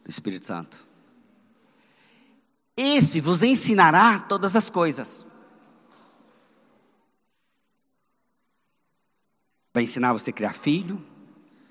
Do 0.03 0.09
Espírito 0.09 0.45
Santo. 0.45 0.85
Esse 2.75 3.21
vos 3.21 3.43
ensinará 3.43 4.19
todas 4.19 4.55
as 4.55 4.69
coisas. 4.69 5.25
Vai 9.73 9.83
ensinar 9.83 10.13
você 10.13 10.29
a 10.29 10.33
criar 10.33 10.53
filho, 10.53 11.03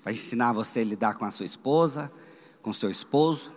vai 0.03 0.13
ensinar 0.13 0.51
você 0.53 0.81
a 0.81 0.83
lidar 0.83 1.15
com 1.15 1.25
a 1.25 1.31
sua 1.31 1.45
esposa, 1.45 2.11
com 2.61 2.73
seu 2.73 2.89
esposo, 2.89 3.53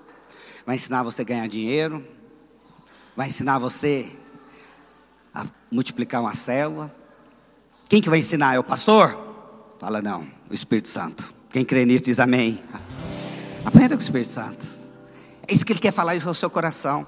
vai 0.65 0.77
ensinar 0.77 1.03
você 1.03 1.23
a 1.23 1.25
ganhar 1.25 1.49
dinheiro, 1.49 2.07
vai 3.17 3.29
ensinar 3.29 3.59
você 3.59 4.13
a 5.35 5.45
multiplicar 5.71 6.21
uma 6.21 6.35
célula. 6.35 6.95
Quem 7.89 8.01
que 8.01 8.11
vai 8.11 8.21
ensinar? 8.21 8.55
É 8.55 8.59
o 8.59 8.65
pastor? 8.65 9.17
Fala 9.79 10.01
não, 10.01 10.29
o 10.51 10.55
Espírito 10.55 10.89
Santo. 10.89 11.35
Quem 11.51 11.65
crê 11.65 11.85
nisso 11.85 12.05
diz 12.05 12.21
amém. 12.21 12.63
Aprenda 13.67 13.97
com 13.97 14.01
o 14.01 14.05
Espírito 14.05 14.31
Santo. 14.31 14.65
É 15.49 15.53
isso 15.53 15.67
que 15.67 15.73
ele 15.73 15.81
quer 15.81 15.93
falar 15.93 16.15
isso 16.15 16.29
ao 16.29 16.35
seu 16.35 16.49
coração. 16.49 17.05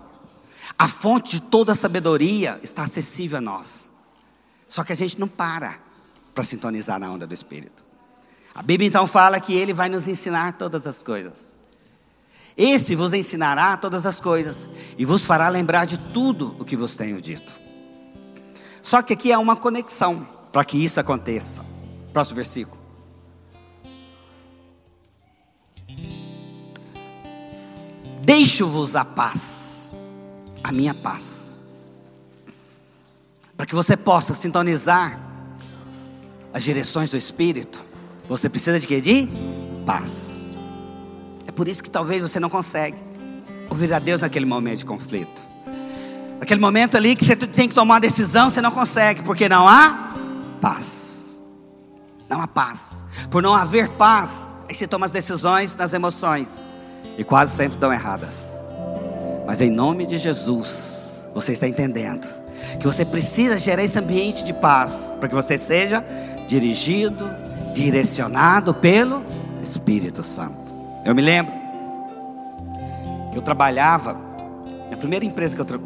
A 0.77 0.89
fonte 0.89 1.37
de 1.37 1.43
toda 1.43 1.71
a 1.71 1.75
sabedoria 1.77 2.59
está 2.65 2.83
acessível 2.83 3.39
a 3.39 3.41
nós. 3.41 3.93
Só 4.67 4.83
que 4.83 4.93
a 4.93 4.97
gente 4.97 5.21
não 5.21 5.29
para 5.29 5.79
para 6.35 6.43
sintonizar 6.43 6.99
na 6.99 7.11
onda 7.11 7.29
do 7.29 7.33
Espírito. 7.33 7.85
A 8.53 8.61
Bíblia 8.61 8.89
então 8.89 9.07
fala 9.07 9.41
que 9.41 9.55
ele 9.55 9.73
vai 9.73 9.89
nos 9.89 10.09
ensinar 10.09 10.55
todas 10.55 10.85
as 10.85 11.01
coisas. 11.01 11.55
Esse 12.57 12.97
vos 12.97 13.15
ensinará 13.15 13.77
todas 13.77 14.05
as 14.05 14.21
coisas 14.21 14.69
e 14.99 15.05
vos 15.05 15.25
fará 15.25 15.49
lembrar 15.49 15.85
de 15.85 15.97
tudo 15.97 16.57
o 16.59 16.65
que 16.65 16.77
vos 16.77 16.97
tenho 16.97 17.21
dito. 17.21 17.53
Só 18.83 19.01
que 19.01 19.13
aqui 19.13 19.31
é 19.31 19.39
uma 19.39 19.55
conexão 19.55 20.27
para 20.53 20.65
que 20.65 20.77
isso 20.77 20.99
aconteça. 20.99 21.65
Próximo 22.13 22.35
versículo. 22.35 22.78
Deixo-vos 28.29 28.95
a 28.95 29.07
paz, 29.07 29.95
a 30.63 30.71
minha 30.71 30.93
paz, 30.93 31.59
para 33.57 33.65
que 33.65 33.75
você 33.75 33.97
possa 33.97 34.35
sintonizar 34.35 35.19
as 36.53 36.63
direções 36.63 37.11
do 37.11 37.17
Espírito. 37.17 37.83
Você 38.29 38.51
precisa 38.51 38.79
de 38.79 38.87
quê? 38.87 39.01
De 39.01 39.31
paz. 39.87 40.59
É 41.47 41.53
por 41.53 41.69
isso 41.69 41.83
que 41.83 41.89
talvez 41.89 42.21
você 42.21 42.39
não 42.39 42.51
consegue 42.51 42.99
ouvir 43.71 43.95
a 43.95 43.99
Deus 43.99 44.21
naquele 44.21 44.45
momento 44.45 44.81
de 44.81 44.85
conflito. 44.85 45.41
Naquele 46.39 46.61
momento 46.61 46.99
ali 46.99 47.17
que 47.17 47.25
você 47.25 47.35
tem 47.35 47.67
que 47.67 47.75
tomar 47.75 47.95
uma 47.95 48.01
decisão, 48.01 48.51
você 48.51 48.61
não 48.61 48.71
consegue, 48.71 49.23
porque 49.23 49.49
não 49.49 49.67
há 49.67 50.15
paz. 50.61 51.43
Não 52.29 52.43
há 52.43 52.47
paz. 52.47 53.03
Por 53.31 53.43
não 53.43 53.55
haver 53.55 53.89
paz, 53.89 54.55
aí 54.69 54.75
você 54.75 54.87
toma 54.87 55.07
as 55.07 55.13
decisões 55.13 55.75
nas 55.75 55.95
emoções. 55.95 56.61
E 57.19 57.25
quase 57.25 57.55
sempre 57.55 57.77
dão 57.77 57.93
erradas. 57.93 58.59
Mas 59.47 59.61
em 59.61 59.71
nome 59.71 60.07
de 60.07 60.17
Jesus, 60.17 61.27
você 61.35 61.53
está 61.53 61.69
entendendo 61.69 62.27
que 62.79 62.87
você 62.87 63.05
precisa 63.05 63.59
gerar 63.59 63.83
esse 63.83 63.99
ambiente 63.99 64.45
de 64.45 64.53
paz 64.53 65.17
para 65.19 65.29
que 65.29 65.35
você 65.35 65.59
seja 65.59 66.05
dirigido, 66.47 67.29
direcionado 67.75 68.73
pelo 68.73 69.25
Espírito 69.61 70.23
Santo. 70.23 70.75
Eu 71.05 71.15
me 71.15 71.23
lembro 71.23 71.53
que 73.33 73.39
eu 73.39 73.43
trabalhava 73.43 74.19
na 74.91 74.97
primeira 74.97 75.25
empresa 75.25 75.55
que 75.55 75.61
eu, 75.61 75.65
tra... 75.65 75.79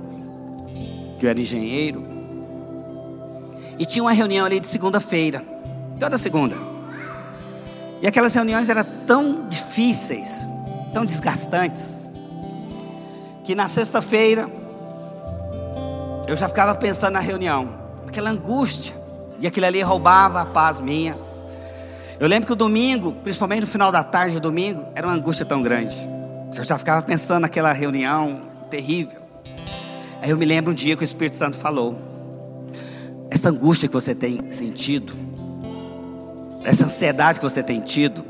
que 1.18 1.26
eu 1.26 1.30
era 1.30 1.40
engenheiro 1.40 2.04
e 3.78 3.84
tinha 3.84 4.02
uma 4.02 4.12
reunião 4.12 4.46
ali 4.46 4.60
de 4.60 4.66
segunda-feira, 4.66 5.42
toda 5.98 6.18
segunda. 6.18 6.56
E 8.00 8.06
aquelas 8.06 8.34
reuniões 8.34 8.68
eram 8.68 8.84
tão 9.06 9.46
difíceis, 9.48 10.46
tão 10.92 11.04
desgastantes, 11.04 12.08
que 13.44 13.54
na 13.54 13.68
sexta-feira 13.68 14.48
eu 16.28 16.36
já 16.36 16.48
ficava 16.48 16.74
pensando 16.74 17.14
na 17.14 17.20
reunião, 17.20 17.68
aquela 18.06 18.30
angústia, 18.30 18.94
e 19.40 19.46
aquilo 19.46 19.66
ali 19.66 19.82
roubava 19.82 20.40
a 20.40 20.46
paz 20.46 20.78
minha. 20.80 21.16
Eu 22.20 22.28
lembro 22.28 22.46
que 22.46 22.52
o 22.52 22.56
domingo, 22.56 23.12
principalmente 23.24 23.62
no 23.62 23.66
final 23.66 23.90
da 23.90 24.04
tarde 24.04 24.36
do 24.36 24.40
domingo, 24.40 24.86
era 24.94 25.06
uma 25.06 25.14
angústia 25.14 25.44
tão 25.44 25.60
grande. 25.60 25.96
Que 26.52 26.60
eu 26.60 26.64
já 26.64 26.78
ficava 26.78 27.02
pensando 27.02 27.40
naquela 27.40 27.72
reunião 27.72 28.40
terrível. 28.70 29.20
Aí 30.22 30.30
eu 30.30 30.36
me 30.36 30.44
lembro 30.44 30.70
um 30.70 30.74
dia 30.74 30.96
que 30.96 31.02
o 31.02 31.04
Espírito 31.04 31.34
Santo 31.34 31.56
falou: 31.56 31.98
essa 33.28 33.48
angústia 33.48 33.88
que 33.88 33.94
você 33.94 34.14
tem 34.14 34.52
sentido, 34.52 35.12
essa 36.62 36.84
ansiedade 36.84 37.40
que 37.40 37.44
você 37.44 37.60
tem 37.60 37.80
tido, 37.80 38.24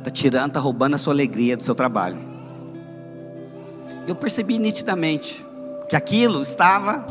está 0.00 0.10
tirando, 0.10 0.48
está 0.48 0.60
roubando 0.60 0.94
a 0.94 0.98
sua 0.98 1.12
alegria 1.12 1.56
do 1.56 1.62
seu 1.62 1.74
trabalho. 1.74 2.18
Eu 4.06 4.16
percebi 4.16 4.58
nitidamente 4.58 5.44
que 5.88 5.94
aquilo 5.94 6.42
estava 6.42 7.04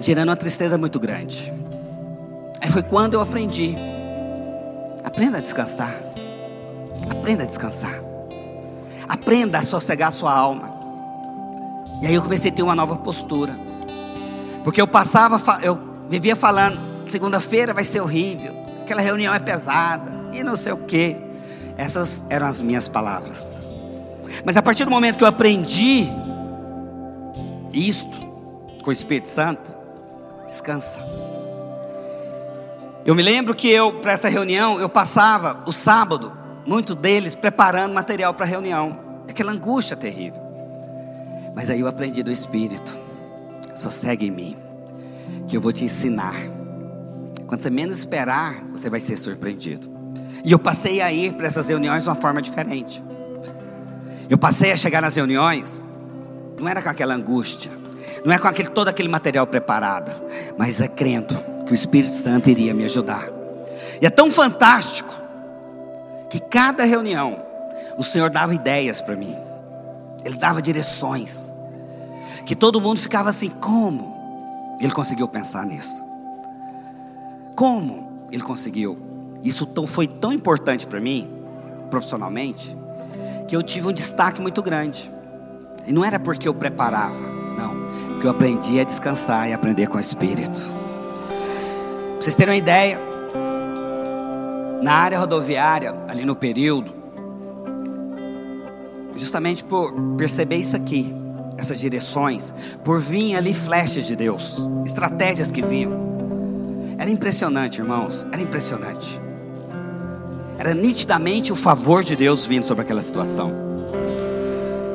gerando 0.00 0.30
uma 0.30 0.36
tristeza 0.36 0.76
muito 0.78 0.98
grande. 0.98 1.52
Aí 2.60 2.70
foi 2.70 2.82
quando 2.82 3.14
eu 3.14 3.20
aprendi. 3.20 3.76
Aprenda 5.04 5.38
a 5.38 5.40
descansar. 5.40 5.94
Aprenda 7.10 7.44
a 7.44 7.46
descansar. 7.46 8.00
Aprenda 9.08 9.58
a 9.58 9.62
sossegar 9.62 10.08
a 10.08 10.12
sua 10.12 10.32
alma. 10.32 10.70
E 12.02 12.06
aí 12.06 12.14
eu 12.14 12.22
comecei 12.22 12.50
a 12.50 12.54
ter 12.54 12.62
uma 12.62 12.74
nova 12.74 12.96
postura. 12.96 13.54
Porque 14.64 14.80
eu 14.80 14.86
passava, 14.86 15.60
eu 15.62 15.78
vivia 16.08 16.34
falando, 16.34 16.78
segunda-feira 17.06 17.74
vai 17.74 17.84
ser 17.84 18.00
horrível, 18.00 18.52
aquela 18.80 19.00
reunião 19.00 19.34
é 19.34 19.38
pesada, 19.38 20.19
e 20.32 20.42
não 20.42 20.56
sei 20.56 20.72
o 20.72 20.78
que. 20.78 21.16
Essas 21.76 22.24
eram 22.28 22.46
as 22.46 22.60
minhas 22.60 22.88
palavras. 22.88 23.60
Mas 24.44 24.56
a 24.56 24.62
partir 24.62 24.84
do 24.84 24.90
momento 24.90 25.16
que 25.16 25.24
eu 25.24 25.28
aprendi 25.28 26.08
isto 27.72 28.18
com 28.82 28.90
o 28.90 28.92
Espírito 28.92 29.28
Santo, 29.28 29.74
descansa. 30.46 31.00
Eu 33.04 33.14
me 33.14 33.22
lembro 33.22 33.54
que 33.54 33.68
eu, 33.68 33.94
para 34.00 34.12
essa 34.12 34.28
reunião, 34.28 34.78
eu 34.78 34.88
passava 34.88 35.62
o 35.66 35.72
sábado, 35.72 36.32
muito 36.66 36.94
deles 36.94 37.34
preparando 37.34 37.94
material 37.94 38.34
para 38.34 38.44
a 38.44 38.48
reunião. 38.48 38.98
Aquela 39.28 39.52
angústia 39.52 39.96
terrível. 39.96 40.40
Mas 41.54 41.70
aí 41.70 41.80
eu 41.80 41.88
aprendi 41.88 42.22
do 42.22 42.30
Espírito. 42.30 42.98
Só 43.74 43.90
segue 43.90 44.26
em 44.26 44.30
mim, 44.30 44.56
que 45.48 45.56
eu 45.56 45.60
vou 45.60 45.72
te 45.72 45.84
ensinar. 45.84 46.36
Quando 47.46 47.60
você 47.60 47.70
menos 47.70 47.98
esperar, 47.98 48.64
você 48.72 48.90
vai 48.90 49.00
ser 49.00 49.16
surpreendido. 49.16 49.99
E 50.44 50.52
eu 50.52 50.58
passei 50.58 51.00
a 51.00 51.12
ir 51.12 51.34
para 51.34 51.46
essas 51.46 51.68
reuniões 51.68 52.02
de 52.02 52.08
uma 52.08 52.14
forma 52.14 52.40
diferente. 52.40 53.02
Eu 54.28 54.38
passei 54.38 54.72
a 54.72 54.76
chegar 54.76 55.02
nas 55.02 55.16
reuniões, 55.16 55.82
não 56.58 56.68
era 56.68 56.80
com 56.80 56.88
aquela 56.88 57.14
angústia, 57.14 57.70
não 58.24 58.32
é 58.32 58.38
com 58.38 58.48
aquele, 58.48 58.68
todo 58.68 58.88
aquele 58.88 59.08
material 59.08 59.46
preparado, 59.46 60.10
mas 60.56 60.80
é 60.80 60.88
crendo 60.88 61.36
que 61.66 61.72
o 61.72 61.74
Espírito 61.74 62.14
Santo 62.14 62.48
iria 62.48 62.72
me 62.72 62.84
ajudar. 62.84 63.28
E 64.00 64.06
é 64.06 64.10
tão 64.10 64.30
fantástico 64.30 65.12
que 66.30 66.38
cada 66.38 66.84
reunião 66.84 67.44
o 67.98 68.04
Senhor 68.04 68.30
dava 68.30 68.54
ideias 68.54 69.00
para 69.00 69.16
mim. 69.16 69.36
Ele 70.24 70.36
dava 70.36 70.62
direções. 70.62 71.54
Que 72.46 72.54
todo 72.54 72.80
mundo 72.80 72.98
ficava 72.98 73.30
assim, 73.30 73.50
como? 73.50 74.76
Ele 74.80 74.92
conseguiu 74.92 75.28
pensar 75.28 75.66
nisso. 75.66 76.02
Como 77.54 78.26
ele 78.32 78.42
conseguiu? 78.42 79.09
Isso 79.42 79.68
foi 79.86 80.06
tão 80.06 80.32
importante 80.32 80.86
para 80.86 81.00
mim, 81.00 81.30
profissionalmente, 81.90 82.76
que 83.48 83.56
eu 83.56 83.62
tive 83.62 83.88
um 83.88 83.92
destaque 83.92 84.40
muito 84.40 84.62
grande. 84.62 85.10
E 85.86 85.92
não 85.92 86.04
era 86.04 86.20
porque 86.20 86.46
eu 86.46 86.54
preparava, 86.54 87.20
não, 87.56 87.86
porque 88.12 88.26
eu 88.26 88.30
aprendi 88.30 88.78
a 88.78 88.84
descansar 88.84 89.48
e 89.48 89.52
aprender 89.52 89.86
com 89.88 89.96
o 89.96 90.00
Espírito. 90.00 90.60
Pra 90.60 92.20
vocês 92.20 92.36
terem 92.36 92.54
uma 92.54 92.58
ideia, 92.58 93.00
na 94.82 94.92
área 94.92 95.18
rodoviária, 95.18 95.94
ali 96.08 96.24
no 96.24 96.34
período, 96.36 96.92
justamente 99.14 99.62
por 99.64 99.92
perceber 100.16 100.56
isso 100.56 100.76
aqui, 100.76 101.14
essas 101.58 101.78
direções, 101.78 102.54
por 102.82 103.00
vir 103.00 103.36
ali 103.36 103.52
flechas 103.52 104.06
de 104.06 104.16
Deus, 104.16 104.56
estratégias 104.84 105.50
que 105.50 105.60
vinham. 105.60 106.10
Era 106.98 107.10
impressionante, 107.10 107.80
irmãos, 107.80 108.26
era 108.32 108.40
impressionante. 108.40 109.19
Era 110.60 110.74
nitidamente 110.74 111.50
o 111.50 111.56
favor 111.56 112.04
de 112.04 112.14
Deus 112.14 112.46
vindo 112.46 112.66
sobre 112.66 112.82
aquela 112.82 113.00
situação. 113.00 113.50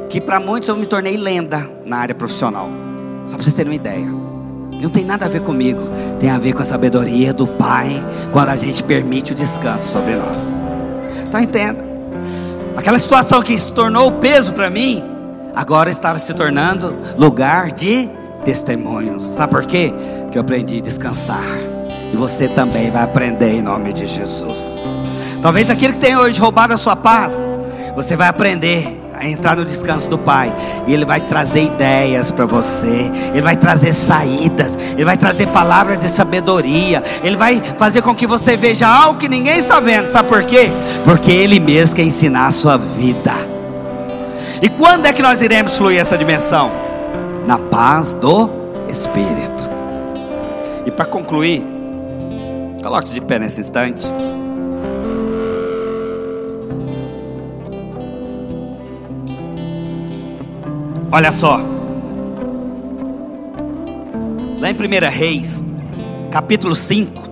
Que 0.07 0.22
para 0.22 0.39
muitos 0.39 0.70
eu 0.70 0.76
me 0.76 0.86
tornei 0.86 1.18
lenda 1.18 1.68
na 1.84 1.97
área 1.97 2.13
profissional. 2.13 2.70
Só 3.26 3.34
para 3.34 3.43
vocês 3.43 3.55
terem 3.55 3.72
uma 3.72 3.76
ideia. 3.76 4.05
Não 4.80 4.91
tem 4.91 5.03
nada 5.03 5.26
a 5.26 5.28
ver 5.30 5.41
comigo, 5.41 5.82
tem 6.20 6.30
a 6.30 6.38
ver 6.38 6.53
com 6.53 6.61
a 6.61 6.66
sabedoria 6.66 7.34
do 7.34 7.47
Pai, 7.47 7.89
quando 8.32 8.49
a 8.49 8.55
gente 8.55 8.84
permite 8.84 9.32
o 9.32 9.36
descanso 9.36 9.91
sobre 9.91 10.13
nós. 10.16 10.39
Então 11.28 11.41
entenda. 11.41 11.84
Aquela 12.78 12.99
situação 12.99 13.41
que 13.41 13.57
se 13.57 13.74
tornou 13.74 14.11
peso 14.11 14.53
para 14.53 14.70
mim, 14.70 15.03
agora 15.55 15.89
estava 15.89 16.20
se 16.20 16.32
tornando 16.36 16.95
lugar 17.18 17.72
de 17.72 18.07
testemunhos. 18.43 19.24
Sabe 19.24 19.51
por 19.51 19.66
quê? 19.66 19.91
Que 20.32 20.38
eu 20.38 20.41
aprendi 20.41 20.78
a 20.78 20.82
descansar. 20.82 21.43
E 22.13 22.16
você 22.16 22.47
também 22.49 22.91
vai 22.91 23.01
aprender 23.01 23.49
em 23.49 23.63
nome 23.63 23.93
de 23.93 24.05
Jesus. 24.05 24.80
Talvez 25.46 25.70
aquilo 25.70 25.93
que 25.93 26.00
tem 26.00 26.18
hoje 26.18 26.41
roubado 26.41 26.74
a 26.74 26.78
sua 26.78 26.96
paz, 26.96 27.39
você 27.96 28.18
vai 28.18 28.28
aprender 28.28 29.00
a 29.14 29.28
entrar 29.28 29.56
no 29.56 29.64
descanso 29.64 30.10
do 30.10 30.18
Pai. 30.18 30.52
E 30.88 30.93
Ele 30.96 31.06
vai 31.06 31.22
trazer 31.22 31.66
ideias 31.66 32.32
para 32.32 32.48
você, 32.48 33.12
Ele 33.32 33.43
vai 33.43 33.56
trazer 33.56 33.93
saídas, 33.93 34.74
Ele 34.93 35.06
vai 35.06 35.16
trazer 35.16 35.46
palavras 35.50 36.00
de 36.00 36.10
sabedoria, 36.10 37.04
Ele 37.24 37.36
vai 37.36 37.62
fazer 37.78 38.02
com 38.02 38.16
que 38.16 38.26
você 38.26 38.58
veja 38.58 38.88
algo 38.88 39.20
que 39.20 39.30
ninguém 39.30 39.60
está 39.60 39.80
vendo. 39.80 40.08
Sabe 40.08 40.30
por 40.30 40.43
quê? 40.46 40.72
Porque 41.04 41.32
Ele 41.32 41.60
mesmo 41.60 41.96
quer 41.96 42.06
ensinar 42.06 42.48
a 42.48 42.52
sua 42.52 42.78
vida. 42.78 43.34
E 44.64 44.68
quando 44.68 45.06
é 45.06 45.14
que 45.14 45.22
nós 45.22 45.43
iremos 45.43 45.78
fluir 45.78 46.00
essa 46.00 46.18
dimensão? 46.18 46.72
Na 47.46 47.60
paz 47.60 48.16
do 48.16 48.50
Espírito. 48.89 49.70
E 50.88 50.89
para 50.89 51.06
concluir, 51.06 51.64
coloque-se 52.82 53.14
de 53.14 53.22
pé 53.22 53.38
nesse 53.38 53.62
instante. 53.62 54.12
Olha 61.16 61.32
só. 61.32 61.61
Lá 64.59 64.70
em 64.70 64.74
1 64.74 65.09
Reis, 65.09 65.63
capítulo 66.30 66.76
5. 66.76 67.24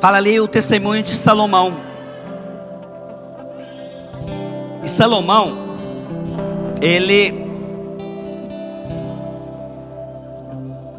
Fala 0.00 0.16
ali 0.16 0.40
o 0.40 0.48
testemunho 0.48 1.02
de 1.02 1.10
Salomão. 1.10 1.74
E 4.82 4.88
Salomão, 4.88 5.52
ele 6.80 7.46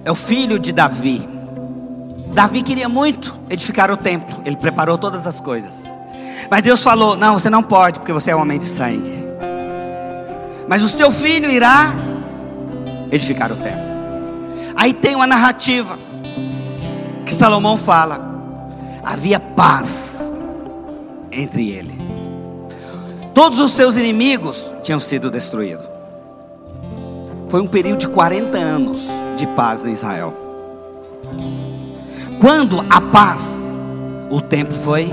é 0.05 0.11
o 0.11 0.15
filho 0.15 0.59
de 0.59 0.71
Davi. 0.71 1.27
Davi 2.31 2.61
queria 2.61 2.87
muito 2.87 3.33
edificar 3.49 3.89
o 3.89 3.97
templo, 3.97 4.43
ele 4.45 4.57
preparou 4.57 4.95
todas 4.95 5.25
as 5.25 5.41
coisas. 5.41 5.91
Mas 6.51 6.61
Deus 6.61 6.83
falou: 6.83 7.17
Não, 7.17 7.39
você 7.39 7.49
não 7.49 7.63
pode, 7.63 7.97
porque 7.97 8.13
você 8.13 8.29
é 8.29 8.35
um 8.35 8.41
homem 8.41 8.59
de 8.59 8.65
sangue 8.65 9.18
mas 10.69 10.83
o 10.83 10.87
seu 10.87 11.11
filho 11.11 11.49
irá 11.49 11.91
edificar 13.11 13.51
o 13.51 13.55
templo. 13.55 13.89
Aí 14.75 14.93
tem 14.93 15.15
uma 15.15 15.25
narrativa 15.25 15.97
que 17.25 17.33
Salomão 17.33 17.75
fala: 17.75 18.19
havia 19.03 19.39
paz 19.39 20.31
entre 21.31 21.71
ele. 21.71 21.97
Todos 23.33 23.59
os 23.59 23.73
seus 23.73 23.95
inimigos 23.95 24.75
tinham 24.83 24.99
sido 24.99 25.31
destruídos. 25.31 25.89
Foi 27.49 27.61
um 27.61 27.67
período 27.67 28.01
de 28.01 28.07
40 28.07 28.55
anos 28.55 29.07
de 29.35 29.47
paz 29.47 29.87
em 29.87 29.93
Israel. 29.93 30.35
Quando 32.39 32.85
a 32.91 33.01
paz, 33.01 33.79
o 34.29 34.39
templo 34.39 34.75
foi 34.75 35.09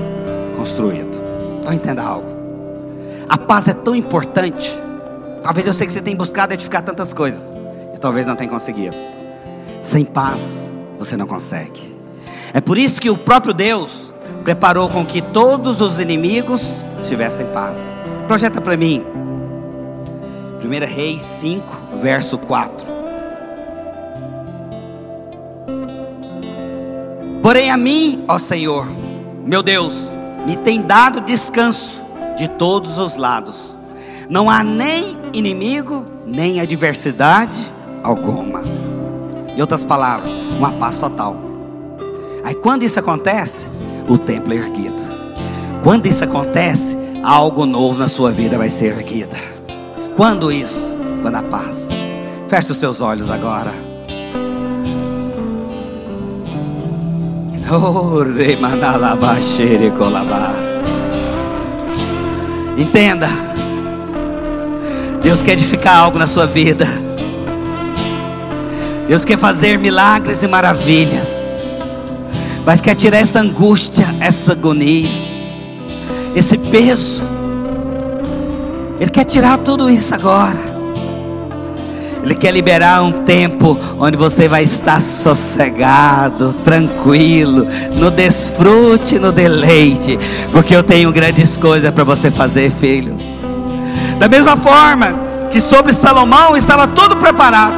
construído. 0.55 1.19
Então 1.57 1.73
entenda 1.73 2.03
algo. 2.03 2.29
A 3.27 3.39
paz 3.39 3.67
é 3.67 3.73
tão 3.73 3.95
importante 3.95 4.86
Talvez 5.47 5.65
eu 5.65 5.71
sei 5.71 5.87
que 5.87 5.93
você 5.93 6.01
tem 6.01 6.13
buscado 6.13 6.53
edificar 6.53 6.81
tantas 6.81 7.13
coisas 7.13 7.57
e 7.95 7.97
talvez 7.97 8.27
não 8.27 8.35
tenha 8.35 8.49
conseguido. 8.49 8.97
Sem 9.81 10.03
paz 10.03 10.73
você 10.99 11.15
não 11.15 11.25
consegue. 11.25 11.97
É 12.53 12.59
por 12.59 12.77
isso 12.77 12.99
que 12.99 13.09
o 13.09 13.15
próprio 13.15 13.53
Deus 13.53 14.13
preparou 14.43 14.89
com 14.89 15.05
que 15.05 15.21
todos 15.21 15.79
os 15.79 16.01
inimigos 16.01 16.81
tivessem 17.01 17.45
paz. 17.53 17.95
Projeta 18.27 18.59
para 18.59 18.75
mim. 18.75 19.05
1 20.61 20.85
Reis 20.85 21.23
5, 21.23 21.81
verso 22.01 22.37
4. 22.39 22.93
Porém 27.41 27.71
a 27.71 27.77
mim, 27.77 28.25
ó 28.27 28.37
Senhor, 28.37 28.85
meu 29.45 29.63
Deus, 29.63 30.11
me 30.45 30.57
tem 30.57 30.81
dado 30.81 31.21
descanso 31.21 32.03
de 32.35 32.49
todos 32.49 32.97
os 32.97 33.15
lados 33.15 33.77
não 34.29 34.49
há 34.49 34.63
nem 34.63 35.16
inimigo, 35.33 36.05
nem 36.25 36.59
adversidade 36.59 37.71
alguma. 38.03 38.63
Em 39.55 39.61
outras 39.61 39.83
palavras, 39.83 40.31
uma 40.57 40.71
paz 40.73 40.97
total. 40.97 41.35
Aí 42.43 42.55
quando 42.55 42.83
isso 42.83 42.99
acontece, 42.99 43.67
o 44.07 44.17
templo 44.17 44.53
é 44.53 44.57
erguido. 44.57 45.01
Quando 45.83 46.05
isso 46.05 46.23
acontece, 46.23 46.97
algo 47.23 47.65
novo 47.65 47.99
na 47.99 48.07
sua 48.07 48.31
vida 48.31 48.57
vai 48.57 48.69
ser 48.69 48.97
erguida. 48.97 49.35
Quando 50.15 50.51
isso? 50.51 50.95
Quando 51.21 51.35
a 51.35 51.43
paz. 51.43 51.89
Feche 52.47 52.71
os 52.71 52.77
seus 52.77 53.01
olhos 53.01 53.29
agora. 53.29 53.73
Entenda 62.77 63.27
Deus 65.27 65.41
quer 65.41 65.51
edificar 65.51 65.97
algo 65.97 66.17
na 66.17 66.25
sua 66.25 66.47
vida. 66.47 66.87
Deus 69.09 69.25
quer 69.25 69.37
fazer 69.37 69.77
milagres 69.77 70.41
e 70.41 70.47
maravilhas. 70.47 71.65
Mas 72.65 72.79
quer 72.79 72.95
tirar 72.95 73.17
essa 73.17 73.41
angústia, 73.41 74.05
essa 74.21 74.53
agonia, 74.53 75.09
esse 76.33 76.57
peso. 76.57 77.21
Ele 79.01 79.09
quer 79.09 79.25
tirar 79.25 79.57
tudo 79.57 79.89
isso 79.89 80.15
agora. 80.15 80.57
Ele 82.23 82.33
quer 82.33 82.53
liberar 82.53 83.03
um 83.03 83.11
tempo 83.25 83.77
onde 83.99 84.15
você 84.15 84.47
vai 84.47 84.63
estar 84.63 85.01
sossegado, 85.01 86.53
tranquilo, 86.63 87.67
no 87.95 88.09
desfrute, 88.09 89.19
no 89.19 89.33
deleite, 89.33 90.17
porque 90.53 90.73
eu 90.73 90.83
tenho 90.83 91.11
grandes 91.11 91.57
coisas 91.57 91.91
para 91.91 92.05
você 92.05 92.31
fazer, 92.31 92.71
filho. 92.71 93.36
Da 94.19 94.27
mesma 94.27 94.57
forma 94.57 95.13
que 95.51 95.61
sobre 95.61 95.93
Salomão 95.93 96.57
estava 96.57 96.87
tudo 96.87 97.17
preparado, 97.17 97.77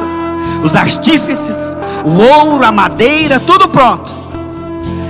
os 0.62 0.74
artífices, 0.74 1.76
o 2.04 2.10
ouro, 2.10 2.64
a 2.64 2.72
madeira, 2.72 3.38
tudo 3.38 3.68
pronto. 3.68 4.14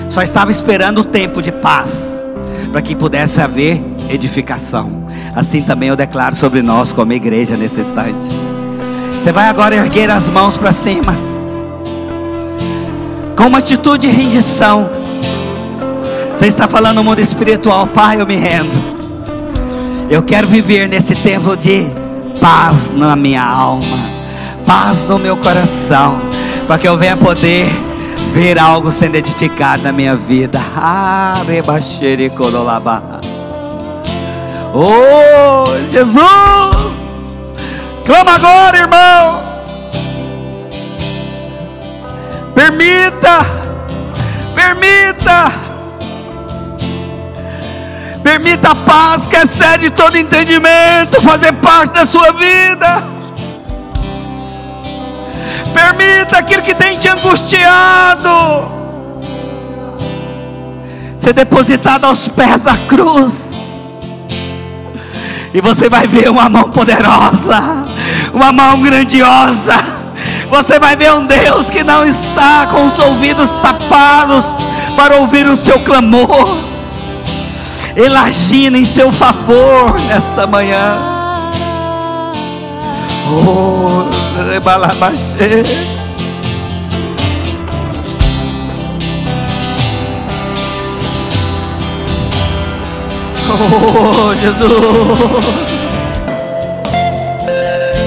Só 0.08 0.22
estava 0.22 0.50
esperando 0.50 1.02
o 1.02 1.04
tempo 1.04 1.40
de 1.40 1.52
paz, 1.52 2.28
para 2.72 2.82
que 2.82 2.96
pudesse 2.96 3.40
haver 3.40 3.82
edificação. 4.08 5.06
Assim 5.34 5.62
também 5.62 5.88
eu 5.88 5.96
declaro 5.96 6.34
sobre 6.34 6.62
nós, 6.62 6.92
como 6.92 7.12
igreja, 7.12 7.56
nesse 7.56 7.80
instante. 7.80 8.28
Você 9.22 9.32
vai 9.32 9.48
agora 9.48 9.76
erguer 9.76 10.10
as 10.10 10.28
mãos 10.28 10.56
para 10.56 10.72
cima, 10.72 11.16
com 13.36 13.44
uma 13.44 13.58
atitude 13.58 14.08
de 14.08 14.12
rendição. 14.12 14.90
Você 16.34 16.46
está 16.46 16.66
falando 16.66 16.96
no 16.96 17.04
mundo 17.04 17.20
espiritual, 17.20 17.86
Pai, 17.86 18.20
eu 18.20 18.26
me 18.26 18.36
rendo. 18.36 18.89
Eu 20.10 20.24
quero 20.24 20.48
viver 20.48 20.88
nesse 20.88 21.14
tempo 21.14 21.56
de 21.56 21.86
paz 22.40 22.90
na 22.90 23.14
minha 23.14 23.44
alma, 23.44 23.96
paz 24.66 25.04
no 25.04 25.20
meu 25.20 25.36
coração, 25.36 26.20
para 26.66 26.78
que 26.78 26.88
eu 26.88 26.98
venha 26.98 27.16
poder 27.16 27.70
ver 28.34 28.58
algo 28.58 28.90
sendo 28.90 29.14
edificado 29.14 29.84
na 29.84 29.92
minha 29.92 30.16
vida. 30.16 30.60
Ah, 30.76 31.44
oh, 34.74 35.64
Jesus! 35.92 36.20
Clama 38.04 38.34
agora, 38.34 38.78
irmão. 38.78 39.42
Permita, 42.52 43.46
permita 44.56 45.09
Permita 48.30 48.70
a 48.70 48.74
paz 48.76 49.26
que 49.26 49.34
excede 49.34 49.90
todo 49.90 50.16
entendimento 50.16 51.20
fazer 51.20 51.52
parte 51.54 51.94
da 51.94 52.06
sua 52.06 52.30
vida. 52.30 53.02
Permita 55.74 56.38
aquilo 56.38 56.62
que 56.62 56.72
tem 56.72 56.96
te 56.96 57.08
angustiado 57.08 58.30
ser 61.16 61.32
depositado 61.32 62.04
aos 62.04 62.28
pés 62.28 62.62
da 62.62 62.76
cruz. 62.76 63.56
E 65.52 65.60
você 65.60 65.88
vai 65.88 66.06
ver 66.06 66.30
uma 66.30 66.48
mão 66.48 66.70
poderosa, 66.70 67.82
uma 68.32 68.52
mão 68.52 68.80
grandiosa. 68.80 69.74
Você 70.48 70.78
vai 70.78 70.94
ver 70.94 71.12
um 71.14 71.26
Deus 71.26 71.68
que 71.68 71.82
não 71.82 72.06
está 72.06 72.68
com 72.68 72.86
os 72.86 72.96
ouvidos 72.96 73.50
tapados 73.56 74.44
para 74.94 75.16
ouvir 75.16 75.48
o 75.48 75.56
seu 75.56 75.80
clamor. 75.80 76.69
Ele 78.00 78.16
agindo 78.16 78.78
em 78.78 78.84
seu 78.86 79.12
favor 79.12 79.94
nesta 80.08 80.46
manhã. 80.46 80.96
Oh, 83.30 84.08
rebalabachê. 84.50 85.62
Oh, 93.52 94.34
Jesus. 94.40 95.46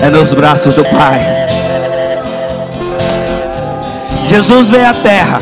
É 0.01 0.09
nos 0.09 0.33
braços 0.33 0.73
do 0.73 0.83
Pai. 0.85 1.19
Jesus 4.27 4.71
veio 4.71 4.89
à 4.89 4.93
terra 4.95 5.39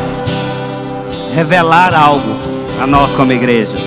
revelar 1.33 1.95
algo 1.95 2.35
a 2.81 2.85
nós 2.85 3.15
como 3.15 3.31
igreja 3.31 3.77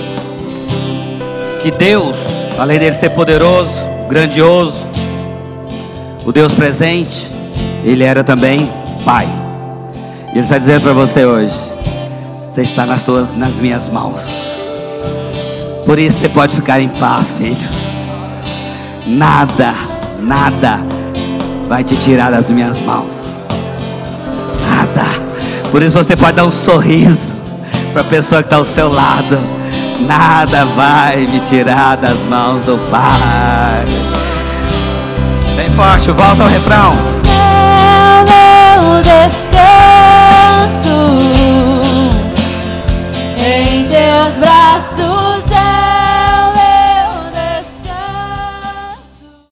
que 1.65 1.71
Deus, 1.71 2.19
além 2.59 2.79
dele 2.79 2.95
ser 2.95 3.09
poderoso, 3.11 3.73
grandioso, 4.07 4.87
o 6.23 6.31
Deus 6.31 6.53
presente, 6.53 7.27
ele 7.83 8.05
era 8.05 8.23
também 8.23 8.71
Pai. 9.03 9.27
E 10.29 10.33
ele 10.33 10.41
está 10.41 10.59
dizendo 10.59 10.83
para 10.83 10.93
você 10.93 11.25
hoje: 11.25 11.55
você 12.51 12.61
está 12.61 12.85
nas, 12.85 13.03
tuas, 13.03 13.35
nas 13.39 13.55
minhas 13.55 13.89
mãos. 13.89 14.27
Por 15.87 15.99
isso 15.99 16.19
você 16.19 16.29
pode 16.29 16.55
ficar 16.55 16.81
em 16.81 16.89
paz, 16.89 17.39
filho. 17.39 17.57
Nada, 19.07 19.73
nada 20.21 20.85
vai 21.67 21.83
te 21.83 21.97
tirar 21.97 22.31
das 22.31 22.51
minhas 22.51 22.79
mãos. 22.81 23.43
Nada. 24.69 25.05
Por 25.71 25.83
isso 25.83 25.97
você 25.97 26.15
pode 26.15 26.37
dar 26.37 26.45
um 26.45 26.51
sorriso 26.51 27.33
para 27.95 28.03
a 28.03 28.05
pessoa 28.05 28.43
que 28.43 28.49
está 28.49 28.57
ao 28.57 28.67
seu 28.67 28.93
lado. 28.93 29.64
Nada 30.07 30.65
vai 30.67 31.27
me 31.27 31.41
tirar 31.41 31.97
das 31.97 32.21
mãos 32.21 32.63
do 32.63 32.79
Pai. 32.91 33.85
Bem 35.57 35.71
forte, 35.71 36.11
volta 36.11 36.43
ao 36.43 36.49
refrão. 36.49 36.95
É 37.27 38.25
meu 38.31 39.03
descanso 39.03 39.65
em 43.39 43.87
teus 43.87 44.39
braços. 44.39 45.14